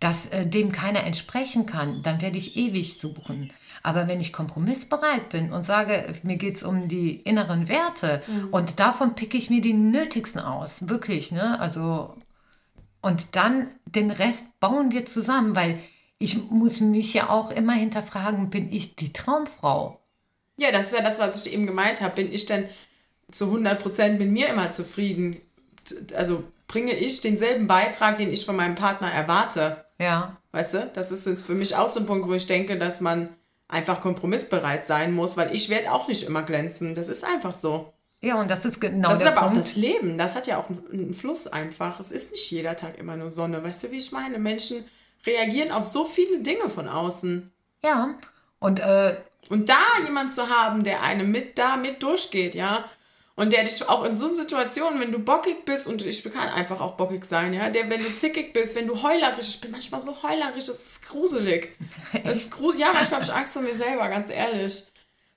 dass 0.00 0.28
äh, 0.28 0.46
dem 0.46 0.72
keiner 0.72 1.04
entsprechen 1.04 1.66
kann, 1.66 2.02
dann 2.02 2.22
werde 2.22 2.38
ich 2.38 2.56
ewig 2.56 2.98
suchen. 2.98 3.52
Aber 3.82 4.08
wenn 4.08 4.20
ich 4.20 4.32
kompromissbereit 4.32 5.28
bin 5.28 5.52
und 5.52 5.62
sage, 5.62 6.14
mir 6.22 6.36
geht 6.36 6.56
es 6.56 6.62
um 6.62 6.88
die 6.88 7.16
inneren 7.16 7.68
Werte 7.68 8.22
und 8.50 8.80
davon 8.80 9.14
picke 9.14 9.36
ich 9.36 9.50
mir 9.50 9.60
die 9.60 9.74
nötigsten 9.74 10.40
aus, 10.40 10.88
wirklich, 10.88 11.32
ne? 11.32 11.60
Also 11.60 12.16
und 13.02 13.36
dann 13.36 13.66
den 13.84 14.10
Rest 14.10 14.58
bauen 14.60 14.90
wir 14.90 15.04
zusammen, 15.04 15.54
weil 15.54 15.78
ich 16.24 16.50
muss 16.50 16.80
mich 16.80 17.14
ja 17.14 17.28
auch 17.28 17.50
immer 17.50 17.74
hinterfragen, 17.74 18.50
bin 18.50 18.72
ich 18.72 18.96
die 18.96 19.12
Traumfrau? 19.12 20.00
Ja, 20.56 20.72
das 20.72 20.86
ist 20.86 20.98
ja 20.98 21.04
das, 21.04 21.18
was 21.18 21.44
ich 21.44 21.52
eben 21.52 21.66
gemeint 21.66 22.00
habe. 22.00 22.14
Bin 22.14 22.32
ich 22.32 22.46
denn 22.46 22.68
zu 23.30 23.46
100% 23.46 24.18
mit 24.18 24.30
mir 24.30 24.48
immer 24.48 24.70
zufrieden? 24.70 25.40
Also 26.16 26.44
bringe 26.66 26.92
ich 26.92 27.20
denselben 27.20 27.66
Beitrag, 27.66 28.18
den 28.18 28.32
ich 28.32 28.46
von 28.46 28.56
meinem 28.56 28.74
Partner 28.74 29.12
erwarte? 29.12 29.84
Ja. 29.98 30.38
Weißt 30.52 30.74
du? 30.74 30.90
Das 30.94 31.12
ist 31.12 31.26
jetzt 31.26 31.42
für 31.44 31.54
mich 31.54 31.76
auch 31.76 31.88
so 31.88 32.00
ein 32.00 32.06
Punkt, 32.06 32.28
wo 32.28 32.32
ich 32.32 32.46
denke, 32.46 32.78
dass 32.78 33.00
man 33.00 33.28
einfach 33.68 34.00
kompromissbereit 34.00 34.86
sein 34.86 35.12
muss, 35.12 35.36
weil 35.36 35.54
ich 35.54 35.68
werde 35.68 35.92
auch 35.92 36.08
nicht 36.08 36.22
immer 36.22 36.42
glänzen. 36.42 36.94
Das 36.94 37.08
ist 37.08 37.24
einfach 37.24 37.52
so. 37.52 37.92
Ja, 38.22 38.40
und 38.40 38.50
das 38.50 38.64
ist 38.64 38.80
genau 38.80 39.10
Das 39.10 39.20
ist 39.20 39.26
aber 39.26 39.40
Punkt. 39.42 39.56
auch 39.56 39.60
das 39.60 39.76
Leben. 39.76 40.16
Das 40.16 40.36
hat 40.36 40.46
ja 40.46 40.58
auch 40.58 40.70
einen 40.92 41.12
Fluss 41.12 41.46
einfach. 41.46 42.00
Es 42.00 42.10
ist 42.10 42.32
nicht 42.32 42.50
jeder 42.50 42.76
Tag 42.76 42.98
immer 42.98 43.16
nur 43.16 43.30
Sonne. 43.30 43.62
Weißt 43.62 43.84
du, 43.84 43.90
wie 43.90 43.98
ich 43.98 44.12
meine? 44.12 44.38
Menschen 44.38 44.84
reagieren 45.26 45.72
auf 45.72 45.84
so 45.84 46.04
viele 46.04 46.40
Dinge 46.40 46.68
von 46.68 46.88
außen. 46.88 47.52
ja. 47.84 48.14
Und 48.60 48.80
äh, 48.80 49.16
Und 49.50 49.68
da 49.68 49.82
jemand 50.04 50.32
zu 50.32 50.48
haben, 50.48 50.84
der 50.84 51.02
einem 51.02 51.30
mit 51.30 51.58
da 51.58 51.76
mit 51.76 52.02
durchgeht, 52.02 52.54
ja, 52.54 52.84
Und 53.36 53.52
der 53.52 53.64
dich 53.64 53.86
auch 53.88 54.04
in 54.04 54.14
so 54.14 54.28
Situationen, 54.28 55.00
wenn 55.00 55.10
du 55.12 55.18
bockig 55.18 55.64
bist, 55.64 55.88
und 55.88 56.06
ich 56.06 56.22
kann 56.24 56.48
einfach 56.48 56.80
auch 56.80 56.96
bockig 56.96 57.24
sein, 57.24 57.52
ja, 57.52 57.68
der, 57.68 57.90
wenn 57.90 58.02
du 58.02 58.12
zickig 58.14 58.52
bist, 58.52 58.76
wenn 58.76 58.86
du 58.86 59.02
heulerisch, 59.02 59.48
ich 59.48 59.60
bin 59.60 59.72
manchmal 59.72 60.00
so 60.00 60.22
heulerisch, 60.22 60.64
das 60.66 60.86
ist 60.86 61.06
gruselig. 61.08 61.76
Das 62.24 62.36
ist 62.38 62.52
gruselig. 62.52 62.80
Ja, 62.86 62.92
manchmal 62.92 63.20
habe 63.20 63.24
ich 63.24 63.34
Angst 63.34 63.52
vor 63.52 63.62
mir 63.62 63.74
selber, 63.74 64.08
ganz 64.08 64.30
ehrlich. 64.30 64.92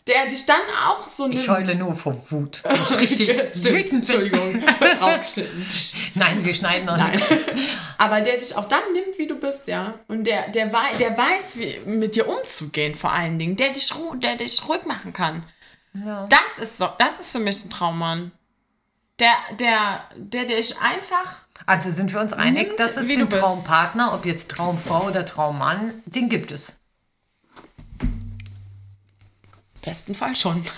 Der 0.08 0.26
dich 0.26 0.46
dann 0.46 0.62
auch 0.88 1.06
so 1.08 1.28
nimmt. 1.28 1.40
Ich 1.40 1.50
heule 1.50 1.76
nur 1.76 1.96
vor 1.96 2.16
Wut. 2.30 2.64
Ich 2.84 3.00
richtig 3.00 3.30
wütend. 3.30 3.94
Entschuldigung, 3.94 4.64
rausgeschnitten. 5.02 5.68
Nein, 6.16 6.46
wir 6.46 6.54
schneiden 6.54 6.86
noch 6.86 6.98
Nein. 6.98 7.12
nicht. 7.12 7.26
Aber 7.98 8.22
der 8.22 8.38
dich 8.38 8.56
auch 8.56 8.68
dann 8.68 8.94
nimmt, 8.94 9.18
wie 9.18 9.28
du 9.28 9.36
bist, 9.36 9.68
ja. 9.68 9.96
Und 10.08 10.26
der, 10.26 10.48
der, 10.50 10.72
wei 10.72 10.96
der 11.00 11.18
weiß, 11.18 11.58
wie 11.58 11.80
mit 11.86 12.16
dir 12.16 12.28
umzugehen, 12.28 12.96
vor 12.96 13.12
allen 13.12 13.38
Dingen. 13.38 13.56
Der 13.56 13.74
dich, 13.74 13.92
der 14.16 14.38
dich 14.38 14.68
ruhig 14.68 14.86
machen 14.86 15.12
kann. 15.12 15.44
Ja. 15.94 16.28
Das 16.30 16.64
ist 16.64 16.78
so, 16.78 16.88
das 16.98 17.20
ist 17.20 17.32
für 17.32 17.40
mich 17.40 17.66
ein 17.66 17.70
Traummann. 17.70 18.32
Der, 19.20 19.34
der, 19.60 20.04
der 20.16 20.46
dich 20.46 20.80
einfach. 20.80 21.36
Also 21.66 21.90
sind 21.90 22.14
wir 22.14 22.22
uns 22.22 22.34
einig, 22.34 22.68
nimmt, 22.68 22.80
dass 22.80 22.98
es 22.98 23.08
den 23.08 23.30
Traumpartner, 23.30 24.14
ob 24.14 24.26
jetzt 24.26 24.50
Traumfrau 24.50 25.08
oder 25.08 25.26
Traummann, 25.26 26.02
den 26.06 26.30
gibt 26.30 26.52
es. 26.52 26.80
Besten 29.88 30.16
Fall 30.16 30.36
schon. 30.36 30.64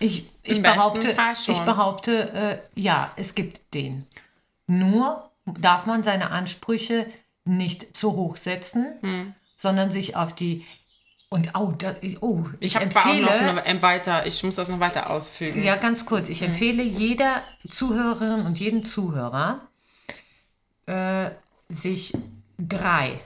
Ich, 0.00 0.28
ich 0.42 0.60
behaupte, 0.60 1.16
ich 1.46 1.58
behaupte, 1.60 2.32
äh, 2.32 2.58
ja, 2.78 3.12
es 3.16 3.34
gibt 3.34 3.72
den. 3.72 4.06
Nur 4.66 5.30
darf 5.46 5.86
man 5.86 6.02
seine 6.02 6.30
Ansprüche 6.30 7.06
nicht 7.44 7.96
zu 7.96 8.12
hoch 8.12 8.36
setzen, 8.36 8.86
hm. 9.00 9.34
sondern 9.56 9.92
sich 9.92 10.16
auf 10.16 10.34
die 10.34 10.64
und 11.30 11.50
oh, 11.54 11.72
da, 11.78 11.94
oh 12.20 12.44
ich, 12.60 12.76
ich 12.76 12.80
empfehle 12.80 13.28
auch 13.28 13.54
noch 13.54 13.82
weiter, 13.82 14.26
ich 14.26 14.42
muss 14.44 14.56
das 14.56 14.68
noch 14.68 14.80
weiter 14.80 15.10
ausfügen. 15.10 15.62
Ja, 15.62 15.76
ganz 15.76 16.04
kurz. 16.06 16.28
Ich 16.28 16.42
empfehle 16.42 16.82
jeder 16.82 17.42
Zuhörerin 17.68 18.46
und 18.46 18.60
jedem 18.60 18.84
Zuhörer, 18.84 19.60
äh, 20.86 21.30
sich 21.68 22.12
drei, 22.58 23.20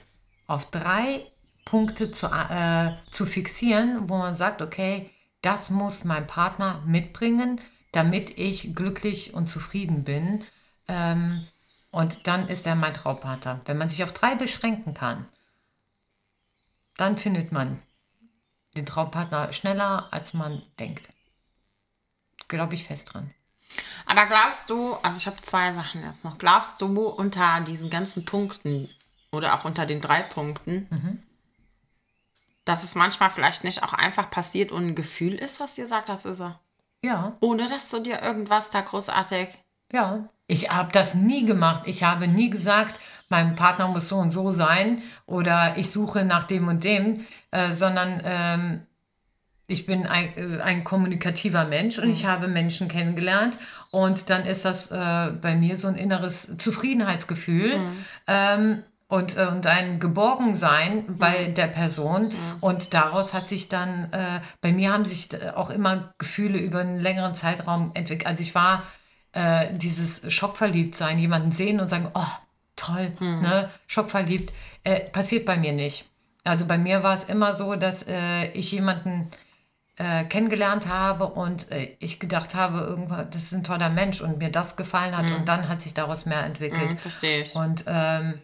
auf 0.47 0.71
drei 0.71 1.25
Punkte 1.69 2.11
zu, 2.11 2.25
äh, 2.27 2.93
zu 3.11 3.27
fixieren, 3.27 4.09
wo 4.09 4.17
man 4.17 4.33
sagt, 4.33 4.63
okay, 4.63 5.11
das 5.41 5.69
muss 5.69 6.03
mein 6.03 6.25
Partner 6.25 6.81
mitbringen, 6.85 7.61
damit 7.91 8.37
ich 8.39 8.75
glücklich 8.75 9.35
und 9.35 9.45
zufrieden 9.45 10.03
bin. 10.03 10.43
Ähm, 10.87 11.45
und 11.91 12.25
dann 12.25 12.47
ist 12.47 12.65
er 12.65 12.75
mein 12.75 12.95
Traumpartner. 12.95 13.61
Wenn 13.65 13.77
man 13.77 13.87
sich 13.87 14.03
auf 14.03 14.13
drei 14.13 14.33
beschränken 14.33 14.95
kann, 14.95 15.27
dann 16.97 17.17
findet 17.17 17.51
man 17.51 17.79
den 18.75 18.87
Traumpartner 18.87 19.53
schneller, 19.53 20.07
als 20.11 20.33
man 20.33 20.63
denkt. 20.79 21.07
Glaube 22.47 22.73
ich 22.73 22.83
fest 22.83 23.13
dran. 23.13 23.31
Aber 24.07 24.25
glaubst 24.25 24.71
du, 24.71 24.95
also 25.03 25.19
ich 25.19 25.27
habe 25.27 25.39
zwei 25.41 25.71
Sachen 25.73 26.03
jetzt 26.03 26.23
noch, 26.23 26.39
glaubst 26.39 26.81
du 26.81 27.07
unter 27.07 27.61
diesen 27.61 27.91
ganzen 27.91 28.25
Punkten 28.25 28.89
oder 29.31 29.53
auch 29.53 29.65
unter 29.65 29.85
den 29.85 30.01
drei 30.01 30.23
Punkten, 30.23 30.87
mhm. 30.89 31.23
Dass 32.69 32.83
es 32.83 32.93
manchmal 32.93 33.31
vielleicht 33.31 33.63
nicht 33.63 33.81
auch 33.83 33.93
einfach 33.93 34.29
passiert 34.29 34.71
und 34.71 34.87
ein 34.87 34.95
Gefühl 34.95 35.33
ist, 35.33 35.59
was 35.59 35.73
dir 35.73 35.87
sagt, 35.87 36.07
das 36.07 36.25
ist 36.25 36.39
er? 36.39 36.59
Ja. 37.03 37.33
Ohne 37.39 37.67
dass 37.67 37.89
du 37.89 37.99
dir 37.99 38.21
irgendwas 38.21 38.69
da 38.69 38.81
großartig. 38.81 39.49
Ja. 39.91 40.29
Ich 40.45 40.69
habe 40.69 40.91
das 40.91 41.15
nie 41.15 41.45
gemacht. 41.45 41.83
Ich 41.85 42.03
habe 42.03 42.27
nie 42.27 42.49
gesagt, 42.49 42.99
mein 43.29 43.55
Partner 43.55 43.87
muss 43.87 44.09
so 44.09 44.17
und 44.17 44.31
so 44.31 44.51
sein 44.51 45.01
oder 45.25 45.77
ich 45.77 45.89
suche 45.89 46.25
nach 46.25 46.43
dem 46.43 46.67
und 46.67 46.83
dem, 46.83 47.25
äh, 47.51 47.71
sondern 47.71 48.21
ähm, 48.23 48.81
ich 49.67 49.85
bin 49.85 50.05
ein, 50.05 50.33
äh, 50.35 50.61
ein 50.61 50.83
kommunikativer 50.83 51.65
Mensch 51.65 51.97
und 51.97 52.05
mhm. 52.05 52.13
ich 52.13 52.25
habe 52.25 52.47
Menschen 52.47 52.87
kennengelernt 52.87 53.57
und 53.91 54.29
dann 54.29 54.45
ist 54.45 54.65
das 54.65 54.91
äh, 54.91 55.31
bei 55.41 55.55
mir 55.55 55.77
so 55.77 55.87
ein 55.87 55.95
inneres 55.95 56.57
Zufriedenheitsgefühl. 56.57 57.77
Mhm. 57.77 58.05
Ähm, 58.27 58.83
und, 59.09 59.35
äh, 59.35 59.47
und 59.47 59.67
ein 59.67 59.99
Geborgensein 59.99 61.17
bei 61.17 61.49
mhm. 61.49 61.55
der 61.55 61.67
Person. 61.67 62.31
Und 62.61 62.93
daraus 62.93 63.33
hat 63.33 63.49
sich 63.49 63.67
dann, 63.67 64.13
äh, 64.13 64.39
bei 64.61 64.71
mir 64.71 64.93
haben 64.93 65.03
sich 65.03 65.29
auch 65.55 65.71
immer 65.71 66.13
Gefühle 66.19 66.59
über 66.59 66.79
einen 66.79 66.99
längeren 66.99 67.35
Zeitraum 67.35 67.91
entwickelt. 67.95 68.27
Also 68.27 68.43
ich 68.43 68.55
war 68.55 68.83
äh, 69.33 69.67
dieses 69.73 70.31
Schockverliebtsein, 70.31 71.17
jemanden 71.17 71.51
sehen 71.51 71.79
und 71.79 71.89
sagen, 71.89 72.09
oh, 72.13 72.23
toll, 72.75 73.11
mhm. 73.19 73.41
ne, 73.41 73.69
schockverliebt, 73.87 74.53
äh, 74.83 75.01
passiert 75.09 75.45
bei 75.45 75.57
mir 75.57 75.73
nicht. 75.73 76.05
Also 76.43 76.65
bei 76.65 76.77
mir 76.77 77.03
war 77.03 77.15
es 77.15 77.25
immer 77.25 77.55
so, 77.55 77.75
dass 77.75 78.03
äh, 78.03 78.51
ich 78.51 78.71
jemanden 78.71 79.29
äh, 79.97 80.23
kennengelernt 80.23 80.87
habe 80.87 81.27
und 81.27 81.71
äh, 81.71 81.95
ich 81.99 82.19
gedacht 82.19 82.53
habe, 82.53 82.79
irgendwann, 82.79 83.29
das 83.31 83.43
ist 83.43 83.53
ein 83.53 83.63
toller 83.63 83.89
Mensch 83.89 84.21
und 84.21 84.37
mir 84.37 84.51
das 84.51 84.75
gefallen 84.75 85.17
hat 85.17 85.25
mhm. 85.25 85.35
und 85.35 85.47
dann 85.47 85.67
hat 85.67 85.81
sich 85.81 85.95
daraus 85.95 86.25
mehr 86.25 86.43
entwickelt. 86.43 86.91
Mhm, 86.91 86.97
verstehe 86.97 87.41
ich. 87.41 87.55
Und 87.55 87.83
ähm, 87.87 88.39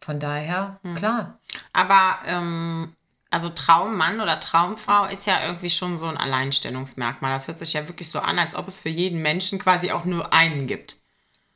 von 0.00 0.20
daher, 0.20 0.78
mhm. 0.82 0.96
klar. 0.96 1.38
Aber 1.72 2.18
ähm, 2.26 2.94
also 3.30 3.50
Traummann 3.50 4.20
oder 4.20 4.40
Traumfrau 4.40 5.06
ist 5.06 5.26
ja 5.26 5.44
irgendwie 5.44 5.70
schon 5.70 5.98
so 5.98 6.06
ein 6.06 6.16
Alleinstellungsmerkmal. 6.16 7.32
Das 7.32 7.46
hört 7.46 7.58
sich 7.58 7.74
ja 7.74 7.86
wirklich 7.88 8.10
so 8.10 8.20
an, 8.20 8.38
als 8.38 8.54
ob 8.54 8.68
es 8.68 8.80
für 8.80 8.88
jeden 8.88 9.20
Menschen 9.20 9.58
quasi 9.58 9.90
auch 9.90 10.04
nur 10.04 10.32
einen 10.32 10.66
gibt. 10.66 10.96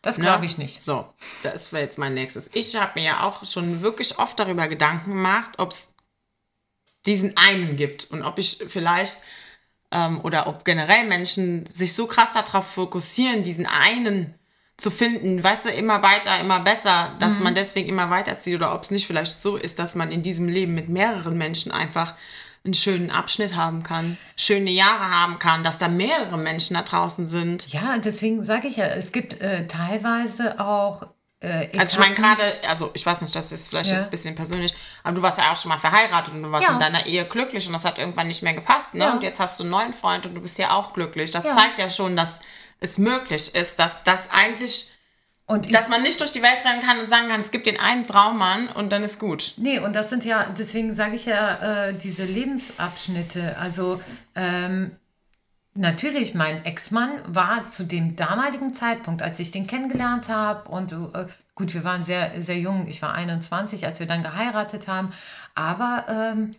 Das 0.03 0.17
glaube 0.17 0.41
ne? 0.41 0.47
ich 0.47 0.59
nicht. 0.59 0.83
So, 0.83 1.09
das 1.45 1.73
wäre 1.73 1.85
jetzt 1.85 1.97
mein 1.97 2.15
nächstes. 2.15 2.51
Ich 2.53 2.75
habe 2.77 2.93
mir 2.97 3.07
ja 3.07 3.23
auch 3.23 3.45
schon 3.45 3.83
wirklich 3.83 4.19
oft 4.19 4.39
darüber 4.39 4.67
Gedanken 4.69 5.13
gemacht, 5.13 5.53
ob 5.59 5.71
es 5.71 5.95
diesen 7.07 7.37
einen 7.37 7.77
gibt 7.77 8.11
und 8.11 8.23
ob 8.23 8.39
ich 8.39 8.65
vielleicht 8.69 9.19
ähm, 9.93 10.21
oder 10.23 10.49
ob 10.49 10.65
generell 10.65 11.07
Menschen 11.07 11.65
sich 11.67 11.95
so 11.95 12.07
krass 12.07 12.33
darauf 12.33 12.67
fokussieren, 12.67 13.45
diesen 13.45 13.67
einen 13.67 14.35
zu 14.77 14.91
finden, 14.91 15.43
weißt 15.43 15.67
du, 15.67 15.71
immer 15.71 16.03
weiter, 16.03 16.41
immer 16.41 16.61
besser, 16.61 17.15
dass 17.19 17.39
mhm. 17.39 17.45
man 17.45 17.55
deswegen 17.55 17.89
immer 17.89 18.11
weiterzieht 18.11 18.57
oder 18.57 18.75
ob 18.75 18.83
es 18.83 18.91
nicht 18.91 19.07
vielleicht 19.07 19.41
so 19.41 19.57
ist, 19.57 19.79
dass 19.79 19.95
man 19.95 20.11
in 20.11 20.23
diesem 20.23 20.49
Leben 20.49 20.75
mit 20.75 20.89
mehreren 20.89 21.37
Menschen 21.37 21.73
einfach 21.73 22.15
einen 22.65 22.75
schönen 22.75 23.11
Abschnitt 23.11 23.57
haben 23.57 23.83
kann, 23.83 24.19
schöne 24.37 24.71
Jahre 24.71 25.11
haben 25.11 25.39
kann, 25.39 25.65
dass 25.65 25.79
da 25.79 25.89
mehrere 25.89 26.39
Menschen 26.39 26.75
da 26.75 26.83
draußen 26.83 27.27
sind. 27.29 27.69
Ja, 27.73 27.99
deswegen 27.99 28.45
sage 28.45 28.69
ich 28.69 28.77
ja, 28.77 28.87
es 28.87 29.11
gibt 29.13 29.41
äh, 29.41 29.67
teilweise 29.67 30.61
auch. 30.61 31.09
Äh, 31.41 31.69
also 31.77 31.95
ich 31.95 31.99
meine 31.99 32.15
gerade, 32.15 32.43
also 32.69 32.91
ich 32.95 33.05
weiß 33.05 33.21
nicht, 33.23 33.35
das 33.35 33.51
ist 33.51 33.69
vielleicht 33.69 33.91
ja. 33.91 33.97
jetzt 33.97 34.05
ein 34.05 34.11
bisschen 34.11 34.37
persönlich, 34.37 34.73
aber 35.03 35.17
du 35.17 35.23
warst 35.23 35.39
ja 35.39 35.53
auch 35.53 35.57
schon 35.57 35.71
mal 35.71 35.79
verheiratet 35.79 36.35
und 36.35 36.43
du 36.45 36.53
warst 36.53 36.69
ja. 36.69 36.75
in 36.75 36.81
deiner 36.81 37.05
Ehe 37.07 37.25
glücklich 37.25 37.67
und 37.67 37.73
das 37.73 37.85
hat 37.85 37.99
irgendwann 37.99 38.29
nicht 38.29 38.45
mehr 38.45 38.55
gepasst, 38.55 38.95
ne? 38.95 39.05
Ja. 39.05 39.13
Und 39.15 39.25
jetzt 39.25 39.41
hast 39.41 39.59
du 39.59 39.65
einen 39.65 39.73
neuen 39.73 39.93
Freund 39.93 40.25
und 40.25 40.37
du 40.37 40.41
bist 40.41 40.57
ja 40.59 40.71
auch 40.71 40.93
glücklich. 40.93 41.33
Das 41.33 41.43
zeigt 41.43 41.79
ja 41.79 41.91
schon, 41.91 42.17
dass 42.17 42.39
es 42.83 42.99
möglich 42.99 43.55
ist, 43.55 43.79
dass 43.79 44.03
das 44.05 44.31
eigentlich 44.31 44.93
und 45.47 45.75
dass 45.75 45.89
man 45.89 46.03
nicht 46.03 46.21
durch 46.21 46.33
die 46.33 46.43
Welt 46.43 46.65
rennen 46.65 46.81
kann 46.83 46.99
und 47.01 47.09
sagen 47.09 47.29
kann, 47.29 47.41
es 47.41 47.51
gibt 47.51 47.67
den 47.67 47.79
einen 47.79 48.07
Traummann 48.07 48.69
und 48.69 48.91
dann 48.91 49.03
ist 49.03 49.19
gut. 49.19 49.55
Nee, 49.59 49.81
und 49.81 49.95
das 49.95 50.09
sind 50.09 50.25
ja, 50.25 50.47
deswegen 50.57 50.95
sage 50.95 51.17
ich 51.17 51.27
ja, 51.27 51.89
äh, 51.89 51.95
diese 51.95 52.25
Lebensabschnitte. 52.25 53.59
Also 53.59 54.01
ähm, 54.35 54.93
natürlich, 55.75 56.35
mein 56.35 56.65
Ex-Mann 56.65 57.11
war 57.27 57.71
zu 57.71 57.85
dem 57.85 58.17
damaligen 58.17 58.73
Zeitpunkt, 58.73 59.21
als 59.21 59.41
ich 59.41 59.51
den 59.51 59.67
kennengelernt 59.67 60.29
habe 60.29 60.71
und 60.71 60.93
äh, 60.93 61.27
gut, 61.55 61.75
wir 61.75 61.85
waren 61.85 62.03
sehr, 62.03 62.41
sehr 62.41 62.59
jung, 62.59 62.87
ich 62.89 63.03
war 63.03 63.13
21, 63.13 63.85
als 63.85 64.01
wir 64.01 64.07
dann 64.07 64.23
geheiratet 64.23 64.89
haben, 64.89 65.13
aber 65.55 66.07
ähm, 66.09 66.55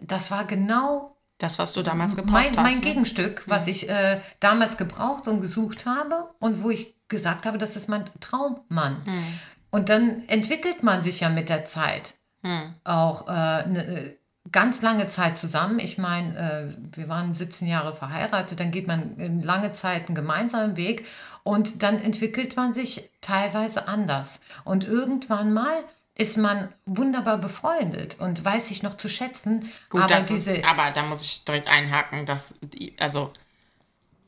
das 0.00 0.30
war 0.30 0.44
genau 0.44 1.15
das, 1.38 1.58
was 1.58 1.72
du 1.72 1.82
damals 1.82 2.16
gebraucht 2.16 2.32
mein, 2.32 2.56
hast. 2.56 2.62
Mein 2.62 2.74
ne? 2.76 2.80
Gegenstück, 2.80 3.44
was 3.46 3.66
ich 3.66 3.88
äh, 3.88 4.20
damals 4.40 4.76
gebraucht 4.76 5.28
und 5.28 5.40
gesucht 5.40 5.86
habe 5.86 6.30
und 6.38 6.62
wo 6.62 6.70
ich 6.70 6.94
gesagt 7.08 7.46
habe, 7.46 7.58
das 7.58 7.76
ist 7.76 7.88
mein 7.88 8.04
Traummann. 8.20 9.04
Hm. 9.04 9.24
Und 9.70 9.88
dann 9.88 10.26
entwickelt 10.28 10.82
man 10.82 11.02
sich 11.02 11.20
ja 11.20 11.28
mit 11.28 11.48
der 11.48 11.64
Zeit 11.64 12.14
hm. 12.42 12.74
auch 12.84 13.28
äh, 13.28 13.30
eine 13.30 13.86
äh, 13.86 14.16
ganz 14.52 14.82
lange 14.82 15.06
Zeit 15.08 15.38
zusammen. 15.38 15.78
Ich 15.78 15.98
meine, 15.98 16.38
äh, 16.38 16.96
wir 16.96 17.08
waren 17.08 17.34
17 17.34 17.68
Jahre 17.68 17.94
verheiratet, 17.94 18.60
dann 18.60 18.70
geht 18.70 18.86
man 18.86 19.16
in 19.18 19.42
lange 19.42 19.72
Zeit 19.72 20.06
einen 20.06 20.14
gemeinsamen 20.14 20.76
Weg 20.76 21.04
und 21.42 21.82
dann 21.82 22.02
entwickelt 22.02 22.56
man 22.56 22.72
sich 22.72 23.10
teilweise 23.20 23.88
anders. 23.88 24.40
Und 24.64 24.86
irgendwann 24.86 25.52
mal 25.52 25.84
ist 26.18 26.38
man 26.38 26.72
wunderbar 26.86 27.38
befreundet 27.38 28.16
und 28.18 28.42
weiß 28.42 28.68
sich 28.68 28.82
noch 28.82 28.96
zu 28.96 29.08
schätzen. 29.08 29.70
Gut, 29.90 30.00
aber, 30.00 30.20
diese 30.20 30.56
ist, 30.56 30.64
aber 30.64 30.90
da 30.90 31.02
muss 31.02 31.22
ich 31.22 31.44
direkt 31.44 31.68
einhaken, 31.68 32.24
dass, 32.24 32.58
also 32.98 33.32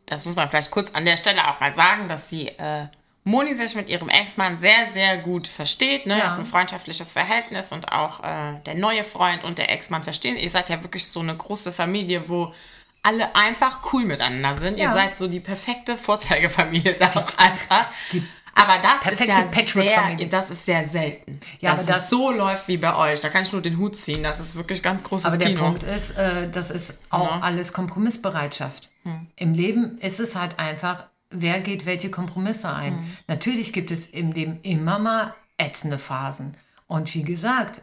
das 0.04 0.24
muss 0.24 0.36
man 0.36 0.48
vielleicht 0.48 0.70
kurz 0.70 0.90
an 0.94 1.06
der 1.06 1.16
Stelle 1.16 1.48
auch 1.48 1.60
mal 1.60 1.72
sagen, 1.72 2.08
dass 2.08 2.26
die 2.26 2.48
äh, 2.48 2.86
Moni 3.24 3.54
sich 3.54 3.74
mit 3.74 3.88
ihrem 3.88 4.08
Ex-Mann 4.08 4.58
sehr, 4.58 4.90
sehr 4.90 5.18
gut 5.18 5.48
versteht, 5.48 6.06
ne? 6.06 6.18
Ja. 6.18 6.36
ein 6.36 6.44
freundschaftliches 6.44 7.12
Verhältnis 7.12 7.72
und 7.72 7.90
auch 7.90 8.22
äh, 8.22 8.60
der 8.66 8.74
neue 8.74 9.04
Freund 9.04 9.44
und 9.44 9.58
der 9.58 9.70
Ex-Mann 9.70 10.02
verstehen. 10.02 10.36
Ihr 10.36 10.50
seid 10.50 10.68
ja 10.68 10.82
wirklich 10.82 11.06
so 11.06 11.20
eine 11.20 11.36
große 11.36 11.72
Familie, 11.72 12.28
wo 12.28 12.54
alle 13.02 13.34
einfach 13.34 13.92
cool 13.92 14.04
miteinander 14.04 14.54
sind. 14.56 14.78
Ja. 14.78 14.86
Ihr 14.88 14.92
seid 14.92 15.16
so 15.16 15.28
die 15.28 15.40
perfekte 15.40 15.96
Vorzeigefamilie 15.96 16.94
da 16.98 17.08
auch 17.08 17.38
einfach. 17.38 17.86
Die 18.12 18.26
Aber 18.60 18.78
das 18.82 18.96
ist 18.96 19.02
Perfekte 19.02 19.26
ja 19.26 19.42
Patchwork-Familie. 19.42 20.18
sehr, 20.18 20.28
das 20.28 20.50
ist 20.50 20.66
sehr 20.66 20.84
selten. 20.88 21.40
Ja, 21.60 21.72
dass 21.72 21.80
aber 21.86 21.90
es 21.90 21.96
das- 22.02 22.10
so 22.10 22.30
läuft 22.30 22.68
wie 22.68 22.76
bei 22.76 22.94
euch. 22.96 23.20
Da 23.20 23.28
kann 23.28 23.42
ich 23.42 23.52
nur 23.52 23.62
den 23.62 23.78
Hut 23.78 23.96
ziehen. 23.96 24.22
Das 24.22 24.40
ist 24.40 24.56
wirklich 24.56 24.82
ganz 24.82 25.02
großes 25.04 25.26
Aber 25.26 25.38
der 25.38 25.48
Kino. 25.48 25.62
Punkt 25.64 25.82
ist, 25.84 26.10
äh, 26.16 26.50
das 26.50 26.70
ist 26.70 26.98
auch 27.10 27.36
Ja. 27.36 27.40
alles 27.42 27.72
Kompromissbereitschaft. 27.72 28.90
Im 29.36 29.54
Leben 29.54 29.98
ist 30.00 30.20
es 30.20 30.34
halt 30.36 30.58
einfach, 30.58 31.04
wer 31.30 31.60
geht 31.60 31.86
welche 31.86 32.10
Kompromisse 32.10 32.68
ein. 32.74 33.10
Natürlich 33.26 33.72
gibt 33.72 33.90
es 33.90 34.06
im 34.06 34.32
Leben 34.32 34.58
immer 34.62 34.98
mal 34.98 35.34
ätzende 35.56 35.98
Phasen. 35.98 36.56
Und 36.86 37.14
wie 37.14 37.22
gesagt, 37.22 37.80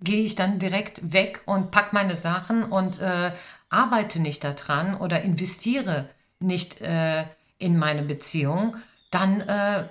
gehe 0.00 0.22
ich 0.24 0.34
dann 0.36 0.58
direkt 0.58 1.12
weg 1.12 1.40
und 1.46 1.70
pack 1.70 1.92
meine 1.92 2.16
Sachen 2.16 2.64
und 2.64 3.00
äh, 3.00 3.32
arbeite 3.70 4.20
nicht 4.20 4.44
daran 4.44 4.96
oder 4.96 5.22
investiere 5.22 6.08
nicht 6.38 6.80
äh, 6.80 7.24
in 7.58 7.76
meine 7.78 8.02
Beziehung, 8.02 8.76
dann 9.10 9.40
äh, 9.40 9.84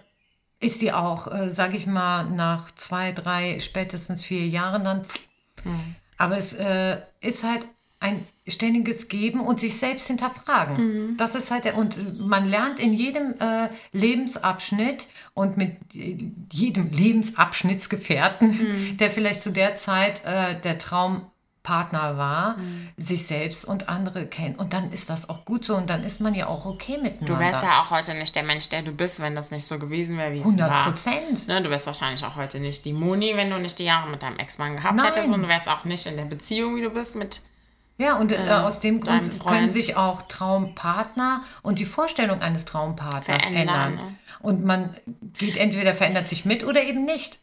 ist 0.59 0.79
sie 0.79 0.91
auch, 0.91 1.31
äh, 1.31 1.49
sage 1.49 1.77
ich 1.77 1.87
mal, 1.87 2.25
nach 2.25 2.71
zwei, 2.75 3.11
drei, 3.11 3.59
spätestens 3.59 4.23
vier 4.23 4.47
Jahren 4.47 4.83
dann. 4.83 5.05
Aber 6.17 6.37
es 6.37 6.53
äh, 6.53 6.97
ist 7.21 7.43
halt 7.43 7.65
ein 7.99 8.25
ständiges 8.47 9.07
Geben 9.07 9.41
und 9.41 9.59
sich 9.59 9.77
selbst 9.77 10.07
hinterfragen. 10.07 10.75
Das 11.17 11.33
ist 11.33 11.49
halt 11.49 11.65
der, 11.65 11.75
und 11.75 12.19
man 12.19 12.47
lernt 12.47 12.79
in 12.79 12.93
jedem 12.93 13.33
äh, 13.39 13.69
Lebensabschnitt 13.93 15.07
und 15.33 15.57
mit 15.57 15.77
jedem 16.51 16.91
Lebensabschnittsgefährten, 16.91 18.97
der 18.97 19.09
vielleicht 19.09 19.41
zu 19.41 19.51
der 19.51 19.75
Zeit 19.75 20.23
äh, 20.25 20.59
der 20.61 20.77
Traumpartner 21.65 22.17
war, 22.17 22.57
sich 22.97 23.25
selbst 23.25 23.65
und 23.65 23.89
andere 23.89 24.27
kennen. 24.27 24.55
Und 24.55 24.73
dann 24.73 24.91
ist 24.91 25.09
das 25.09 25.29
auch 25.29 25.45
gut 25.45 25.65
so 25.65 25.75
und 25.75 25.89
dann 25.89 26.03
ist 26.03 26.21
man 26.21 26.33
ja 26.33 26.47
auch 26.47 26.65
okay 26.65 26.97
miteinander. 26.97 27.33
Du 27.33 27.39
wärst 27.39 27.63
ja 27.63 27.81
auch 27.81 27.89
heute 27.89 28.13
nicht 28.13 28.35
der 28.35 28.43
Mensch, 28.43 28.69
der 28.69 28.83
du 28.83 28.91
bist, 28.91 29.19
wenn 29.19 29.35
das 29.35 29.51
nicht 29.51 29.65
so 29.65 29.79
gewesen 29.79 30.17
wäre, 30.17 30.33
wie 30.33 30.39
es 30.39 30.45
100 30.45 30.69
war. 30.69 30.83
Prozent. 30.85 31.47
Ne, 31.47 31.61
du 31.61 31.69
wärst 31.69 31.87
wahrscheinlich 31.87 32.23
auch 32.23 32.35
heute 32.35 32.59
nicht 32.59 32.85
die 32.85 32.93
Moni, 32.93 33.35
wenn 33.35 33.49
du 33.49 33.57
nicht 33.59 33.79
die 33.79 33.85
Jahre 33.85 34.09
mit 34.09 34.23
deinem 34.23 34.37
Ex-Mann 34.37 34.77
gehabt 34.77 34.95
Nein. 34.95 35.07
hättest. 35.07 35.33
Und 35.33 35.41
du 35.41 35.47
wärst 35.47 35.67
auch 35.67 35.83
nicht 35.85 36.05
in 36.05 36.17
der 36.17 36.25
Beziehung, 36.25 36.75
wie 36.75 36.81
du 36.81 36.89
bist, 36.89 37.15
mit 37.15 37.41
Ja, 37.97 38.17
und 38.17 38.31
äh, 38.31 38.37
aus 38.49 38.79
dem 38.79 38.99
Grund 39.01 39.43
können 39.43 39.69
sich 39.69 39.95
auch 39.95 40.21
Traumpartner 40.23 41.43
und 41.61 41.79
die 41.79 41.85
Vorstellung 41.85 42.41
eines 42.41 42.65
Traumpartners 42.65 43.43
Verändern, 43.43 43.91
ändern. 43.91 43.95
ne? 43.95 44.15
Und 44.41 44.63
man 44.63 44.95
geht 45.39 45.57
entweder 45.57 45.95
verändert 45.95 46.29
sich 46.29 46.45
mit 46.45 46.63
oder 46.63 46.83
eben 46.83 47.05
nicht. 47.05 47.39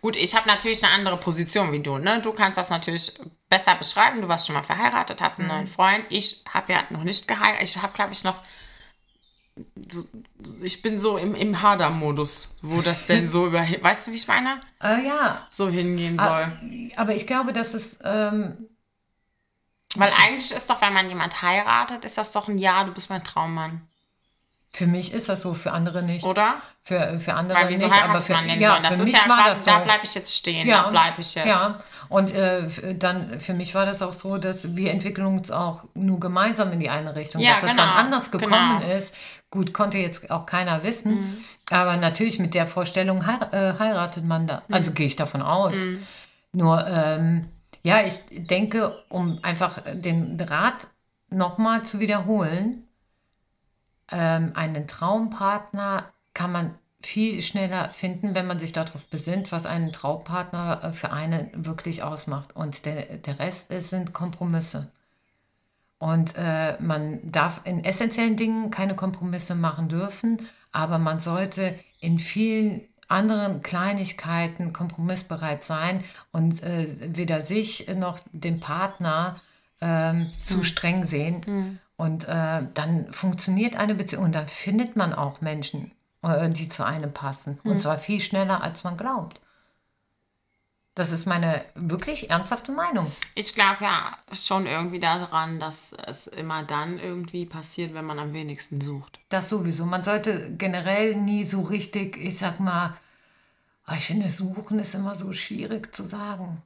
Gut, 0.00 0.16
ich 0.16 0.34
habe 0.34 0.48
natürlich 0.48 0.82
eine 0.84 0.92
andere 0.92 1.16
Position 1.16 1.72
wie 1.72 1.80
du. 1.80 1.98
Ne? 1.98 2.20
Du 2.22 2.32
kannst 2.32 2.58
das 2.58 2.70
natürlich 2.70 3.14
besser 3.48 3.74
beschreiben. 3.76 4.20
Du 4.22 4.28
warst 4.28 4.46
schon 4.46 4.54
mal 4.56 4.62
verheiratet, 4.62 5.20
hast 5.22 5.38
einen 5.38 5.48
neuen 5.48 5.66
Freund. 5.66 6.04
Ich 6.10 6.44
habe 6.52 6.72
ja 6.72 6.84
noch 6.90 7.02
nicht 7.04 7.26
geheiratet. 7.28 7.62
Ich 7.62 7.82
habe, 7.82 7.92
glaube 7.92 8.12
ich, 8.12 8.24
noch. 8.24 8.42
Ich 10.62 10.82
bin 10.82 10.98
so 10.98 11.16
im, 11.18 11.34
im 11.34 11.60
Hader-Modus, 11.62 12.54
wo 12.62 12.80
das 12.80 13.06
denn 13.06 13.26
so 13.26 13.46
über. 13.48 13.60
Weißt 13.80 14.06
du, 14.06 14.12
wie 14.12 14.16
ich 14.16 14.28
meine? 14.28 14.60
Äh, 14.82 15.06
ja, 15.06 15.46
So 15.50 15.68
hingehen 15.68 16.18
Ah. 16.20 16.50
soll. 16.60 16.90
aber 16.96 17.14
ich 17.14 17.26
glaube, 17.26 17.52
dass 17.52 17.74
es 17.74 17.96
ähm, 18.04 18.68
Weil 19.96 20.12
eigentlich 20.12 20.52
ist 20.52 20.70
doch, 20.70 20.80
wenn 20.80 20.92
man 20.92 21.08
jemand 21.08 21.42
heiratet, 21.42 22.04
ist 22.04 22.18
das 22.18 22.30
doch 22.30 22.46
ein 22.48 22.58
Ja, 22.58 22.84
du 22.84 22.92
bist 22.92 23.10
mein 23.10 23.24
Traummann. 23.24 23.82
Für 24.70 24.86
mich 24.86 25.12
ist 25.12 25.28
das 25.28 25.42
so, 25.42 25.54
für 25.54 25.72
andere 25.72 26.02
nicht. 26.02 26.24
Oder? 26.24 26.56
Für, 26.82 27.18
für 27.20 27.34
andere 27.34 27.58
Weil 27.58 27.68
wieso 27.70 27.86
nicht, 27.86 28.02
aber 28.02 28.22
für, 28.22 28.32
man 28.32 28.46
denn 28.46 28.60
ja? 28.60 28.78
Das 28.80 28.96
für 28.96 29.02
ist 29.02 29.12
mich 29.12 29.12
ja 29.12 29.28
war 29.28 29.44
quasi, 29.44 29.48
das 29.50 29.64
so. 29.64 29.70
da 29.70 29.78
bleibe 29.80 30.04
ich 30.04 30.14
jetzt 30.14 30.34
stehen, 30.34 30.68
da 30.68 30.90
bleibe 30.90 31.20
ich 31.20 31.34
jetzt. 31.34 31.46
Ja, 31.46 31.80
und 32.08 32.34
äh, 32.34 32.68
dann 32.94 33.40
für 33.40 33.52
mich 33.52 33.74
war 33.74 33.84
das 33.84 34.00
auch 34.00 34.14
so, 34.14 34.38
dass 34.38 34.76
wir 34.76 34.90
entwickeln 34.90 35.26
uns 35.26 35.50
auch 35.50 35.84
nur 35.94 36.18
gemeinsam 36.18 36.72
in 36.72 36.80
die 36.80 36.88
eine 36.88 37.14
Richtung. 37.14 37.42
Ja, 37.42 37.52
dass 37.52 37.70
genau, 37.70 37.76
dann 37.76 37.88
anders 37.90 38.30
gekommen 38.30 38.80
genau. 38.80 38.94
ist, 38.94 39.14
gut, 39.50 39.74
konnte 39.74 39.98
jetzt 39.98 40.30
auch 40.30 40.46
keiner 40.46 40.82
wissen. 40.84 41.12
Mhm. 41.12 41.36
Aber 41.70 41.96
natürlich 41.96 42.38
mit 42.38 42.54
der 42.54 42.66
Vorstellung 42.66 43.26
heir 43.26 43.52
äh, 43.52 43.78
heiratet 43.78 44.24
man 44.24 44.46
da. 44.46 44.62
Mhm. 44.68 44.74
Also 44.74 44.92
gehe 44.92 45.06
ich 45.06 45.16
davon 45.16 45.42
aus. 45.42 45.74
Nur, 46.52 46.86
ähm, 46.86 47.50
ja, 47.82 48.00
ich 48.00 48.22
denke, 48.30 49.04
um 49.10 49.38
einfach 49.42 49.80
den 49.92 50.40
Rat 50.40 50.88
nochmal 51.28 51.82
zu 51.82 52.00
wiederholen, 52.00 52.87
ähm, 54.10 54.52
einen 54.54 54.86
Traumpartner 54.86 56.04
kann 56.34 56.52
man 56.52 56.74
viel 57.02 57.40
schneller 57.42 57.90
finden, 57.90 58.34
wenn 58.34 58.46
man 58.46 58.58
sich 58.58 58.72
darauf 58.72 59.04
besinnt, 59.06 59.52
was 59.52 59.66
einen 59.66 59.92
Traumpartner 59.92 60.80
äh, 60.82 60.92
für 60.92 61.12
einen 61.12 61.50
wirklich 61.54 62.02
ausmacht. 62.02 62.56
Und 62.56 62.86
der, 62.86 63.18
der 63.18 63.38
Rest 63.38 63.70
ist, 63.70 63.90
sind 63.90 64.12
Kompromisse. 64.12 64.90
Und 65.98 66.34
äh, 66.36 66.80
man 66.80 67.18
darf 67.30 67.60
in 67.64 67.84
essentiellen 67.84 68.36
Dingen 68.36 68.70
keine 68.70 68.94
Kompromisse 68.94 69.54
machen 69.54 69.88
dürfen, 69.88 70.46
aber 70.70 70.98
man 70.98 71.18
sollte 71.18 71.78
in 72.00 72.18
vielen 72.18 72.82
anderen 73.08 73.62
Kleinigkeiten 73.62 74.72
kompromissbereit 74.72 75.64
sein 75.64 76.04
und 76.30 76.62
äh, 76.62 76.86
weder 77.16 77.40
sich 77.40 77.88
noch 77.96 78.20
den 78.32 78.60
Partner 78.60 79.40
ähm, 79.80 80.30
zu 80.44 80.62
streng 80.62 81.04
sehen. 81.04 81.80
Und 81.98 82.28
äh, 82.28 82.62
dann 82.74 83.12
funktioniert 83.12 83.76
eine 83.76 83.96
Beziehung 83.96 84.24
und 84.24 84.34
dann 84.34 84.46
findet 84.46 84.94
man 84.94 85.12
auch 85.12 85.40
Menschen, 85.40 85.90
äh, 86.22 86.48
die 86.48 86.68
zu 86.68 86.86
einem 86.86 87.12
passen. 87.12 87.58
Und 87.64 87.80
zwar 87.80 87.98
viel 87.98 88.20
schneller, 88.20 88.62
als 88.62 88.84
man 88.84 88.96
glaubt. 88.96 89.40
Das 90.94 91.10
ist 91.10 91.26
meine 91.26 91.64
wirklich 91.74 92.30
ernsthafte 92.30 92.70
Meinung. 92.70 93.10
Ich 93.34 93.52
glaube 93.54 93.78
ja 93.82 94.16
schon 94.32 94.66
irgendwie 94.66 95.00
daran, 95.00 95.58
dass 95.58 95.92
es 96.06 96.28
immer 96.28 96.62
dann 96.62 97.00
irgendwie 97.00 97.46
passiert, 97.46 97.94
wenn 97.94 98.04
man 98.04 98.20
am 98.20 98.32
wenigsten 98.32 98.80
sucht. 98.80 99.18
Das 99.28 99.48
sowieso. 99.48 99.84
Man 99.84 100.04
sollte 100.04 100.52
generell 100.56 101.16
nie 101.16 101.42
so 101.42 101.62
richtig, 101.62 102.16
ich 102.16 102.38
sag 102.38 102.60
mal, 102.60 102.96
ah, 103.86 103.96
ich 103.96 104.06
finde, 104.06 104.30
suchen 104.30 104.78
ist 104.78 104.94
immer 104.94 105.16
so 105.16 105.32
schwierig 105.32 105.92
zu 105.92 106.04
sagen. 106.04 106.62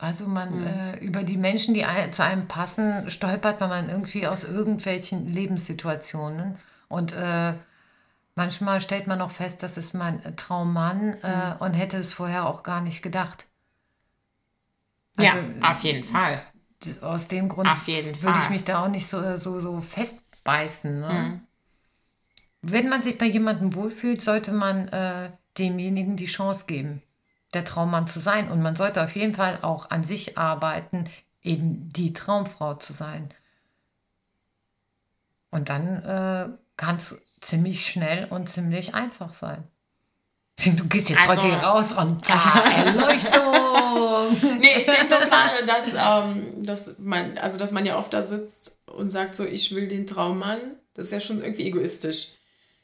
Also 0.00 0.26
man 0.26 0.66
äh, 0.66 0.96
über 1.00 1.24
die 1.24 1.36
Menschen, 1.36 1.74
die 1.74 1.84
ein, 1.84 2.10
zu 2.10 2.24
einem 2.24 2.46
passen, 2.46 3.10
stolpert 3.10 3.60
man 3.60 3.90
irgendwie 3.90 4.26
aus 4.26 4.44
irgendwelchen 4.44 5.30
Lebenssituationen. 5.30 6.56
Und 6.88 7.12
äh, 7.12 7.52
manchmal 8.34 8.80
stellt 8.80 9.06
man 9.06 9.20
auch 9.20 9.30
fest, 9.30 9.62
das 9.62 9.76
ist 9.76 9.92
mein 9.92 10.22
Traummann 10.36 11.18
äh, 11.22 11.54
und 11.62 11.74
hätte 11.74 11.98
es 11.98 12.14
vorher 12.14 12.46
auch 12.46 12.62
gar 12.62 12.80
nicht 12.80 13.02
gedacht. 13.02 13.46
ja, 15.18 15.32
Also, 15.32 15.46
auf 15.60 15.80
jeden 15.82 16.04
Fall. 16.04 16.42
Aus 17.02 17.28
dem 17.28 17.50
Grund 17.50 17.68
würde 18.22 18.38
ich 18.44 18.48
mich 18.48 18.64
da 18.64 18.82
auch 18.82 18.88
nicht 18.88 19.06
so, 19.06 19.36
so, 19.36 19.60
so 19.60 19.82
festbeißen. 19.82 20.98
Ne? 20.98 21.08
Wenn 22.62 22.88
man 22.88 23.02
sich 23.02 23.18
bei 23.18 23.26
jemandem 23.26 23.74
wohlfühlt, 23.74 24.22
sollte 24.22 24.52
man 24.52 24.88
äh, 24.88 25.30
demjenigen 25.58 26.16
die 26.16 26.24
Chance 26.24 26.64
geben, 26.66 27.02
der 27.54 27.64
Traummann 27.64 28.06
zu 28.06 28.20
sein. 28.20 28.50
Und 28.50 28.62
man 28.62 28.76
sollte 28.76 29.02
auf 29.02 29.14
jeden 29.16 29.34
Fall 29.34 29.58
auch 29.62 29.90
an 29.90 30.04
sich 30.04 30.38
arbeiten, 30.38 31.08
eben 31.42 31.88
die 31.92 32.12
Traumfrau 32.12 32.74
zu 32.74 32.92
sein. 32.92 33.28
Und 35.50 35.68
dann 35.68 36.02
äh, 36.04 36.48
kann 36.76 36.96
es 36.96 37.18
ziemlich 37.40 37.86
schnell 37.86 38.26
und 38.26 38.48
ziemlich 38.48 38.94
einfach 38.94 39.32
sein. 39.32 39.64
Du 40.64 40.86
gehst 40.88 41.08
jetzt 41.08 41.26
Also- 41.26 41.42
heute 41.42 41.56
hier 41.56 41.66
raus 41.66 41.92
und 41.94 42.28
da, 42.28 42.70
Erleuchtung. 42.70 43.40
Nee, 44.60 44.80
ich 44.80 44.86
denke 44.86 45.08
nur 45.08 45.18
gerade, 45.28 45.66
dass, 45.66 45.88
ähm, 45.96 46.62
dass, 46.62 46.98
man, 46.98 47.38
also 47.38 47.58
dass 47.58 47.72
man 47.72 47.84
ja 47.86 47.96
oft 47.98 48.12
da 48.12 48.22
sitzt 48.22 48.78
und 48.86 49.08
sagt 49.08 49.34
so, 49.34 49.44
ich 49.44 49.74
will 49.74 49.88
den 49.88 50.06
Traummann. 50.06 50.58
Das 50.94 51.06
ist 51.06 51.12
ja 51.12 51.20
schon 51.20 51.42
irgendwie 51.42 51.64
egoistisch. 51.66 52.34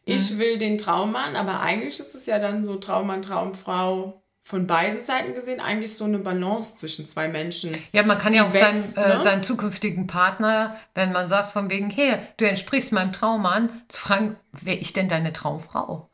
Ich 0.04 0.38
will 0.38 0.56
den 0.58 0.78
Traummann, 0.78 1.36
aber 1.36 1.60
eigentlich 1.60 2.00
ist 2.00 2.14
es 2.14 2.26
ja 2.26 2.38
dann 2.38 2.64
so 2.64 2.76
Traummann, 2.76 3.22
Traumfrau 3.22 4.22
von 4.46 4.68
beiden 4.68 5.02
Seiten 5.02 5.34
gesehen 5.34 5.58
eigentlich 5.58 5.96
so 5.96 6.04
eine 6.04 6.20
Balance 6.20 6.76
zwischen 6.76 7.04
zwei 7.04 7.26
Menschen. 7.26 7.76
Ja, 7.90 8.04
man 8.04 8.16
kann 8.16 8.32
ja 8.32 8.46
auch 8.46 8.52
wächst, 8.52 8.94
seinen, 8.94 9.10
äh, 9.10 9.16
ne? 9.16 9.24
seinen 9.24 9.42
zukünftigen 9.42 10.06
Partner, 10.06 10.76
wenn 10.94 11.10
man 11.10 11.28
sagt 11.28 11.50
von 11.50 11.68
wegen, 11.68 11.90
hey, 11.90 12.18
du 12.36 12.44
entsprichst 12.44 12.92
meinem 12.92 13.10
Traummann, 13.10 13.82
zu 13.88 14.00
fragen, 14.00 14.36
wäre 14.52 14.76
ich 14.76 14.92
denn 14.92 15.08
deine 15.08 15.32
Traumfrau? 15.32 16.08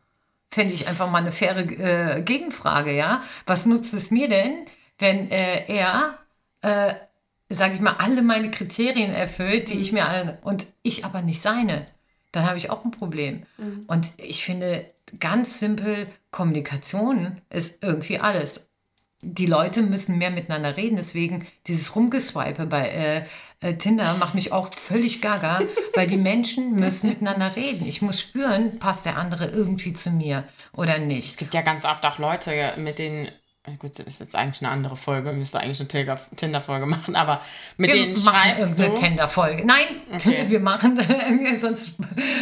Fände 0.51 0.73
ich 0.73 0.89
einfach 0.89 1.11
mal 1.11 1.19
eine 1.19 1.31
faire 1.31 1.59
äh, 1.59 2.23
Gegenfrage, 2.23 2.97
ja? 2.97 3.23
Was 3.45 3.67
nutzt 3.67 3.93
es 3.93 4.11
mir 4.11 4.31
denn, 4.31 4.65
wenn 4.99 5.31
äh, 5.31 5.67
er, 5.71 6.17
äh, 6.63 6.95
sage 7.51 7.75
ich 7.75 7.81
mal, 7.81 7.97
alle 7.99 8.23
meine 8.23 8.51
Kriterien 8.51 9.13
erfüllt, 9.13 9.69
die 9.69 9.79
ich 9.79 9.93
mir 9.93 10.39
und 10.43 10.67
ich 10.83 11.05
aber 11.05 11.21
nicht 11.21 11.43
seine? 11.43 11.85
Dann 12.33 12.47
habe 12.47 12.59
ich 12.59 12.71
auch 12.71 12.85
ein 12.85 12.91
Problem. 12.91 13.45
Und 13.87 14.13
ich 14.17 14.45
finde, 14.45 14.87
ganz 15.21 15.59
simpel, 15.59 16.09
Kommunikation 16.31 17.41
ist 17.51 17.83
irgendwie 17.83 18.19
alles 18.19 18.67
die 19.23 19.47
Leute 19.47 19.83
müssen 19.83 20.19
mehr 20.19 20.31
miteinander 20.31 20.77
reden. 20.77 20.97
Deswegen 20.97 21.47
dieses 21.67 21.95
Rumgeswipe 21.95 22.67
bei 22.67 22.89
äh, 22.89 23.25
äh, 23.61 23.75
Tinder 23.75 24.15
macht 24.19 24.35
mich 24.35 24.53
auch 24.53 24.73
völlig 24.75 25.23
gaga, 25.23 25.63
weil 25.95 26.09
die 26.09 26.17
Menschen 26.17 26.75
müssen 26.75 27.09
miteinander 27.09 27.55
reden. 27.55 27.87
Ich 27.87 28.03
muss 28.03 28.21
spüren, 28.21 28.79
passt 28.79 29.07
der 29.07 29.17
andere 29.17 29.47
irgendwie 29.47 29.93
zu 29.93 30.11
mir 30.11 30.45
oder 30.73 30.97
Es 30.97 31.03
nicht. 31.03 31.39
gibt 31.39 31.55
ja 31.55 31.63
ganz 31.63 31.85
oft 31.85 32.05
auch 32.05 32.19
Leute, 32.19 32.75
mit 32.77 32.99
denen 32.99 33.31
gut, 33.79 33.97
das 33.99 34.07
ist 34.07 34.21
jetzt 34.21 34.35
eigentlich 34.35 34.61
eine 34.63 34.71
andere 34.73 34.97
Folge, 34.97 35.33
müsste 35.33 35.61
eigentlich 35.61 35.79
eine 35.79 35.89
Tinder- 35.89 36.21
Tinder-Folge 36.37 36.87
machen, 36.87 37.15
aber 37.15 37.41
mit 37.77 37.93
Wir 37.93 38.03
denen 38.07 38.17
schreibst 38.17 38.77
du. 38.79 38.93
Tinder-Folge. 38.95 39.65
Nein, 39.65 39.87
Okay. 40.13 40.45
wir 40.49 40.59
machen, 40.61 40.99
sonst 41.55 41.95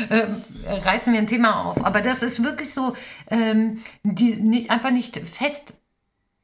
äh, 0.08 0.26
reißen 0.66 1.12
wir 1.12 1.20
ein 1.20 1.26
Thema 1.26 1.64
auf. 1.66 1.84
Aber 1.84 2.00
das 2.00 2.22
ist 2.22 2.42
wirklich 2.42 2.72
so, 2.72 2.96
ähm, 3.30 3.82
die, 4.02 4.36
nicht, 4.36 4.70
einfach 4.70 4.90
nicht 4.92 5.18
fest, 5.28 5.74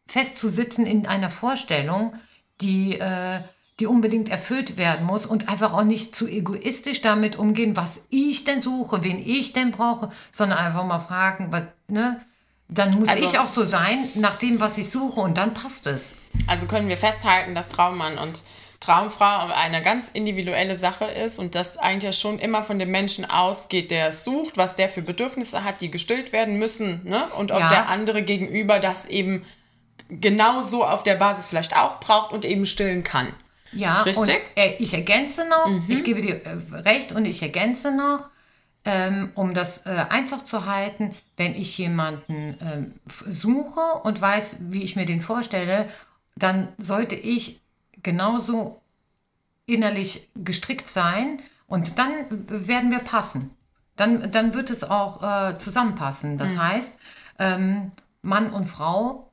festzusitzen 0.06 0.86
in 0.86 1.06
einer 1.06 1.30
Vorstellung, 1.30 2.14
die, 2.60 2.98
äh, 2.98 3.40
die 3.80 3.86
unbedingt 3.86 4.28
erfüllt 4.28 4.76
werden 4.76 5.06
muss 5.06 5.26
und 5.26 5.48
einfach 5.48 5.72
auch 5.72 5.84
nicht 5.84 6.14
zu 6.14 6.26
egoistisch 6.28 7.00
damit 7.02 7.36
umgehen, 7.36 7.76
was 7.76 8.02
ich 8.10 8.44
denn 8.44 8.60
suche, 8.60 9.02
wen 9.02 9.18
ich 9.18 9.52
denn 9.52 9.70
brauche, 9.72 10.10
sondern 10.30 10.58
einfach 10.58 10.84
mal 10.84 11.00
fragen, 11.00 11.48
was, 11.50 11.64
ne? 11.88 12.20
Dann 12.68 12.98
muss 12.98 13.08
Also- 13.08 13.24
ich 13.24 13.38
auch 13.38 13.48
so 13.48 13.62
sein, 13.62 13.98
nach 14.16 14.36
dem, 14.36 14.58
was 14.60 14.76
ich 14.78 14.90
suche, 14.90 15.20
und 15.20 15.36
dann 15.38 15.54
passt 15.54 15.86
es. 15.86 16.14
Also 16.46 16.66
können 16.66 16.88
wir 16.88 16.98
festhalten, 16.98 17.54
dass 17.54 17.68
Traummann 17.68 18.18
und 18.18 18.42
Traumfrau 18.80 19.46
eine 19.54 19.82
ganz 19.82 20.08
individuelle 20.12 20.76
Sache 20.76 21.06
ist 21.06 21.38
und 21.38 21.54
das 21.54 21.76
eigentlich 21.78 22.02
ja 22.04 22.12
schon 22.12 22.38
immer 22.38 22.62
von 22.62 22.78
dem 22.78 22.90
Menschen 22.90 23.24
ausgeht, 23.28 23.90
der 23.90 24.08
es 24.08 24.22
sucht, 24.24 24.56
was 24.56 24.74
der 24.76 24.88
für 24.88 25.00
Bedürfnisse 25.02 25.64
hat, 25.64 25.80
die 25.80 25.90
gestillt 25.90 26.32
werden 26.32 26.58
müssen, 26.58 27.00
ne? 27.04 27.24
Und 27.38 27.52
ob 27.52 27.60
Ja. 27.60 27.68
der 27.68 27.88
andere 27.88 28.22
gegenüber 28.22 28.78
das 28.78 29.06
eben 29.06 29.44
genauso 30.08 30.84
auf 30.84 31.02
der 31.02 31.14
Basis 31.16 31.46
vielleicht 31.46 31.76
auch 31.76 32.00
braucht 32.00 32.32
und 32.32 32.44
eben 32.44 32.66
stillen 32.66 33.02
kann. 33.02 33.28
Ja, 33.72 34.02
richtig? 34.02 34.22
und 34.22 34.40
äh, 34.56 34.74
ich 34.78 34.94
ergänze 34.94 35.44
noch, 35.48 35.68
ich 35.88 36.04
gebe 36.04 36.20
dir 36.20 36.40
äh, 36.44 36.56
recht 36.72 37.12
und 37.12 37.24
ich 37.24 37.42
ergänze 37.42 37.90
noch, 37.90 38.28
ähm, 38.86 39.30
um 39.34 39.52
das 39.52 39.84
äh, 39.84 40.06
einfach 40.08 40.44
zu 40.44 40.64
halten, 40.64 41.14
wenn 41.36 41.54
ich 41.54 41.76
jemanden 41.76 42.56
ähm, 42.60 42.94
suche 43.28 43.80
und 44.04 44.20
weiß, 44.20 44.56
wie 44.60 44.82
ich 44.82 44.96
mir 44.96 45.04
den 45.04 45.20
vorstelle, 45.20 45.88
dann 46.36 46.68
sollte 46.78 47.16
ich 47.16 47.60
genauso 48.02 48.80
innerlich 49.66 50.28
gestrickt 50.36 50.88
sein 50.88 51.40
und 51.66 51.98
dann 51.98 52.12
werden 52.48 52.90
wir 52.90 53.00
passen. 53.00 53.50
Dann, 53.96 54.30
dann 54.30 54.54
wird 54.54 54.70
es 54.70 54.84
auch 54.84 55.22
äh, 55.22 55.58
zusammenpassen. 55.58 56.38
Das 56.38 56.56
heißt, 56.56 56.98
ähm, 57.38 57.92
Mann 58.22 58.50
und 58.50 58.66
Frau 58.66 59.32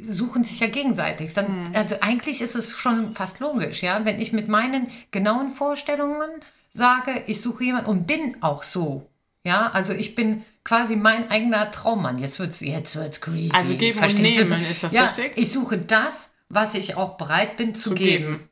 suchen 0.00 0.44
sich 0.44 0.60
ja 0.60 0.68
gegenseitig. 0.68 1.34
Dann, 1.34 1.70
Also 1.74 1.96
eigentlich 2.00 2.40
ist 2.40 2.54
es 2.56 2.72
schon 2.72 3.12
fast 3.12 3.40
logisch, 3.40 3.82
ja, 3.82 4.04
wenn 4.04 4.20
ich 4.20 4.32
mit 4.32 4.48
meinen 4.48 4.88
genauen 5.10 5.52
Vorstellungen 5.52 6.30
sage, 6.76 7.22
ich 7.26 7.40
suche 7.40 7.64
jemanden 7.64 7.90
und 7.90 8.06
bin 8.06 8.42
auch 8.42 8.62
so. 8.62 9.08
Ja, 9.44 9.70
also 9.72 9.92
ich 9.92 10.14
bin 10.14 10.44
quasi 10.64 10.96
mein 10.96 11.30
eigener 11.30 11.70
Traummann. 11.70 12.18
Jetzt 12.18 12.38
wird's, 12.40 12.60
jetzt 12.60 12.96
wird's 12.96 13.20
creepy. 13.20 13.52
Also 13.54 13.76
geben 13.76 13.98
und 13.98 14.04
Verstehst 14.10 14.40
du? 14.40 14.44
nehmen, 14.44 14.64
ist 14.64 14.82
das 14.82 14.92
ja, 14.92 15.02
richtig? 15.04 15.32
Ich 15.36 15.52
suche 15.52 15.78
das, 15.78 16.30
was 16.48 16.74
ich 16.74 16.96
auch 16.96 17.16
bereit 17.16 17.56
bin 17.56 17.74
zu, 17.74 17.90
Zu 17.90 17.94
geben. 17.94 18.24
geben. 18.24 18.48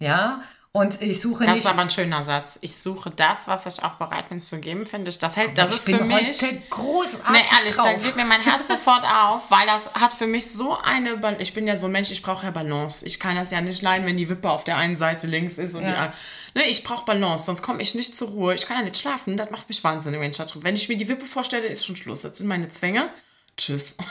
Ja, 0.00 0.42
und 0.72 1.00
ich 1.02 1.20
suche 1.20 1.44
Das 1.44 1.54
nicht. 1.54 1.64
ist 1.64 1.66
aber 1.66 1.82
ein 1.82 1.90
schöner 1.90 2.22
Satz. 2.22 2.58
Ich 2.62 2.76
suche 2.76 3.10
das, 3.10 3.48
was 3.48 3.66
ich 3.66 3.82
auch 3.82 3.94
bereit 3.94 4.28
bin 4.28 4.40
zu 4.40 4.58
geben, 4.60 4.86
finde 4.86 5.10
ich. 5.10 5.18
Das 5.18 5.36
hält, 5.36 5.56
das 5.58 5.70
ich 5.70 5.76
ist 5.78 5.84
bin 5.86 5.98
für 5.98 6.04
mich. 6.04 6.40
heute 6.42 6.62
großartig 6.70 7.30
Nee, 7.30 7.44
ehrlich, 7.58 7.76
da 7.76 7.82
drauf. 7.82 8.02
geht 8.04 8.16
mir 8.16 8.24
mein 8.24 8.40
Herz 8.40 8.68
sofort 8.68 9.02
auf, 9.04 9.50
weil 9.50 9.66
das 9.66 9.92
hat 9.94 10.12
für 10.12 10.26
mich 10.26 10.50
so 10.50 10.76
eine. 10.76 11.16
Bal 11.16 11.40
ich 11.40 11.54
bin 11.54 11.66
ja 11.66 11.76
so 11.76 11.86
ein 11.86 11.92
Mensch, 11.92 12.10
ich 12.10 12.22
brauche 12.22 12.44
ja 12.44 12.50
Balance. 12.52 13.04
Ich 13.06 13.18
kann 13.18 13.34
das 13.36 13.50
ja 13.50 13.60
nicht 13.60 13.82
leiden, 13.82 14.06
wenn 14.06 14.16
die 14.16 14.28
Wippe 14.28 14.50
auf 14.50 14.64
der 14.64 14.76
einen 14.76 14.96
Seite 14.96 15.26
links 15.26 15.58
ist 15.58 15.74
und 15.74 15.82
die 15.82 15.88
Ja. 15.88 15.94
andere. 15.96 16.12
Ne, 16.54 16.64
ich 16.64 16.84
brauche 16.84 17.04
Balance, 17.04 17.44
sonst 17.44 17.62
komme 17.62 17.82
ich 17.82 17.94
nicht 17.94 18.16
zur 18.16 18.28
Ruhe. 18.28 18.54
Ich 18.54 18.66
kann 18.66 18.76
ja 18.78 18.82
nicht 18.84 18.98
schlafen, 18.98 19.36
das 19.36 19.50
macht 19.50 19.68
mich 19.68 19.82
wahnsinnig, 19.84 20.20
wenn 20.20 20.30
ich 20.30 20.36
da 20.36 20.44
drüber. 20.44 20.64
Wenn 20.64 20.76
ich 20.76 20.88
mir 20.88 20.96
die 20.96 21.08
Wippe 21.08 21.26
vorstelle, 21.26 21.66
ist 21.66 21.84
schon 21.86 21.96
Schluss. 21.96 22.22
Das 22.22 22.38
sind 22.38 22.46
meine 22.46 22.68
Zwänge. 22.68 23.08
Tschüss. 23.56 23.96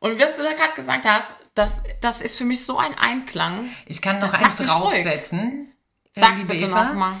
und 0.00 0.20
was 0.20 0.36
du 0.36 0.42
da 0.42 0.52
gerade 0.52 0.74
gesagt 0.74 1.06
hast, 1.06 1.46
das, 1.54 1.82
das 2.00 2.20
ist 2.20 2.36
für 2.38 2.44
mich 2.44 2.64
so 2.64 2.78
ein 2.78 2.96
Einklang. 2.98 3.70
Ich 3.86 4.02
kann 4.02 4.18
noch 4.18 4.28
Das 4.28 4.34
einen 4.34 4.54
draufsetzen. 4.56 5.72
äh, 6.14 6.20
Sag's 6.20 6.46
bitte 6.46 6.68
nochmal. 6.68 7.14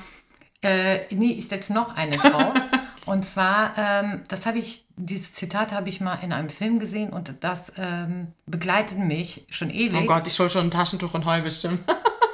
Äh, 0.62 1.00
nee, 1.14 1.32
ich 1.32 1.48
setze 1.48 1.72
noch 1.72 1.94
eine 1.94 2.16
drauf. 2.16 2.54
und 3.06 3.24
zwar, 3.24 3.74
ähm, 3.76 4.22
das 4.28 4.46
habe 4.46 4.58
ich, 4.58 4.86
dieses 4.96 5.32
Zitat 5.32 5.72
habe 5.72 5.88
ich 5.88 6.00
mal 6.00 6.16
in 6.16 6.32
einem 6.32 6.50
Film 6.50 6.78
gesehen 6.78 7.10
und 7.10 7.44
das 7.44 7.72
ähm, 7.76 8.32
begleitet 8.46 8.98
mich 8.98 9.46
schon 9.50 9.70
ewig. 9.70 10.00
Oh 10.02 10.06
Gott, 10.06 10.26
ich 10.26 10.38
hole 10.38 10.50
schon 10.50 10.66
ein 10.66 10.70
Taschentuch 10.70 11.14
und 11.14 11.24
heul 11.24 11.42
bestimmt. 11.42 11.80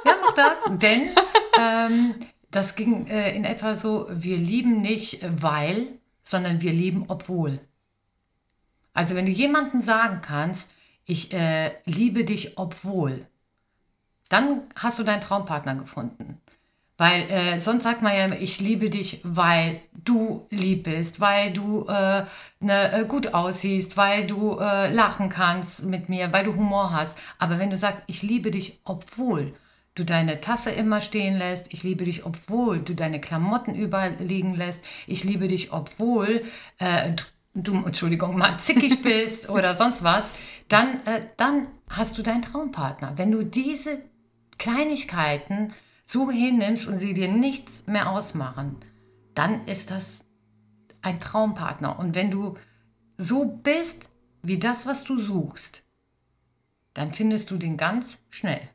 Ja, 0.05 0.15
mach 0.21 0.33
das. 0.33 0.55
Denn 0.69 1.09
ähm, 1.59 2.15
das 2.51 2.75
ging 2.75 3.07
äh, 3.07 3.35
in 3.35 3.45
etwa 3.45 3.75
so, 3.75 4.07
wir 4.09 4.37
lieben 4.37 4.81
nicht 4.81 5.19
weil, 5.41 5.87
sondern 6.23 6.61
wir 6.61 6.71
lieben 6.71 7.05
obwohl. 7.07 7.59
Also 8.93 9.15
wenn 9.15 9.25
du 9.25 9.31
jemandem 9.31 9.81
sagen 9.81 10.21
kannst, 10.21 10.69
ich 11.05 11.33
äh, 11.33 11.71
liebe 11.85 12.23
dich 12.23 12.57
obwohl, 12.57 13.25
dann 14.29 14.61
hast 14.75 14.99
du 14.99 15.03
deinen 15.03 15.21
Traumpartner 15.21 15.75
gefunden. 15.75 16.39
Weil 16.97 17.23
äh, 17.29 17.59
sonst 17.59 17.83
sagt 17.83 18.03
man 18.03 18.15
ja, 18.15 18.31
ich 18.33 18.61
liebe 18.61 18.89
dich, 18.89 19.19
weil 19.23 19.81
du 19.93 20.45
lieb 20.51 20.83
bist, 20.83 21.19
weil 21.19 21.51
du 21.51 21.87
äh, 21.87 22.23
ne, 22.59 22.91
äh, 22.91 23.05
gut 23.05 23.33
aussiehst, 23.33 23.97
weil 23.97 24.27
du 24.27 24.59
äh, 24.59 24.93
lachen 24.93 25.29
kannst 25.29 25.85
mit 25.85 26.07
mir, 26.07 26.31
weil 26.31 26.45
du 26.45 26.55
Humor 26.55 26.91
hast. 26.91 27.17
Aber 27.39 27.57
wenn 27.57 27.71
du 27.71 27.75
sagst, 27.75 28.03
ich 28.05 28.21
liebe 28.21 28.51
dich, 28.51 28.79
obwohl 28.83 29.53
du 29.95 30.03
deine 30.05 30.39
Tasse 30.39 30.69
immer 30.69 31.01
stehen 31.01 31.37
lässt, 31.37 31.73
ich 31.73 31.83
liebe 31.83 32.05
dich, 32.05 32.25
obwohl 32.25 32.79
du 32.79 32.93
deine 32.93 33.19
Klamotten 33.19 33.73
überall 33.75 34.13
liegen 34.19 34.53
lässt, 34.55 34.83
ich 35.07 35.23
liebe 35.23 35.47
dich, 35.47 35.73
obwohl 35.73 36.43
äh, 36.77 37.11
du, 37.11 37.23
du, 37.53 37.75
Entschuldigung, 37.85 38.37
mal 38.37 38.57
zickig 38.59 39.01
bist 39.01 39.49
oder 39.49 39.75
sonst 39.77 40.03
was, 40.03 40.25
dann, 40.67 41.05
äh, 41.05 41.27
dann 41.37 41.67
hast 41.89 42.17
du 42.17 42.23
deinen 42.23 42.41
Traumpartner. 42.41 43.13
Wenn 43.17 43.31
du 43.31 43.43
diese 43.43 44.01
Kleinigkeiten 44.57 45.73
so 46.03 46.29
hinnimmst 46.29 46.87
und 46.87 46.97
sie 46.97 47.13
dir 47.13 47.27
nichts 47.27 47.85
mehr 47.87 48.09
ausmachen, 48.09 48.77
dann 49.35 49.65
ist 49.67 49.91
das 49.91 50.23
ein 51.01 51.19
Traumpartner. 51.19 51.99
Und 51.99 52.15
wenn 52.15 52.31
du 52.31 52.57
so 53.17 53.45
bist 53.45 54.09
wie 54.41 54.59
das, 54.59 54.85
was 54.85 55.03
du 55.03 55.21
suchst, 55.21 55.83
dann 56.93 57.13
findest 57.13 57.49
du 57.51 57.57
den 57.57 57.77
ganz 57.77 58.19
schnell. 58.29 58.69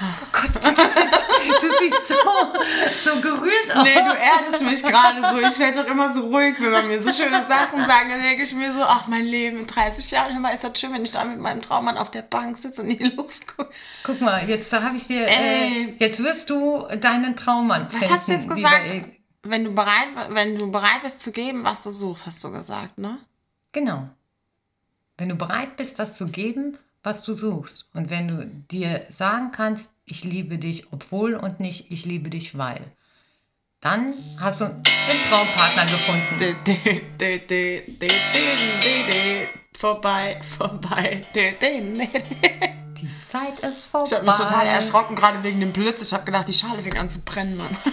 Oh 0.00 0.26
Gott, 0.32 0.54
du 0.54 0.82
siehst, 0.84 1.24
du 1.60 1.68
siehst 1.80 2.08
so, 2.08 3.10
so 3.10 3.20
gerührt 3.20 3.76
aus. 3.76 3.84
Nee, 3.84 3.94
du 3.94 4.14
erdest 4.14 4.62
mich 4.62 4.82
gerade 4.82 5.20
so. 5.20 5.46
Ich 5.46 5.58
werde 5.58 5.82
doch 5.82 5.90
immer 5.90 6.12
so 6.14 6.22
ruhig, 6.22 6.54
wenn 6.58 6.70
man 6.70 6.88
mir 6.88 7.02
so 7.02 7.12
schöne 7.12 7.46
Sachen 7.46 7.86
sagt. 7.86 8.10
Dann 8.10 8.22
denke 8.22 8.42
ich 8.42 8.54
mir 8.54 8.72
so, 8.72 8.82
ach, 8.82 9.06
mein 9.06 9.24
Leben 9.24 9.58
in 9.58 9.66
30 9.66 10.10
Jahren, 10.10 10.32
hör 10.32 10.40
mal, 10.40 10.54
ist 10.54 10.64
das 10.64 10.80
schön, 10.80 10.94
wenn 10.94 11.02
ich 11.02 11.10
da 11.10 11.24
mit 11.24 11.38
meinem 11.40 11.60
Traummann 11.60 11.98
auf 11.98 12.10
der 12.10 12.22
Bank 12.22 12.56
sitze 12.56 12.82
und 12.82 12.88
in 12.88 12.98
die 12.98 13.16
Luft 13.16 13.46
gucke. 13.54 13.70
Guck 14.02 14.20
mal, 14.22 14.48
jetzt 14.48 14.72
habe 14.72 14.96
ich 14.96 15.06
dir, 15.06 15.26
äh, 15.28 15.94
jetzt 15.98 16.22
wirst 16.22 16.48
du 16.48 16.86
deinen 16.98 17.36
Traummann 17.36 17.86
Was 17.92 18.10
hast 18.10 18.28
du 18.28 18.32
jetzt 18.32 18.42
finden, 18.42 18.56
gesagt? 18.56 19.08
Wenn 19.42 19.64
du, 19.64 19.74
bereit, 19.74 20.08
wenn 20.30 20.56
du 20.56 20.70
bereit 20.70 21.02
bist 21.02 21.20
zu 21.20 21.32
geben, 21.32 21.64
was 21.64 21.82
du 21.82 21.90
suchst, 21.90 22.24
hast 22.26 22.42
du 22.44 22.50
gesagt, 22.50 22.96
ne? 22.96 23.18
Genau. 23.72 24.08
Wenn 25.18 25.28
du 25.28 25.34
bereit 25.34 25.76
bist, 25.76 25.98
das 25.98 26.16
zu 26.16 26.26
geben, 26.26 26.78
was 27.02 27.22
du 27.22 27.34
suchst. 27.34 27.86
Und 27.94 28.10
wenn 28.10 28.28
du 28.28 28.46
dir 28.70 29.06
sagen 29.10 29.50
kannst, 29.52 29.90
ich 30.04 30.24
liebe 30.24 30.58
dich, 30.58 30.92
obwohl 30.92 31.34
und 31.34 31.60
nicht 31.60 31.90
ich 31.90 32.04
liebe 32.04 32.30
dich, 32.30 32.56
weil. 32.56 32.82
Dann 33.80 34.14
hast 34.38 34.60
du 34.60 34.66
den 34.66 35.18
Traumpartner 35.28 35.84
gefunden. 35.86 36.38
De, 36.38 36.54
de, 36.64 37.00
de, 37.18 37.38
de, 37.40 37.82
de, 37.86 37.98
de, 37.98 38.08
de, 38.08 39.10
de. 39.10 39.48
Vorbei, 39.76 40.40
vorbei. 40.42 41.26
Die 41.34 43.10
Zeit 43.26 43.58
ist 43.60 43.86
vorbei. 43.86 44.06
Ich 44.06 44.14
habe 44.14 44.24
mich 44.24 44.34
total 44.36 44.66
erschrocken, 44.66 45.16
gerade 45.16 45.42
wegen 45.42 45.58
dem 45.58 45.72
Blitz. 45.72 46.00
Ich 46.02 46.12
habe 46.12 46.24
gedacht, 46.24 46.46
die 46.46 46.52
Schale 46.52 46.82
fängt 46.82 46.98
an 46.98 47.08
zu 47.08 47.20
brennen. 47.20 47.56
Mann. 47.56 47.76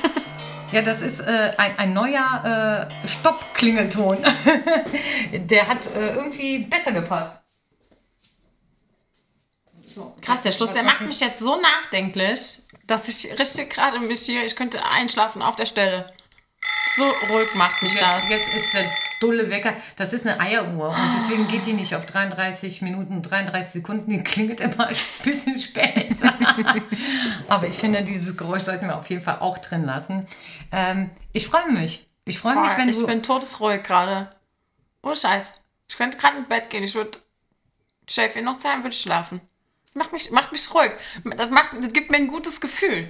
Ja, 0.71 0.83
das 0.83 1.01
ist 1.01 1.19
äh, 1.19 1.51
ein, 1.57 1.79
ein 1.79 1.93
neuer 1.93 2.87
äh, 3.03 3.07
Stopp-Klingelton. 3.07 4.17
Der 5.33 5.67
hat 5.67 5.87
äh, 5.95 6.13
irgendwie 6.13 6.59
besser 6.59 6.91
gepasst. 6.91 7.33
So. 9.99 10.13
Krass, 10.21 10.43
der 10.43 10.53
Schluss, 10.53 10.71
der 10.71 10.83
macht 10.83 11.01
mich 11.01 11.19
jetzt 11.19 11.39
so 11.39 11.59
nachdenklich, 11.59 12.61
dass 12.87 13.09
ich 13.09 13.37
richtig 13.37 13.69
gerade 13.69 13.99
mich 13.99 14.21
hier, 14.21 14.45
ich 14.45 14.55
könnte 14.55 14.79
einschlafen 14.85 15.41
auf 15.41 15.57
der 15.57 15.65
Stelle. 15.65 16.13
So 16.95 17.03
ruhig 17.03 17.53
macht 17.55 17.83
mich 17.83 17.93
Jetzt, 17.93 18.03
das. 18.05 18.29
jetzt 18.29 18.53
ist 18.55 18.73
der 18.73 18.85
dulle 19.19 19.49
Wecker. 19.49 19.73
Das 19.97 20.13
ist 20.13 20.25
eine 20.25 20.39
Eieruhr 20.39 20.89
und 20.89 21.15
deswegen 21.17 21.49
geht 21.49 21.65
die 21.65 21.73
nicht 21.73 21.95
auf 21.95 22.05
33 22.05 22.81
Minuten, 22.81 23.21
33 23.21 23.73
Sekunden. 23.73 24.09
Die 24.09 24.23
klingelt 24.23 24.61
immer 24.61 24.87
ein 24.87 24.95
bisschen 25.23 25.59
später. 25.59 26.33
Aber 27.49 27.67
ich 27.67 27.75
finde, 27.75 28.01
dieses 28.03 28.37
Geräusch 28.37 28.63
sollten 28.63 28.87
wir 28.87 28.97
auf 28.97 29.09
jeden 29.09 29.21
Fall 29.21 29.39
auch 29.39 29.57
drin 29.57 29.83
lassen. 29.83 30.27
Ähm, 30.71 31.09
ich 31.33 31.45
freue 31.45 31.69
mich. 31.71 32.07
Ich 32.23 32.39
freue 32.39 32.55
mich, 32.61 32.71
wenn 32.77 32.87
ich 32.87 32.97
du. 32.97 33.05
bin 33.05 33.21
todesruhig 33.21 33.83
gerade. 33.83 34.29
Oh 35.03 35.13
Scheiß. 35.13 35.53
Ich 35.89 35.97
könnte 35.97 36.17
gerade 36.17 36.37
ins 36.37 36.47
Bett 36.47 36.69
gehen. 36.69 36.83
Ich 36.83 36.95
würde 36.95 37.19
Chefin 38.07 38.45
noch 38.45 38.57
zahlen, 38.59 38.83
würde 38.83 38.95
schlafen. 38.95 39.41
Macht 39.93 40.13
mich, 40.13 40.29
macht 40.31 40.51
mich 40.51 40.73
ruhig. 40.73 40.91
Das, 41.37 41.49
macht, 41.49 41.71
das 41.81 41.91
gibt 41.93 42.11
mir 42.11 42.17
ein 42.17 42.27
gutes 42.27 42.61
Gefühl. 42.61 43.09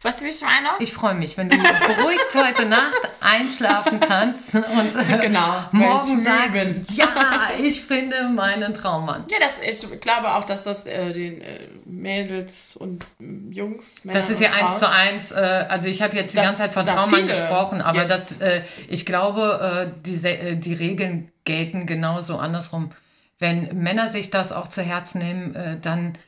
Was 0.00 0.22
wie 0.22 0.28
ich 0.28 0.40
meine? 0.42 0.68
Ich 0.78 0.92
freue 0.92 1.14
mich, 1.14 1.36
wenn 1.36 1.50
du 1.50 1.56
beruhigt 1.58 2.32
heute 2.32 2.66
Nacht 2.66 2.94
einschlafen 3.20 3.98
kannst 3.98 4.54
und 4.54 4.62
äh, 4.94 5.18
Genau, 5.20 5.64
morgen 5.72 6.22
sagst, 6.24 6.52
bin. 6.52 6.86
ja, 6.94 7.48
ich 7.60 7.80
finde 7.82 8.28
meinen 8.28 8.74
Traummann. 8.74 9.24
Ja, 9.28 9.38
das, 9.40 9.58
ich 9.60 10.00
glaube 10.00 10.34
auch, 10.36 10.44
dass 10.44 10.62
das 10.62 10.86
äh, 10.86 11.12
den 11.12 11.40
äh, 11.40 11.66
Mädels 11.84 12.76
und 12.76 13.06
äh, 13.20 13.24
Jungs, 13.50 14.04
Männer 14.04 14.20
Das 14.20 14.30
ist 14.30 14.40
ja 14.40 14.52
eins 14.52 14.78
zu 14.78 14.88
eins, 14.88 15.32
äh, 15.32 15.34
also 15.68 15.88
ich 15.88 16.00
habe 16.00 16.14
jetzt 16.14 16.32
die 16.32 16.36
Das- 16.36 16.46
ganze 16.46 16.58
Zeit 16.62 16.70
von 16.70 16.86
Traummann 16.86 17.26
gesprochen, 17.26 17.82
aber 17.82 18.02
jetzt- 18.06 18.36
das, 18.38 18.40
äh, 18.40 18.62
ich 18.86 19.04
glaube, 19.04 19.90
äh, 19.96 20.00
die, 20.06 20.24
äh, 20.24 20.54
die 20.54 20.74
Regeln 20.74 21.32
gelten 21.44 21.86
genauso 21.86 22.38
andersrum. 22.38 22.92
Wenn 23.38 23.82
Männer 23.82 24.08
sich 24.10 24.30
das 24.30 24.52
auch 24.52 24.68
zu 24.68 24.82
Herzen 24.82 25.18
nehmen, 25.20 25.54
äh, 25.54 25.78
dann 25.80 26.18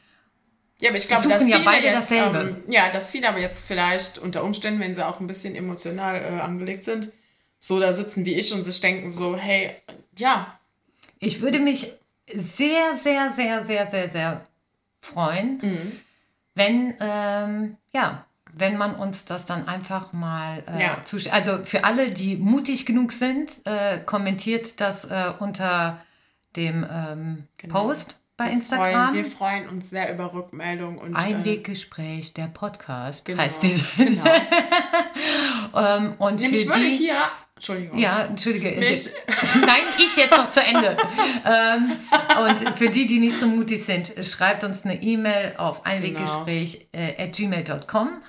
Ja, 0.80 0.90
aber 0.90 0.96
ich 0.98 1.08
glaube, 1.08 1.28
dass 1.28 1.46
ja 1.48 1.56
viele 1.56 1.64
beide 1.68 1.86
jetzt, 1.86 2.10
dasselbe. 2.10 2.38
Ähm, 2.66 2.72
ja, 2.72 2.88
dass 2.90 3.10
viele 3.10 3.28
aber 3.28 3.38
jetzt 3.40 3.64
vielleicht 3.66 4.18
unter 4.18 4.44
Umständen, 4.44 4.80
wenn 4.80 4.94
sie 4.94 5.04
auch 5.06 5.20
ein 5.20 5.26
bisschen 5.26 5.54
emotional 5.56 6.16
äh, 6.16 6.40
angelegt 6.40 6.84
sind, 6.84 7.10
so 7.58 7.78
da 7.80 7.92
sitzen 7.92 8.24
wie 8.24 8.34
ich 8.34 8.52
und 8.54 8.62
sich 8.62 8.80
denken 8.80 9.10
so, 9.10 9.36
hey, 9.36 9.74
ja, 10.16 10.56
Ich 11.22 11.42
würde 11.42 11.58
mich 11.58 11.92
sehr, 12.32 12.96
sehr, 13.02 13.32
sehr, 13.34 13.62
sehr, 13.64 13.86
sehr, 13.86 14.08
sehr 14.08 14.46
freuen, 15.02 15.58
Mhm. 15.62 16.00
wenn, 16.54 16.94
ähm, 17.00 17.76
ja, 17.92 18.24
wenn 18.52 18.76
man 18.78 18.94
uns 18.94 19.24
das 19.26 19.44
dann 19.46 19.68
einfach 19.68 20.12
mal 20.12 20.62
äh, 20.66 20.80
Ja. 20.80 21.02
Also 21.30 21.64
für 21.64 21.84
alle, 21.84 22.10
die 22.10 22.36
mutig 22.36 22.86
genug 22.86 23.12
sind, 23.12 23.60
äh, 23.64 23.98
kommentiert 23.98 24.80
das 24.80 25.04
äh, 25.04 25.32
unter 25.38 26.00
dem 26.56 26.84
ähm, 26.90 27.44
Genau. 27.58 27.86
Post 27.86 28.16
bei 28.36 28.46
wir 28.46 28.52
Instagram. 28.52 28.92
freuen, 29.10 29.14
wir 29.14 29.24
freuen 29.30 29.68
uns 29.68 29.90
sehr 29.90 30.12
über 30.14 30.32
Rückmeldungen 30.32 30.98
und 30.98 31.14
äh, 31.14 31.18
Einweggespräch, 31.18 32.32
der 32.34 32.46
Podcast 32.48 33.24
genau, 33.26 33.42
heißt 33.42 33.62
diese. 33.62 33.84
Genau. 33.96 34.24
ähm, 35.76 36.14
und 36.18 36.40
Nämlich 36.40 36.64
für 36.64 36.70
würde 36.74 36.80
die, 36.88 36.90
hier, 36.96 37.16
Entschuldigung, 37.54 37.98
Ja, 37.98 38.22
entschuldige. 38.24 38.70
Mich- 38.80 39.10
Nein, 39.60 39.82
ich 39.98 40.16
jetzt 40.16 40.30
noch 40.36 40.48
zu 40.48 40.60
Ende. 40.62 40.96
ähm, 41.44 41.92
und 42.42 42.78
für 42.78 42.88
die, 42.88 43.06
die 43.06 43.18
nicht 43.18 43.38
so 43.38 43.46
mutig 43.46 43.84
sind, 43.84 44.12
schreibt 44.26 44.64
uns 44.64 44.84
eine 44.84 45.02
E-Mail 45.02 45.54
auf 45.58 45.84
einweggespräch 45.84 46.88
äh, 46.92 47.22
at 47.22 47.34
gmail.com 47.36 48.22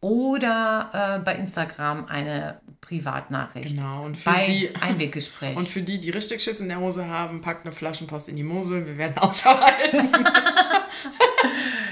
oder 0.00 1.16
äh, 1.16 1.24
bei 1.24 1.36
Instagram 1.36 2.04
eine 2.04 2.60
Privatnachricht. 2.86 3.74
Genau, 3.76 4.04
und 4.04 4.16
für 4.16 4.30
bei 4.30 4.44
die- 4.46 4.70
Einweggespräch. 4.80 5.56
Und 5.56 5.68
für 5.68 5.82
die, 5.82 5.98
die 5.98 6.10
richtig 6.10 6.42
Schiss 6.42 6.60
in 6.60 6.68
der 6.68 6.78
Hose 6.80 7.06
haben, 7.08 7.40
packt 7.40 7.64
eine 7.64 7.72
Flaschenpost 7.72 8.28
in 8.28 8.36
die 8.36 8.42
Mosel. 8.42 8.86
Wir 8.86 8.98
werden 8.98 9.16
Ausschau 9.18 9.58
halten. 9.58 10.08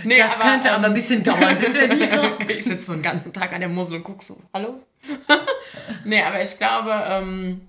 nee, 0.04 0.18
das 0.18 0.38
könnte 0.38 0.72
aber 0.72 0.86
ein 0.86 0.94
bisschen 0.94 1.22
dauern, 1.22 1.58
bis 1.58 1.74
wir 1.74 1.88
die 1.88 2.52
ich 2.52 2.64
sitze 2.64 2.86
so 2.86 2.92
einen 2.92 3.02
ganzen 3.02 3.32
Tag 3.32 3.52
an 3.52 3.60
der 3.60 3.68
Mosel 3.68 3.96
und 3.96 4.04
gucke 4.04 4.24
so, 4.24 4.40
hallo? 4.52 4.82
nee, 6.04 6.22
aber 6.22 6.40
ich 6.42 6.56
glaube, 6.58 6.92
ähm, 7.08 7.68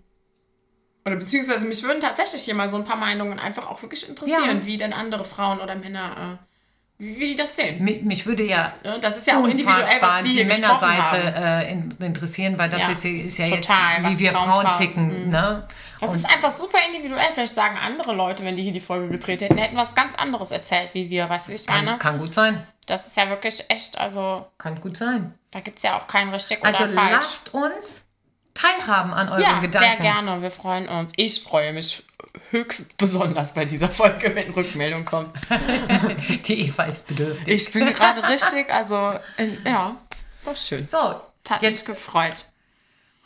oder 1.06 1.16
beziehungsweise 1.16 1.66
mich 1.66 1.84
würden 1.84 2.00
tatsächlich 2.00 2.44
hier 2.44 2.56
mal 2.56 2.70
so 2.70 2.78
ein 2.78 2.86
paar 2.86 2.96
Meinungen 2.98 3.40
einfach 3.40 3.68
auch 3.70 3.82
wirklich 3.82 4.08
interessieren, 4.08 4.60
Ja. 4.60 4.66
wie 4.66 4.78
denn 4.78 4.94
andere 4.94 5.24
Frauen 5.24 5.60
oder 5.60 5.76
Männer, 5.76 6.40
äh, 6.40 6.53
wie, 6.98 7.20
wie 7.20 7.28
die 7.30 7.36
das 7.36 7.56
sehen. 7.56 7.84
mich, 7.84 8.02
mich 8.04 8.26
würde 8.26 8.44
ja? 8.44 8.74
Das 9.02 9.18
ist 9.18 9.28
ja 9.28 9.40
auch 9.40 9.46
individuell, 9.46 10.02
was 10.02 10.24
wir 10.24 10.32
die 10.32 10.44
Männerseite 10.46 11.36
haben. 11.36 11.44
äh, 11.66 11.72
in- 11.72 11.98
interessieren, 12.00 12.58
weil 12.58 12.70
das 12.70 12.80
Ja, 12.82 12.90
ist, 12.90 13.04
ist 13.06 13.38
ja 13.38 13.48
total, 13.50 14.04
jetzt, 14.04 14.12
wie 14.12 14.20
wir 14.20 14.32
Frauen 14.34 14.74
ticken. 14.78 15.30
Ne? 15.30 15.68
Das 16.00 16.10
Und 16.10 16.16
ist 16.16 16.26
einfach 16.26 16.52
super 16.52 16.78
individuell. 16.88 17.26
Vielleicht 17.34 17.56
sagen 17.56 17.78
andere 17.78 18.14
Leute, 18.14 18.44
wenn 18.46 18.56
die 18.58 18.64
hier 18.64 18.74
die 18.74 18.80
Folge 18.82 19.10
gedreht 19.10 19.42
hätten, 19.42 19.58
hätten 19.58 19.78
was 19.78 19.96
ganz 19.96 20.16
anderes 20.16 20.52
erzählt, 20.52 20.90
wie 20.94 21.10
wir. 21.10 21.30
Weißt 21.30 21.48
du, 21.48 21.52
wie 21.52 21.56
ich 21.56 21.68
meine? 21.68 21.92
kann, 21.92 22.00
kann 22.00 22.18
gut 22.20 22.34
sein. 22.34 22.66
Das 22.86 23.08
ist 23.08 23.16
ja 23.18 23.30
wirklich 23.30 23.64
echt, 23.70 23.98
also 23.98 24.46
Kann 24.58 24.82
gut 24.82 24.98
sein. 24.98 25.34
da 25.52 25.62
gibt 25.62 25.78
es 25.78 25.84
ja 25.84 25.98
auch 25.98 26.06
kein 26.08 26.30
richtig 26.30 26.64
Also 26.66 26.84
oder 26.84 26.94
falsch. 26.94 27.12
lasst 27.14 27.54
uns 27.54 28.03
teilhaben 28.54 29.14
an 29.14 29.30
euren 29.30 29.42
Ja, 29.42 29.60
Gedanken. 29.60 29.78
sehr 29.80 29.96
gerne. 29.98 30.42
Wir 30.42 30.52
freuen 30.52 30.88
uns. 30.88 31.12
Ich 31.16 31.42
freue 31.44 31.74
mich 31.74 32.04
höchst 32.52 32.98
besonders 32.98 33.54
bei 33.54 33.66
dieser 33.66 33.90
Folge, 33.90 34.34
wenn 34.36 34.52
Rückmeldung 34.52 35.06
kommt. 35.06 35.36
Die 36.48 36.62
Eva 36.68 36.84
ist 36.84 37.08
bedürftig. 37.08 37.48
Ich 37.68 37.72
bin 37.74 37.86
gerade 37.94 38.28
richtig, 38.28 38.72
also 38.74 39.14
in, 39.38 39.58
ja, 39.66 39.96
war 40.44 40.56
schön. 40.56 40.88
so, 40.88 40.98
Hat 41.50 41.62
jetzt 41.62 41.88
mich 41.88 41.96
gefreut. 41.96 42.46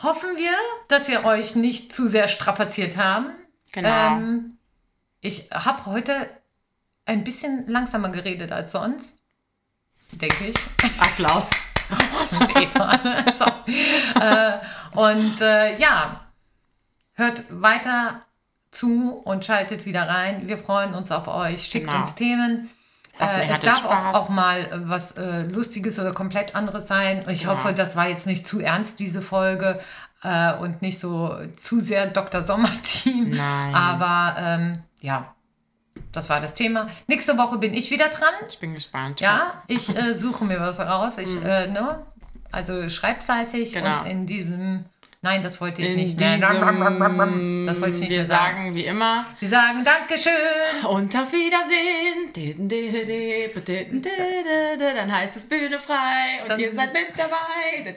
hoffen 0.02 0.36
wir, 0.36 0.52
dass 0.88 1.08
wir 1.08 1.24
euch 1.24 1.54
nicht 1.56 1.92
zu 1.94 2.06
sehr 2.08 2.28
strapaziert 2.28 2.96
haben. 2.96 3.30
Genau. 3.72 3.88
Ähm, 4.16 4.58
ich 5.20 5.48
habe 5.52 5.86
heute 5.86 6.28
ein 7.06 7.24
bisschen 7.24 7.66
langsamer 7.66 8.08
geredet 8.10 8.52
als 8.52 8.72
sonst. 8.72 9.16
Denke 10.12 10.46
ich. 10.48 10.56
Applaus. 10.98 11.50
So. 13.32 13.44
äh, 14.20 14.58
und 14.92 15.40
äh, 15.40 15.78
ja, 15.78 16.20
hört 17.14 17.44
weiter 17.50 18.22
zu 18.70 19.12
und 19.24 19.44
schaltet 19.44 19.86
wieder 19.86 20.08
rein. 20.08 20.48
Wir 20.48 20.58
freuen 20.58 20.94
uns 20.94 21.10
auf 21.10 21.28
euch. 21.28 21.64
Schickt 21.66 21.86
Genau. 21.90 22.00
uns 22.02 22.14
Themen. 22.14 22.70
Äh, 23.18 23.48
es 23.50 23.60
darf 23.60 23.84
auch, 23.84 24.14
auch 24.14 24.28
mal 24.30 24.60
äh, 24.60 24.68
was 24.88 25.12
äh, 25.12 25.42
Lustiges 25.42 25.98
oder 25.98 26.12
komplett 26.12 26.54
anderes 26.54 26.86
sein. 26.86 27.24
Ich 27.28 27.40
Genau. 27.40 27.52
hoffe, 27.52 27.72
das 27.74 27.96
war 27.96 28.08
jetzt 28.08 28.26
nicht 28.26 28.46
zu 28.46 28.60
ernst, 28.60 29.00
diese 29.00 29.22
Folge. 29.22 29.80
Äh, 30.22 30.54
und 30.54 30.82
nicht 30.82 30.98
so 31.00 31.36
zu 31.56 31.80
sehr 31.80 32.06
Dr. 32.08 32.42
Sommer-Team. 32.42 33.38
Aber 33.74 34.36
ähm, 34.40 34.82
ja, 35.00 35.32
das 36.12 36.28
war 36.28 36.40
das 36.40 36.54
Thema. 36.54 36.86
Nächste 37.06 37.36
Woche 37.38 37.58
bin 37.58 37.74
ich 37.74 37.90
wieder 37.90 38.08
dran. 38.08 38.34
Ich 38.48 38.58
bin 38.58 38.74
gespannt. 38.74 39.20
Ja, 39.20 39.62
ich 39.66 39.94
äh, 39.96 40.14
suche 40.14 40.44
mir 40.44 40.60
was 40.60 40.78
raus. 40.80 41.18
Ich, 41.18 41.28
äh, 41.44 41.66
ne? 41.68 42.06
Also 42.50 42.88
schreibt 42.88 43.22
fleißig 43.24 43.70
Mhm. 43.74 43.78
Genau. 43.78 44.00
und 44.00 44.06
in 44.06 44.26
diesem. 44.26 44.84
Nein, 45.20 45.42
das 45.42 45.60
wollte 45.60 45.82
ich 45.82 45.90
In 45.90 45.96
nicht. 45.96 46.20
diesem, 46.20 46.40
das 46.40 47.80
wollte 47.80 47.96
ich 47.96 48.00
nicht 48.02 48.10
wir 48.10 48.24
sagen. 48.24 48.56
sagen 48.56 48.74
wie 48.76 48.84
immer 48.84 49.26
Wir 49.40 49.48
sagen 49.48 49.84
Dankeschön. 49.84 50.32
und 50.88 51.12
auf 51.16 51.32
Wiedersehen. 51.32 52.32
Dann 54.94 55.12
heißt 55.12 55.34
es 55.36 55.48
Bühne 55.48 55.80
frei 55.80 56.40
und 56.42 56.50
Dann 56.50 56.60
ihr 56.60 56.70
seid 56.72 56.92
mit 56.92 57.08
dabei. 57.16 57.94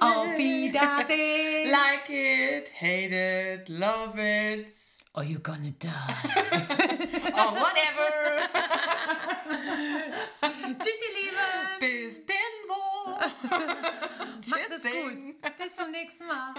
Auf 0.00 0.36
Wiedersehen. 0.36 1.70
Like 1.70 2.10
it, 2.10 2.72
hate 2.80 3.14
it, 3.62 3.68
love 3.68 4.18
it, 4.18 4.66
Or 5.16 5.24
you 5.24 5.38
gonna 5.38 5.70
die. 5.70 5.90
or 7.40 7.52
whatever. 7.56 8.10
Tschüssi, 10.78 11.08
Liebe. 11.16 11.46
Bis 11.80 12.26
denn 12.26 12.36
wo? 12.68 13.16
Gut. 14.44 15.56
Bis 15.56 15.74
zum 15.74 15.90
nächsten 15.90 16.26
Mal. 16.26 16.52